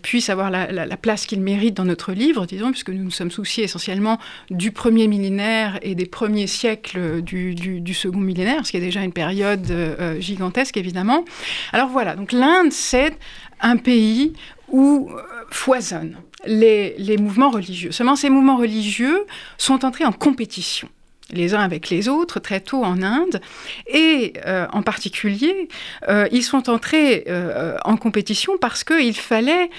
puisse 0.01 0.30
avoir 0.30 0.51
la, 0.51 0.71
la 0.71 0.97
place 0.97 1.26
qu'il 1.26 1.41
mérite 1.41 1.74
dans 1.74 1.86
notre 1.86 2.13
livre, 2.13 2.45
disons, 2.45 2.71
puisque 2.71 2.89
nous 2.89 3.03
nous 3.03 3.11
sommes 3.11 3.32
souciés 3.32 3.63
essentiellement 3.63 4.19
du 4.49 4.71
premier 4.71 5.07
millénaire 5.07 5.62
et 5.82 5.95
des 5.95 6.05
premiers 6.05 6.47
siècles 6.47 7.22
du, 7.22 7.93
second 7.93 8.20
millénaire, 8.20 8.66
ce 8.66 8.72
qui 8.72 8.78
est 8.78 8.82
déjà 8.82 9.01
une 9.01 9.14
période 9.14 9.70
euh, 9.72 10.20
gigantesque 10.20 10.78
évidemment. 10.78 11.26
Alors 11.72 11.89
voilà, 11.89 12.16
donc 12.16 12.32
l'Inde, 12.32 12.72
c'est 12.72 13.18
un 13.61 13.78
pays 13.78 14.34
où 14.70 15.09
euh, 15.11 15.22
foisonnent 15.51 16.18
les, 16.45 16.95
les 16.97 17.18
mouvements 17.18 17.49
religieux. 17.49 17.91
Seulement, 17.91 18.16
ces 18.16 18.30
mouvements 18.30 18.57
religieux 18.57 19.26
sont 19.57 19.86
entrés 19.86 20.05
en 20.05 20.11
compétition 20.11 20.89
les 21.34 21.53
uns 21.53 21.59
avec 21.59 21.89
les 21.89 22.07
autres 22.07 22.39
très 22.39 22.59
tôt 22.59 22.84
en 22.84 23.01
Inde. 23.01 23.41
Et 23.88 24.34
euh, 24.45 24.67
en 24.71 24.81
particulier, 24.81 25.67
euh, 26.07 26.27
ils 26.31 26.43
sont 26.43 26.69
entrés 26.69 27.25
euh, 27.27 27.77
en 27.86 27.97
compétition 27.97 28.53
parce 28.59 28.84
qu'il 28.84 29.15
fallait 29.15 29.69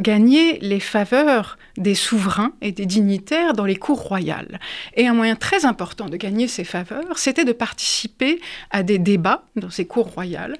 gagner 0.00 0.58
les 0.60 0.80
faveurs 0.80 1.58
des 1.76 1.94
souverains 1.94 2.52
et 2.60 2.72
des 2.72 2.86
dignitaires 2.86 3.54
dans 3.54 3.64
les 3.64 3.76
cours 3.76 4.02
royales. 4.02 4.60
Et 4.94 5.06
un 5.06 5.14
moyen 5.14 5.36
très 5.36 5.64
important 5.64 6.06
de 6.06 6.16
gagner 6.16 6.48
ces 6.48 6.64
faveurs, 6.64 7.18
c'était 7.18 7.44
de 7.44 7.52
participer 7.52 8.40
à 8.70 8.82
des 8.82 8.98
débats 8.98 9.44
dans 9.56 9.70
ces 9.70 9.86
cours 9.86 10.08
royales 10.08 10.56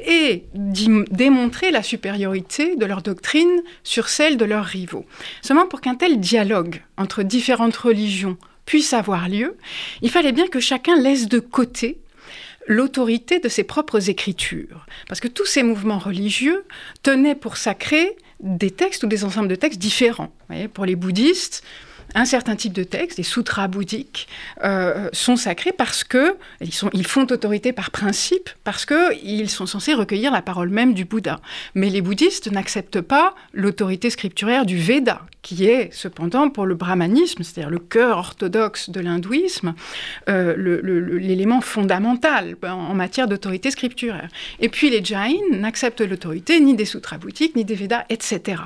et 0.00 0.44
démontrer 0.54 1.70
la 1.70 1.82
supériorité 1.82 2.76
de 2.76 2.86
leur 2.86 3.02
doctrine 3.02 3.62
sur 3.84 4.08
celle 4.08 4.36
de 4.36 4.44
leurs 4.44 4.64
rivaux. 4.64 5.04
Seulement 5.42 5.66
pour 5.66 5.80
qu'un 5.80 5.94
tel 5.94 6.20
dialogue 6.20 6.82
entre 6.96 7.22
différentes 7.22 7.76
religions 7.76 8.36
puisse 8.72 8.94
avoir 8.94 9.28
lieu, 9.28 9.58
il 10.00 10.08
fallait 10.08 10.32
bien 10.32 10.46
que 10.46 10.58
chacun 10.58 10.98
laisse 10.98 11.28
de 11.28 11.40
côté 11.40 11.98
l'autorité 12.66 13.38
de 13.38 13.50
ses 13.50 13.64
propres 13.64 14.08
écritures. 14.08 14.86
Parce 15.08 15.20
que 15.20 15.28
tous 15.28 15.44
ces 15.44 15.62
mouvements 15.62 15.98
religieux 15.98 16.64
tenaient 17.02 17.34
pour 17.34 17.58
sacré 17.58 18.16
des 18.40 18.70
textes 18.70 19.02
ou 19.04 19.08
des 19.08 19.24
ensembles 19.24 19.48
de 19.48 19.56
textes 19.56 19.78
différents. 19.78 20.34
pour 20.72 20.86
les 20.86 20.96
bouddhistes, 20.96 21.62
un 22.14 22.24
certain 22.24 22.56
type 22.56 22.72
de 22.72 22.84
textes, 22.84 23.16
des 23.16 23.22
sutras 23.22 23.68
bouddhiques, 23.68 24.28
euh, 24.64 25.08
sont 25.12 25.36
sacrés 25.36 25.72
parce 25.72 26.04
que 26.04 26.36
ils, 26.60 27.06
font 27.06 27.26
autorité 27.30 27.72
par 27.72 27.90
principe, 27.90 28.50
parce 28.64 28.86
qu'ils 28.86 29.50
sont 29.50 29.66
censés 29.66 29.94
recueillir 29.94 30.32
la 30.32 30.42
parole 30.42 30.70
même 30.70 30.94
du 30.94 31.04
Bouddha. 31.04 31.40
Mais 31.74 31.90
les 31.90 32.00
bouddhistes 32.00 32.50
n'acceptent 32.50 33.00
pas 33.00 33.34
l'autorité 33.52 34.10
scripturaire 34.10 34.66
du 34.66 34.76
Veda, 34.76 35.22
qui 35.42 35.66
est 35.66 35.92
cependant 35.92 36.50
pour 36.50 36.66
le 36.66 36.74
brahmanisme, 36.74 37.42
c'est-à-dire 37.42 37.70
le 37.70 37.78
cœur 37.78 38.18
orthodoxe 38.18 38.90
de 38.90 39.00
l'hindouisme, 39.00 39.74
euh, 40.28 40.54
l'élément 41.18 41.60
fondamental 41.60 42.56
en 42.62 42.94
matière 42.94 43.26
d'autorité 43.26 43.70
scripturaire. 43.70 44.28
Et 44.60 44.68
puis 44.68 44.90
les 44.90 45.04
Jains 45.04 45.32
n'acceptent 45.50 46.00
l'autorité 46.00 46.60
ni 46.60 46.74
des 46.74 46.84
sutras 46.84 47.18
bouddhiques, 47.18 47.56
ni 47.56 47.64
des 47.64 47.74
Védas, 47.74 48.04
etc. 48.08 48.62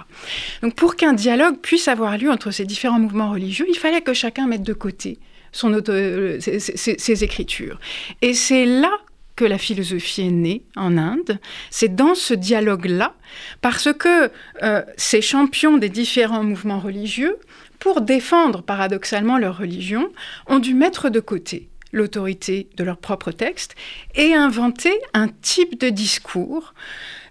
Donc 0.62 0.74
pour 0.74 0.96
qu'un 0.96 1.14
dialogue 1.14 1.58
puisse 1.58 1.88
avoir 1.88 2.18
lieu 2.18 2.30
entre 2.30 2.50
ces 2.50 2.64
différents 2.64 2.98
mouvements 2.98 3.30
il 3.36 3.76
fallait 3.76 4.00
que 4.00 4.14
chacun 4.14 4.46
mette 4.46 4.62
de 4.62 4.72
côté 4.72 5.18
euh, 5.64 6.38
ses, 6.40 7.24
écritures. 7.24 7.78
Et 8.22 8.34
c'est 8.34 8.66
là 8.66 8.92
que 9.36 9.44
la 9.44 9.58
philosophie 9.58 10.22
est 10.22 10.30
née 10.30 10.62
en 10.76 10.96
Inde. 10.96 11.38
C'est 11.70 11.94
dans 11.94 12.14
ce 12.14 12.34
dialogue-là, 12.34 13.14
parce 13.60 13.92
que 13.92 14.30
euh, 14.62 14.82
ces 14.96 15.20
champions 15.22 15.76
des 15.76 15.88
différents 15.88 16.42
mouvements 16.42 16.80
religieux, 16.80 17.36
pour 17.78 18.00
défendre 18.00 18.62
paradoxalement 18.62 19.38
leur 19.38 19.58
religion, 19.58 20.10
ont 20.46 20.58
dû 20.58 20.74
mettre 20.74 21.10
de 21.10 21.20
côté 21.20 21.68
l'autorité 21.92 22.68
de 22.76 22.84
leur 22.84 22.96
propre 22.96 23.30
texte 23.30 23.74
et 24.14 24.34
inventer 24.34 24.98
un 25.14 25.28
type 25.28 25.78
de 25.80 25.88
discours 25.88 26.74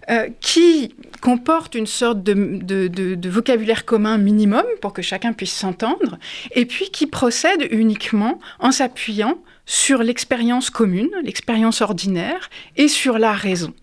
euh, 0.08 0.28
qui 0.40 0.94
comporte 1.20 1.74
une 1.74 1.86
sorte 1.86 2.22
de, 2.22 3.28
vocabulaire 3.28 3.84
commun 3.84 4.18
minimum 4.18 4.64
pour 4.80 4.92
que 4.92 5.02
chacun 5.02 5.32
puisse 5.32 5.52
s'entendre, 5.52 6.18
et 6.52 6.64
puis 6.66 6.90
qui 6.90 7.06
procède 7.06 7.66
uniquement 7.70 8.40
en 8.60 8.70
s'appuyant 8.70 9.38
sur 9.66 10.04
l'expérience 10.04 10.70
commune, 10.70 11.10
l'expérience 11.24 11.80
ordinaire, 11.80 12.50
et 12.76 12.86
sur 12.86 13.18
la 13.18 13.32
raison. 13.32 13.74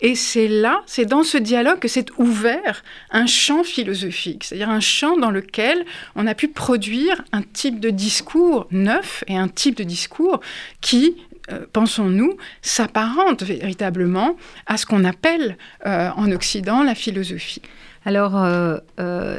Et 0.00 0.14
c'est 0.14 0.48
là, 0.48 0.82
c'est 0.84 1.06
dans 1.06 1.22
ce 1.22 1.38
dialogue 1.38 1.78
que 1.78 1.88
s'est 1.88 2.06
ouvert 2.18 2.82
un 3.10 3.26
champ 3.26 3.64
philosophique, 3.64 4.44
c'est-à-dire 4.44 4.68
un 4.68 4.80
champ 4.80 5.16
dans 5.16 5.30
lequel 5.30 5.86
on 6.14 6.26
a 6.26 6.34
pu 6.34 6.48
produire 6.48 7.22
un 7.32 7.42
type 7.42 7.80
de 7.80 7.88
discours 7.88 8.66
neuf 8.70 9.24
et 9.28 9.36
un 9.36 9.48
type 9.48 9.76
de 9.76 9.84
discours 9.84 10.40
qui 10.82 11.16
euh, 11.50 11.66
pensons-nous, 11.72 12.36
s'apparente 12.62 13.42
véritablement 13.42 14.36
à 14.66 14.76
ce 14.76 14.86
qu'on 14.86 15.04
appelle 15.04 15.56
euh, 15.86 16.10
en 16.16 16.30
Occident 16.32 16.82
la 16.82 16.94
philosophie. 16.94 17.62
Alors, 18.06 18.32
euh, 18.36 18.78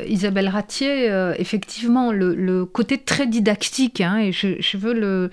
Isabelle 0.08 0.48
Ratier, 0.48 1.10
effectivement, 1.40 2.12
le, 2.12 2.64
côté 2.66 3.00
très 3.00 3.26
didactique, 3.26 4.02
hein, 4.02 4.20
et 4.20 4.32
je, 4.32 4.78
veux 4.78 4.94
le, 4.94 5.32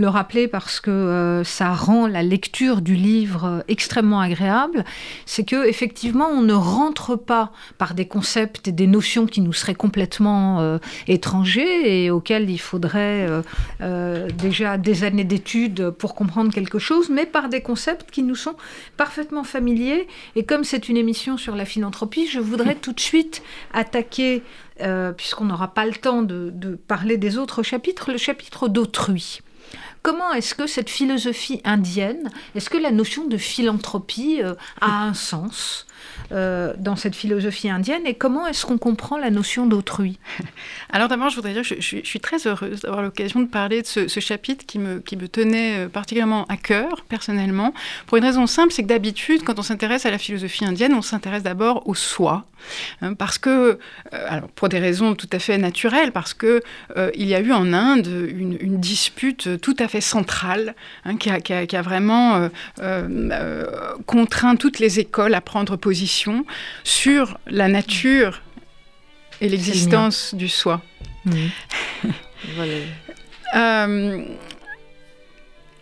le 0.00 0.08
rappeler 0.08 0.48
parce 0.48 0.80
que 0.80 0.90
euh, 0.90 1.44
ça 1.44 1.72
rend 1.72 2.06
la 2.06 2.22
lecture 2.22 2.80
du 2.80 2.94
livre 2.94 3.44
euh, 3.44 3.60
extrêmement 3.68 4.20
agréable, 4.20 4.84
c'est 5.26 5.44
que 5.44 5.68
effectivement 5.68 6.28
on 6.28 6.40
ne 6.40 6.54
rentre 6.54 7.16
pas 7.16 7.52
par 7.76 7.94
des 7.94 8.06
concepts 8.06 8.66
et 8.66 8.72
des 8.72 8.86
notions 8.86 9.26
qui 9.26 9.42
nous 9.42 9.52
seraient 9.52 9.74
complètement 9.74 10.60
euh, 10.60 10.78
étrangers 11.06 12.04
et 12.04 12.10
auxquels 12.10 12.48
il 12.48 12.58
faudrait 12.58 13.28
déjà 14.38 14.78
des 14.78 15.04
années 15.04 15.24
d'études 15.24 15.90
pour 15.90 16.14
comprendre 16.14 16.52
quelque 16.52 16.78
chose, 16.78 17.10
mais 17.10 17.26
par 17.26 17.48
des 17.48 17.60
concepts 17.60 18.10
qui 18.10 18.22
nous 18.22 18.34
sont 18.34 18.54
parfaitement 18.96 19.44
familiers. 19.44 20.08
Et 20.36 20.44
comme 20.44 20.64
c'est 20.64 20.88
une 20.88 20.96
émission 20.96 21.36
sur 21.36 21.54
la 21.54 21.64
philanthropie, 21.64 22.26
je 22.26 22.40
voudrais 22.40 22.74
tout 22.80 22.92
de 22.92 23.00
suite 23.00 23.42
attaquer 23.74 24.42
puisqu'on 25.16 25.44
n'aura 25.44 25.74
pas 25.74 25.84
le 25.84 25.92
temps 25.92 26.22
de, 26.22 26.78
parler 26.88 27.18
des 27.18 27.36
autres 27.36 27.62
chapitres, 27.62 28.10
le 28.10 28.18
chapitre 28.18 28.68
d'autrui. 28.68 29.40
Comment 30.02 30.32
est-ce 30.32 30.54
que 30.54 30.66
cette 30.66 30.88
philosophie 30.88 31.60
indienne, 31.64 32.30
est-ce 32.54 32.70
que 32.70 32.78
la 32.78 32.90
notion 32.90 33.26
de 33.26 33.36
philanthropie 33.36 34.40
euh, 34.42 34.54
a 34.80 35.04
un 35.04 35.12
sens 35.12 35.86
euh, 36.32 36.72
dans 36.78 36.96
cette 36.96 37.14
philosophie 37.14 37.68
indienne 37.68 38.06
et 38.06 38.14
comment 38.14 38.46
est-ce 38.46 38.64
qu'on 38.64 38.78
comprend 38.78 39.18
la 39.18 39.28
notion 39.28 39.66
d'autrui? 39.66 40.18
Alors 40.90 41.08
d'abord, 41.08 41.28
je 41.28 41.36
voudrais 41.36 41.52
dire 41.52 41.68
que 41.68 41.80
je, 41.80 41.98
suis, 42.02 42.20
très 42.20 42.46
heureuse 42.46 42.80
d'avoir 42.80 43.02
l'occasion 43.02 43.40
de 43.40 43.46
parler 43.46 43.82
de 43.82 43.86
ce, 43.86 44.20
chapitre 44.20 44.64
qui 44.64 44.78
me, 44.78 45.00
qui 45.00 45.16
me 45.16 45.28
tenait 45.28 45.84
euh, 45.84 45.88
particulièrement 45.88 46.46
à 46.46 46.56
cœur, 46.56 47.04
personnellement, 47.06 47.74
pour 48.06 48.16
une 48.16 48.24
raison 48.24 48.46
simple, 48.46 48.72
c'est 48.72 48.82
que 48.82 48.88
d'habitude, 48.88 49.42
quand 49.44 49.58
on 49.58 49.62
s'intéresse 49.62 50.06
à 50.06 50.10
la 50.10 50.18
philosophie 50.18 50.64
indienne, 50.64 50.94
on 50.94 51.02
s'intéresse 51.02 51.42
d'abord 51.42 51.86
au 51.86 51.94
soi, 51.94 52.46
hein, 53.02 53.14
parce 53.14 53.38
que, 53.38 53.50
euh, 53.50 54.26
alors 54.28 54.48
pour 54.48 54.68
des 54.68 54.78
raisons 54.78 55.14
tout 55.14 55.28
à 55.32 55.38
fait 55.38 55.58
naturelles, 55.58 56.12
parce 56.12 56.34
que 56.34 56.62
il 57.14 57.26
y 57.26 57.34
a 57.34 57.40
eu 57.40 57.52
en 57.52 57.72
Inde 57.72 58.06
une, 58.06 58.80
dispute 58.80 59.60
tout 59.60 59.76
à 59.78 59.88
fait 59.88 60.00
centrale 60.00 60.74
hein, 61.04 61.16
qui, 61.16 61.30
a, 61.30 61.40
qui, 61.40 61.76
a, 61.76 61.82
vraiment 61.82 62.48
contraint 64.06 64.56
toutes 64.56 64.78
les 64.78 65.00
écoles 65.00 65.34
à 65.34 65.40
prendre 65.40 65.76
position 65.76 66.44
sur 66.84 67.38
la 67.46 67.68
nature 67.68 68.42
et 69.40 69.48
l'existence 69.48 70.34
du 70.34 70.48
soi. 70.48 70.82
Euh, 73.56 74.22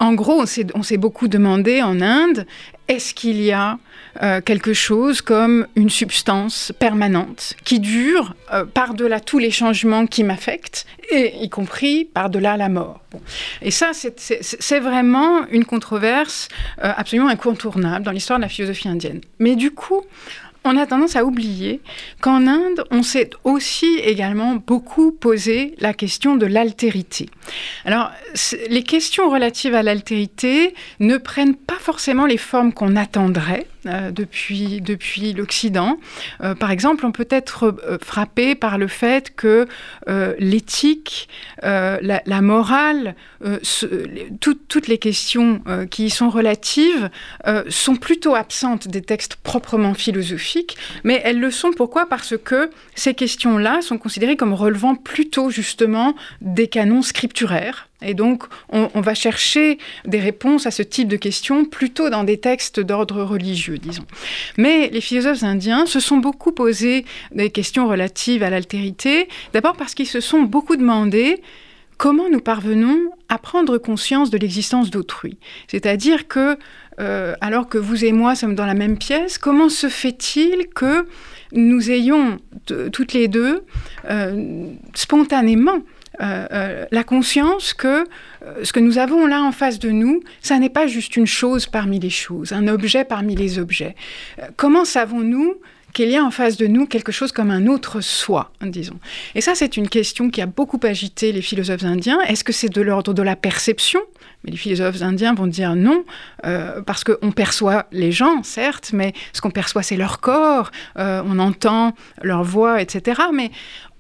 en 0.01 0.15
gros, 0.15 0.43
on 0.75 0.83
s'est 0.83 0.97
beaucoup 0.97 1.29
demandé 1.29 1.83
en 1.83 2.01
Inde, 2.01 2.47
est-ce 2.89 3.13
qu'il 3.13 3.43
y 3.43 3.53
a 3.53 3.79
euh, 4.23 4.41
quelque 4.41 4.73
chose 4.73 5.23
comme 5.23 5.67
une 5.77 5.91
substance 5.91 6.73
permanente 6.79 7.55
qui 7.65 7.81
dure 7.81 8.35
euh, 8.53 8.65
par-delà 8.65 9.21
tous 9.21 9.39
les 9.39 9.51
changements 9.51 10.07
qui 10.07 10.25
m'affectent, 10.25 10.87
et 11.11 11.43
y 11.43 11.49
compris 11.49 12.05
par-delà 12.05 12.57
la 12.57 12.69
mort. 12.69 13.01
Et 13.63 13.71
ça, 13.71 13.93
c'est 13.95 14.81
vraiment 14.81 15.47
une 15.47 15.65
controverse 15.65 16.49
absolument 16.77 17.29
incontournable 17.29 18.05
dans 18.05 18.13
l'histoire 18.13 18.39
de 18.39 18.43
la 18.45 18.51
philosophie 18.51 18.89
indienne. 18.89 19.23
Mais 19.39 19.57
du 19.57 19.71
coup, 19.71 20.05
on 20.65 20.77
a 20.77 20.87
tendance 20.87 21.17
à 21.17 21.25
oublier 21.25 21.81
qu'en 22.21 22.47
Inde, 22.47 22.85
on 22.91 23.03
s'est 23.03 23.31
aussi 23.45 23.99
également 24.03 24.57
beaucoup 24.57 25.13
posé 25.13 25.75
la 25.79 25.95
question 25.95 26.37
de 26.37 26.47
l'altérité. 26.47 27.29
Alors, 27.85 28.11
les 28.69 28.83
questions 28.83 29.31
relatives 29.31 29.75
à 29.75 29.83
l'altérité 29.83 30.75
ne 31.01 31.17
prennent 31.17 31.55
pas 31.55 31.79
forcément 31.79 32.27
les 32.27 32.37
formes 32.37 32.73
qu'on 32.73 32.97
attendrait 32.97 33.67
euh, 33.87 34.11
depuis, 34.11 34.81
depuis 34.81 35.33
l'Occident. 35.33 35.99
Euh, 36.43 36.57
par 36.57 36.73
exemple, 36.73 37.07
on 37.07 37.13
peut 37.13 37.29
être 37.31 37.67
euh, 37.67 37.99
frappé 38.03 38.57
par 38.57 38.77
le 38.77 38.89
fait 38.89 39.35
que 39.37 39.69
l'éthique, 40.39 41.29
la, 41.63 42.41
morale, 42.41 43.15
toutes 44.41 44.89
les 44.89 44.99
questions 44.99 45.63
qui 45.91 46.07
y 46.07 46.11
sont 46.11 46.31
relatives 46.31 47.11
sont 47.69 47.97
plutôt 47.97 48.35
absentes 48.35 48.89
des 48.89 49.03
textes 49.03 49.37
proprement 49.37 49.95
philosophiques, 49.95 50.77
mais 51.05 51.21
elles 51.25 51.39
le 51.39 51.51
sont 51.51 51.73
pourquoi? 51.73 52.07
Parce 52.09 52.37
que 52.37 52.71
ces 52.95 53.15
questions-là 53.15 53.83
sont 53.83 53.99
considérées 53.99 54.37
comme 54.37 54.55
relevant 54.55 54.95
plutôt 54.95 55.51
justement 55.51 56.15
des 56.41 56.69
canons 56.69 57.03
scripturaires 57.03 57.88
et 58.01 58.15
donc, 58.15 58.45
on, 58.69 59.01
va 59.01 59.15
chercher 59.15 59.79
des 60.07 60.21
réponses 60.21 60.67
à 60.67 60.71
ce 60.71 60.83
type 60.83 61.09
de 61.09 61.17
questions 61.17 61.65
plutôt 61.65 62.11
dans 62.11 62.23
des 62.23 62.39
textes 62.39 62.79
d'ordre 62.79 63.23
religieux, 63.23 63.79
disons. 63.79 64.05
Mais 64.57 64.89
les 64.91 65.01
philosophes 65.01 65.43
indiens 65.43 65.85
se 65.85 65.99
sont 65.99 66.19
beaucoup 66.19 66.53
posé 66.53 67.05
des 67.33 67.51
questions 67.51 67.89
relatives 67.89 68.45
à 68.45 68.51
l'altérité, 68.51 69.29
d'abord 69.53 69.77
parce 69.77 69.95
qu'ils 69.95 70.07
se 70.07 70.21
sont 70.21 70.43
beaucoup 70.43 70.77
demandé 70.77 71.43
comment 71.97 72.31
nous 72.31 72.41
parvenons 72.41 73.11
à 73.29 73.39
prendre 73.39 73.79
conscience 73.79 74.31
de 74.31 74.39
l'existence 74.39 74.91
d'autrui. 74.91 75.37
C'est-à-dire 75.67 76.29
que, 76.29 76.57
euh, 77.01 77.35
alors 77.41 77.69
que 77.69 77.79
vous 77.79 78.05
et 78.05 78.13
moi 78.13 78.37
sommes 78.37 78.55
dans 78.55 78.67
la 78.67 78.75
même 78.75 78.97
pièce, 78.97 79.39
comment 79.39 79.69
se 79.69 79.89
fait-il 79.89 80.69
que 80.69 81.07
nous 81.53 81.91
ayons 81.91 82.39
toutes 82.93 83.13
les 83.13 83.27
deux 83.27 83.65
euh, 84.09 84.71
spontanément 84.95 85.81
euh, 86.21 86.47
euh, 86.53 86.85
la 86.91 87.05
conscience 87.05 87.73
que 87.75 88.05
euh, 88.45 88.65
ce 88.65 88.73
que 88.73 88.81
nous 88.81 88.99
avons 88.99 89.27
là 89.27 89.41
en 89.43 89.53
face 89.53 89.79
de 89.79 89.91
nous, 89.91 90.21
ça 90.41 90.59
n'est 90.59 90.69
pas 90.69 90.89
juste 90.89 91.17
une 91.17 91.27
chose 91.27 91.67
parmi 91.67 92.01
les 92.01 92.11
choses, 92.11 92.53
un 92.53 92.67
objet 92.67 93.05
parmi 93.05 93.37
les 93.37 93.59
objets. 93.59 93.95
comment 94.57 94.85
savons-nous 94.85 95.55
qu'il 95.93 96.11
y 96.11 96.17
a 96.17 96.25
en 96.25 96.31
face 96.31 96.57
de 96.57 96.67
nous 96.67 96.87
quelque 96.87 97.13
chose 97.13 97.33
comme 97.33 97.51
un 97.51 97.67
autre 97.67 98.01
soi, 98.01 98.51
disons? 98.61 98.99
Et 99.35 99.41
ça, 99.41 99.55
c'est 99.55 99.77
une 99.77 99.89
question 99.89 100.29
qui 100.29 100.43
a 100.43 100.47
beaucoup 100.47 100.79
agité 100.83 101.33
les 101.33 101.41
philosophes 101.41 101.85
indiens. 101.85 102.21
Est-ce 102.23 102.45
que 102.45 102.53
c'est 102.53 102.69
de 102.69 102.83
l'ordre 102.83 103.15
de 103.15 103.23
la 103.23 103.37
perception? 103.37 104.01
Mais 104.45 104.51
les 104.51 104.57
philosophes 104.57 105.03
indiens 105.03 105.35
vont 105.35 105.47
dire 105.47 105.77
non, 105.77 106.05
parce 106.85 107.05
qu'on 107.05 107.33
perçoit 107.33 107.87
les 107.91 108.13
gens, 108.13 108.43
certes, 108.43 108.91
mais 108.93 109.15
ce 109.33 109.41
qu'on 109.41 109.51
perçoit, 109.51 109.83
c'est 109.83 109.97
leur 109.97 110.21
corps, 110.21 110.71
on 110.97 111.39
entend 111.39 111.95
leur 112.23 112.45
voix, 112.45 112.83
etc. 112.83 113.23
Mais 113.33 113.51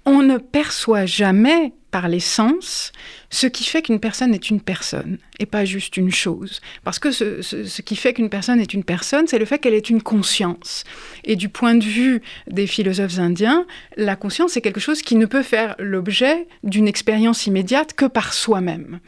on 0.04 0.22
ne 0.22 0.38
perçoit 0.38 1.06
jamais 1.06 1.72
par 1.90 2.08
les 2.08 2.20
sens 2.20 2.92
ce 3.30 3.46
qui 3.46 3.64
fait 3.64 3.82
qu'une 3.82 4.00
personne 4.00 4.34
est 4.34 4.48
une 4.48 4.60
personne 4.60 5.18
et 5.38 5.46
pas 5.46 5.64
juste 5.64 5.96
une 5.96 6.10
chose. 6.10 6.60
Parce 6.82 6.98
que 6.98 7.10
ce, 7.10 7.82
qui 7.82 7.94
fait 7.94 8.14
qu'une 8.14 8.30
personne 8.30 8.58
est 8.60 8.72
une 8.72 8.84
personne, 8.84 9.26
c'est 9.26 9.38
le 9.38 9.44
fait 9.44 9.58
qu'elle 9.58 9.74
ait 9.74 9.78
une 9.78 10.02
conscience. 10.02 10.84
Et 11.24 11.36
du 11.36 11.48
point 11.48 11.74
de 11.74 11.84
vue 11.84 12.22
des 12.50 12.66
philosophes 12.66 13.18
indiens, 13.18 13.66
la 13.96 14.16
conscience 14.16 14.56
est 14.56 14.60
quelque 14.60 14.80
chose 14.80 15.02
qui 15.02 15.14
ne 15.14 15.26
peut 15.26 15.42
faire 15.42 15.74
l'objet 15.78 16.48
d'une 16.64 16.88
expérience 16.88 17.46
immédiate 17.46 17.92
que 17.92 18.06
par 18.06 18.32
soi-même. 18.32 18.98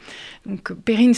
Donc, 0.45 0.71
Perrin 0.85 1.11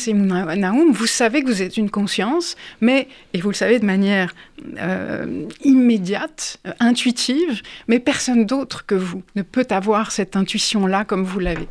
Naum, 0.55 0.91
vous 0.91 1.07
savez 1.07 1.43
que 1.43 1.47
vous 1.47 1.61
êtes 1.61 1.78
une 1.78 1.89
conscience, 1.89 2.55
mais, 2.82 3.07
et 3.34 3.41
vous 3.41 3.49
le 3.49 3.55
savez 3.55 3.80
de 3.80 3.86
manière 3.86 4.34
euh, 4.78 5.45
immédiate, 5.64 6.57
euh, 6.66 6.72
intuitive, 6.80 7.61
mais 7.88 7.99
personne 7.99 8.45
d'autre 8.45 8.86
que 8.86 8.95
vous 8.95 9.24
ne 9.36 9.41
peut 9.41 9.68
avoir 9.70 10.11
cette 10.11 10.36
intuition-là 10.36 11.05
comme 11.05 11.24
vous 11.24 11.39
l'avez. 11.39 11.62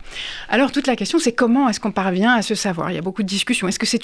Alors, 0.48 0.72
toute 0.72 0.86
la 0.86 0.96
question, 0.96 1.18
c'est 1.18 1.32
comment 1.32 1.68
est-ce 1.68 1.80
qu'on 1.80 1.92
parvient 1.92 2.34
à 2.34 2.42
se 2.42 2.54
savoir? 2.54 2.90
Il 2.90 2.94
y 2.94 2.98
a 2.98 3.02
beaucoup 3.02 3.22
de 3.22 3.28
discussions. 3.28 3.68
Est-ce 3.68 3.78
que 3.78 3.86
c'est 3.86 4.02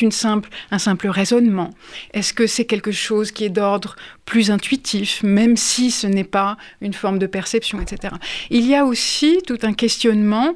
un 0.71 0.79
simple 0.79 1.09
raisonnement? 1.09 1.71
Est-ce 2.13 2.33
que 2.33 2.47
c'est 2.47 2.65
quelque 2.65 2.93
chose 2.93 3.33
qui 3.33 3.45
est 3.45 3.51
d'ordre 3.51 3.97
plus 4.25 4.51
intuitif, 4.51 5.23
même 5.23 5.57
si 5.57 5.91
ce 5.91 6.07
n'est 6.07 6.25
pas 6.25 6.57
une 6.81 6.93
forme 6.93 7.19
de 7.19 7.27
perception, 7.27 7.81
etc. 7.81 8.15
Il 8.51 8.67
y 8.67 8.75
a 8.75 8.85
aussi 8.85 9.39
tout 9.47 9.59
un 9.63 9.73
questionnement 9.73 10.55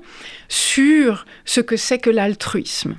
sur 0.49 1.25
ce 1.45 1.61
que 1.61 1.77
c'est 1.77 1.99
que 1.99 2.11
l'altruisme. 2.11 2.97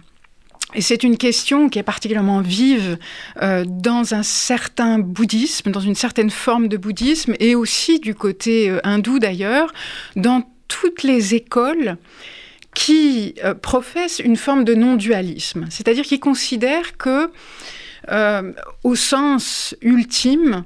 Et 0.75 0.81
c'est 0.81 1.03
une 1.03 1.17
question 1.17 1.69
qui 1.69 1.79
est 1.79 1.83
particulièrement 1.83 2.41
vive 2.41 2.97
euh, 3.41 3.63
dans 3.67 4.13
un 4.13 4.23
certain 4.23 4.97
bouddhisme, 4.97 5.71
dans 5.71 5.79
une 5.79 5.95
certaine 5.95 6.31
forme 6.31 6.67
de 6.67 6.77
bouddhisme, 6.77 7.35
et 7.39 7.53
aussi 7.53 7.99
du 7.99 8.15
côté 8.15 8.69
euh, 8.69 8.79
hindou 8.83 9.19
d'ailleurs, 9.19 9.71
dans 10.15 10.41
toutes 10.73 11.03
les 11.03 11.35
écoles 11.35 11.97
qui 12.73 13.35
euh, 13.43 13.53
professe 13.53 14.17
une 14.17 14.35
forme 14.35 14.63
de 14.63 14.73
non-dualisme, 14.73 15.67
c'est-à-dire 15.69 16.03
qui 16.03 16.19
considère 16.19 16.97
que, 16.97 17.29
euh, 18.09 18.51
au 18.83 18.95
sens 18.95 19.75
ultime, 19.81 20.65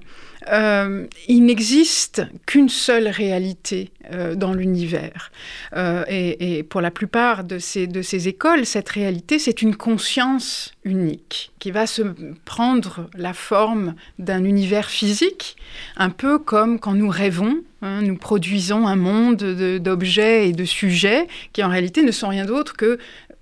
euh, 0.52 1.08
il 1.28 1.46
n'existe 1.46 2.24
qu'une 2.46 2.70
seule 2.70 3.08
réalité 3.08 3.92
euh, 4.12 4.36
dans 4.36 4.54
l'univers. 4.54 5.32
Euh, 5.76 6.04
et, 6.08 6.64
pour 6.64 6.82
la 6.82 6.92
plupart 6.92 7.44
de 7.44 7.60
ces, 7.60 8.28
écoles, 8.28 8.66
cette 8.66 8.90
réalité, 8.90 9.40
c'est 9.40 9.62
une 9.62 9.76
conscience 9.76 10.74
unique 10.84 11.52
qui 11.60 11.72
va 11.72 11.88
se 11.88 12.02
prendre 12.46 13.10
la 13.16 13.34
forme 13.34 13.96
d'un 14.20 14.44
univers 14.44 14.90
physique, 14.90 15.58
un 15.98 16.10
peu 16.10 16.40
comme 16.40 16.80
quand 16.80 16.94
nous 16.94 17.10
rêvons. 17.10 17.62
Hein, 17.82 18.02
nous 18.02 18.16
produisons 18.16 18.88
un 18.88 18.96
monde 18.96 19.38
d'objets 19.78 20.50
et 20.50 20.52
de 20.52 20.66
sujets 20.66 21.28
qui 21.54 21.64
en 21.64 21.70
réalité 21.70 22.02
ne 22.02 22.12
sont 22.12 22.30
rien 22.30 22.46
d'autre 22.46 22.76
que 22.76 22.98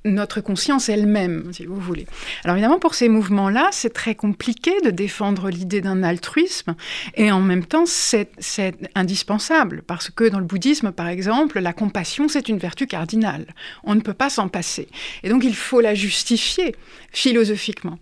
notre 0.06 0.40
conscience 0.40 0.88
elle-même, 0.90 1.52
si 1.52 1.66
vous 1.66 1.80
voulez. 1.80 2.06
Alors 2.44 2.56
évidemment, 2.56 2.80
pour 2.80 2.96
ces 2.96 3.10
mouvements-là, 3.10 3.70
c'est 3.72 3.94
très 3.94 4.16
compliqué 4.16 4.72
de 4.84 4.92
défendre 4.92 5.50
l'idée 5.50 5.82
d'un 5.82 6.04
altruisme, 6.04 6.76
et 7.16 7.32
en 7.32 7.42
même 7.42 7.66
temps, 7.66 7.86
c'est 7.86 8.30
indispensable, 8.94 9.84
parce 9.86 10.10
que 10.10 10.30
dans 10.30 10.40
le 10.40 10.46
bouddhisme, 10.46 10.92
par 10.92 11.08
exemple, 11.08 11.60
la 11.60 11.74
compassion, 11.74 12.28
c'est 12.28 12.48
une 12.50 12.58
vertu 12.58 12.88
cardinale. 12.88 13.48
On 13.84 13.96
ne 13.96 14.02
peut 14.02 14.14
pas 14.14 14.30
s'en 14.30 14.48
passer. 14.48 14.88
Et 15.24 15.30
donc, 15.30 15.44
il 15.44 15.56
faut 15.56 15.82
la 15.82 15.96
justifier 15.96 16.76
philosophiquement. 17.12 17.98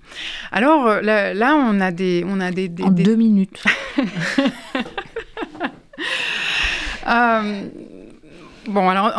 Alors 0.52 0.88
euh, 0.88 1.02
là, 1.02 1.56
on 1.56 1.80
a 1.80 1.92
des... 1.92 2.24
On 2.28 2.40
a 2.40 2.52
des, 2.52 2.70
en 2.82 2.90
deux 2.90 3.16
minutes. 3.16 3.64
euh, 7.08 7.64
Bon, 8.68 8.90
alors 8.90 9.12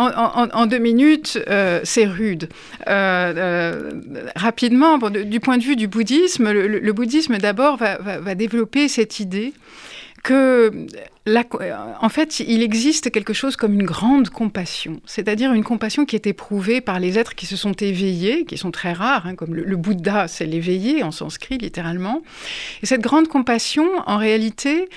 en, 0.53 0.67
deux 0.67 0.79
minutes, 0.79 1.39
euh, 1.49 1.81
c'est 1.85 2.07
rude. 2.07 2.49
Euh, 2.87 3.33
euh, 3.37 3.91
rapidement, 4.37 4.99
du 4.99 5.41
point 5.41 5.59
de 5.59 5.63
vue 5.63 5.77
du 5.77 5.87
bouddhisme, 5.87 6.51
le, 6.51 6.93
bouddhisme 6.93 7.39
d'abord 7.39 7.77
va, 7.77 8.35
développer 8.35 8.89
cette 8.89 9.21
idée 9.21 9.53
que, 10.23 10.73
en 12.01 12.09
fait, 12.09 12.41
il 12.41 12.63
existe 12.63 13.11
quelque 13.11 13.35
chose 13.35 13.57
comme 13.57 13.75
une 13.75 13.85
grande 13.85 14.31
compassion, 14.31 15.03
c'est-à-dire 15.05 15.53
une 15.53 15.65
compassion 15.65 16.07
qui 16.07 16.17
est 16.17 16.27
éprouvée 16.27 16.81
par 16.81 16.99
les 16.99 17.19
êtres 17.19 17.35
qui 17.35 17.45
se 17.45 17.57
sont 17.57 17.73
éveillés, 17.73 18.47
qui 18.47 18.57
sont 18.57 18.71
très 18.71 18.95
rares, 18.95 19.27
hein, 19.27 19.35
comme 19.35 19.55
le, 19.55 19.65
le 19.65 19.77
Bouddha, 19.77 20.27
c'est 20.27 20.47
l'éveillé 20.47 21.03
en 21.03 21.11
sanskrit 21.11 21.59
littéralement. 21.59 22.23
Et 22.83 22.87
cette 22.87 23.03
grande 23.03 23.29
compassion, 23.29 23.87
en 24.07 24.17
réalité, 24.17 24.89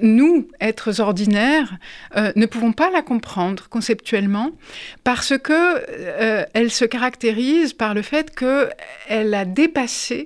nous, 0.00 0.48
êtres 0.60 1.00
ordinaires, 1.00 1.76
euh, 2.16 2.32
ne 2.36 2.46
pouvons 2.46 2.72
pas 2.72 2.90
la 2.90 3.02
comprendre 3.02 3.68
conceptuellement 3.68 4.52
parce 5.02 5.36
que 5.38 5.52
euh, 5.52 6.44
elle 6.52 6.70
se 6.70 6.84
caractérise 6.84 7.72
par 7.72 7.94
le 7.94 8.02
fait 8.02 8.34
qu'elle 8.34 9.34
a 9.34 9.44
dépassé 9.44 10.24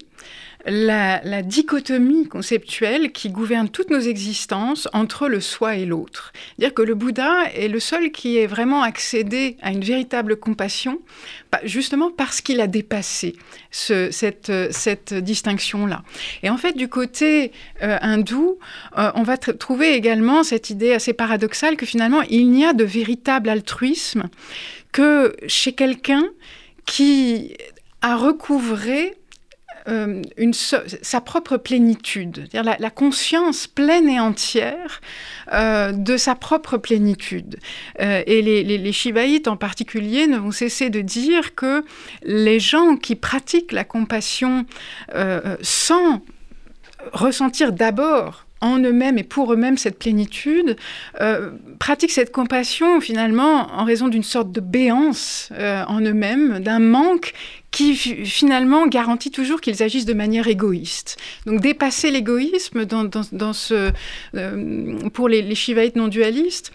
la, 0.69 1.43
dichotomie 1.43 2.27
conceptuelle 2.29 3.13
qui 3.13 3.31
gouverne 3.31 3.69
toutes 3.69 3.91
nos 3.91 4.01
existences 4.01 4.89
entre 4.93 5.29
le 5.29 5.41
soi 5.41 5.77
et 5.77 5.87
l'autre. 5.87 6.33
Dire 6.59 6.75
que 6.75 6.83
le 6.83 6.95
Bouddha 6.95 7.51
est 7.55 7.69
le 7.69 7.81
seul 7.81 8.11
qui 8.11 8.37
ait 8.39 8.47
vraiment 8.47 8.83
accédé 8.83 9.57
à 9.63 9.71
une 9.73 9.83
véritable 9.83 10.37
compassion, 10.37 11.01
justement 11.65 12.11
parce 12.11 12.41
qu'il 12.41 12.61
a 12.61 12.67
dépassé 12.67 13.37
cette, 13.71 14.51
distinction-là. 15.13 16.03
Et 16.43 16.51
en 16.51 16.57
fait, 16.57 16.77
du 16.77 16.89
côté 16.89 17.53
euh, 17.83 17.99
hindou, 18.01 18.59
euh, 18.97 19.11
on 19.15 19.23
va 19.23 19.37
trouver 19.37 19.95
également 19.95 20.43
cette 20.43 20.71
idée 20.71 20.93
assez 20.93 21.13
paradoxale 21.13 21.77
que 21.77 21.87
finalement, 21.87 22.23
il 22.23 22.51
n'y 22.51 22.65
a 22.65 22.73
de 22.73 22.85
véritable 22.85 23.49
altruisme 23.49 24.29
que 24.93 25.35
chez 25.47 25.73
quelqu'un 25.73 26.25
qui 26.87 27.55
a 28.01 28.17
recouvré 28.17 29.15
euh, 29.89 30.23
sa 30.53 31.21
propre 31.21 31.57
plénitude, 31.57 32.49
la, 32.53 32.91
conscience 32.91 33.67
pleine 33.67 34.09
et 34.09 34.21
entière 34.21 35.01
euh, 35.53 35.93
de 35.93 36.17
sa 36.17 36.35
propre 36.35 36.77
plénitude. 36.77 37.59
Euh, 38.01 38.23
et 38.27 38.43
les, 38.43 38.93
Shivaïtes 38.93 39.49
en 39.49 39.57
particulier 39.57 40.27
ne 40.27 40.39
vont 40.39 40.51
cesser 40.51 40.91
de 40.91 41.01
dire 41.01 41.55
que 41.55 41.85
les 42.23 42.61
gens 42.61 42.97
qui 42.97 43.15
pratiquent 43.15 43.73
la 43.73 43.85
compassion 43.85 44.67
sans 45.63 46.23
ressentir 47.13 47.73
d'abord 47.73 48.48
en 48.61 48.79
eux-mêmes 48.79 49.19
et 49.19 49.23
pour 49.23 49.53
eux-mêmes 49.53 49.77
cette 49.77 49.99
plénitude, 49.99 50.77
euh, 51.21 51.51
pratiquent 51.79 52.11
cette 52.11 52.33
compassion 52.33 53.01
finalement 53.01 53.69
en 53.73 53.85
raison 53.85 54.09
d'une 54.09 54.23
sorte 54.23 54.53
de 54.53 54.61
béance 54.61 55.51
euh, 55.53 55.85
en 55.87 56.01
eux-mêmes, 56.01 56.61
d'un 56.61 56.79
manque 56.79 57.35
qui 57.71 57.95
finalement 57.95 58.87
garantit 58.87 59.31
toujours 59.31 59.61
qu'ils 59.61 59.83
agissent 59.83 60.07
de 60.07 60.15
manière 60.15 60.49
égoïste. 60.49 61.19
Donc 61.45 61.61
dépasser 61.61 62.11
l'égoïsme 62.11 62.87
dans, 62.87 63.53
ce, 63.53 63.93
euh, 64.35 65.09
pour 65.13 65.29
les, 65.29 65.43
les 65.43 65.55
shivaïtes 65.55 65.97
non 65.97 66.09
dualistes, 66.09 66.73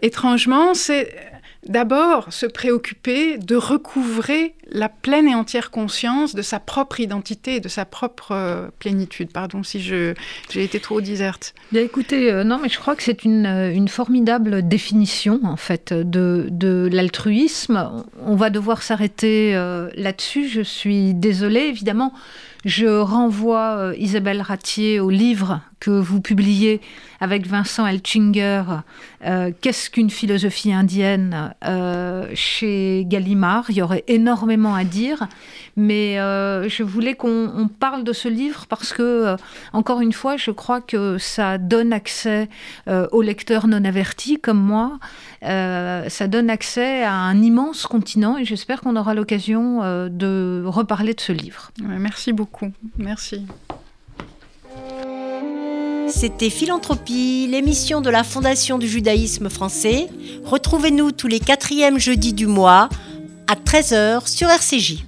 étrangement, 0.00 0.74
c'est 0.74 1.31
d'abord 1.66 2.32
se 2.32 2.46
préoccuper 2.46 3.38
de 3.38 3.56
recouvrer 3.56 4.54
la 4.70 4.88
pleine 4.88 5.28
et 5.28 5.34
entière 5.34 5.70
conscience 5.70 6.34
de 6.34 6.42
sa 6.42 6.58
propre 6.58 7.00
identité 7.00 7.56
et 7.56 7.60
de 7.60 7.68
sa 7.68 7.84
propre 7.84 8.32
euh, 8.32 8.68
plénitude. 8.78 9.30
Pardon 9.32 9.62
si 9.62 9.80
j'ai 9.80 10.14
été 10.54 10.80
trop 10.80 11.00
diserte. 11.00 11.54
Bien, 11.70 11.82
écoutez, 11.82 12.32
euh, 12.32 12.44
non, 12.44 12.58
mais 12.60 12.68
je 12.68 12.78
crois 12.78 12.96
que 12.96 13.02
c'est 13.02 13.24
une, 13.24 13.46
euh, 13.46 13.72
une, 13.72 13.88
formidable 13.88 14.66
définition 14.66 15.40
en 15.44 15.56
fait 15.56 15.92
de, 15.92 16.46
de 16.50 16.88
l'altruisme. 16.90 18.04
On 18.24 18.36
va 18.36 18.50
devoir 18.50 18.82
s'arrêter 18.82 19.52
là-dessus. 19.94 20.48
Je 20.48 20.62
suis 20.62 21.14
désolée, 21.14 21.60
évidemment. 21.60 22.12
Je 22.64 22.86
renvoie 22.86 23.92
Isabelle 23.98 24.40
Ratier 24.40 25.00
au 25.00 25.10
livre 25.10 25.60
que 25.82 25.90
vous 25.90 26.20
publiez 26.20 26.80
avec 27.20 27.44
Vincent 27.48 27.84
Elchinger, 27.84 28.62
euh, 29.24 29.50
Qu'est-ce 29.60 29.90
qu'une 29.90 30.10
philosophie 30.10 30.72
indienne 30.72 31.54
euh, 31.64 32.28
chez 32.34 33.04
Gallimard. 33.08 33.64
Il 33.68 33.76
y 33.76 33.82
aurait 33.82 34.04
énormément 34.06 34.76
à 34.76 34.84
dire, 34.84 35.26
mais 35.76 36.20
euh, 36.20 36.68
je 36.68 36.84
voulais 36.84 37.14
qu'on 37.14 37.68
parle 37.80 38.04
de 38.04 38.12
ce 38.12 38.28
livre 38.28 38.66
parce 38.68 38.92
que, 38.92 39.34
encore 39.72 40.00
une 40.00 40.12
fois, 40.12 40.36
je 40.36 40.52
crois 40.52 40.80
que 40.80 41.18
ça 41.18 41.58
donne 41.58 41.92
accès 41.92 42.48
aux 42.86 43.22
lecteurs 43.22 43.66
non 43.66 43.84
avertis 43.84 44.38
comme 44.38 44.60
moi. 44.60 45.00
Ça 45.42 46.28
donne 46.28 46.50
accès 46.50 47.02
à 47.02 47.12
un 47.12 47.42
immense 47.42 47.86
continent 47.86 48.38
et 48.38 48.44
j'espère 48.44 48.80
qu'on 48.80 48.96
aura 48.96 49.14
l'occasion 49.14 49.80
de 50.08 50.62
reparler 50.66 51.14
de 51.14 51.20
ce 51.20 51.32
livre. 51.32 51.72
merci 51.80 52.32
beaucoup. 52.32 52.70
Merci. 52.98 53.44
C'était 56.14 56.50
Philanthropie, 56.50 57.48
l'émission 57.50 58.02
de 58.02 58.10
la 58.10 58.22
Fondation 58.22 58.78
du 58.78 58.86
judaïsme 58.86 59.48
français. 59.48 60.08
Retrouvez-nous 60.44 61.10
tous 61.10 61.26
les 61.26 61.40
quatrièmes 61.40 61.98
jeudis 61.98 62.34
du 62.34 62.46
mois 62.46 62.90
à 63.48 63.54
13h 63.54 64.28
sur 64.28 64.48
RCJ. 64.48 65.04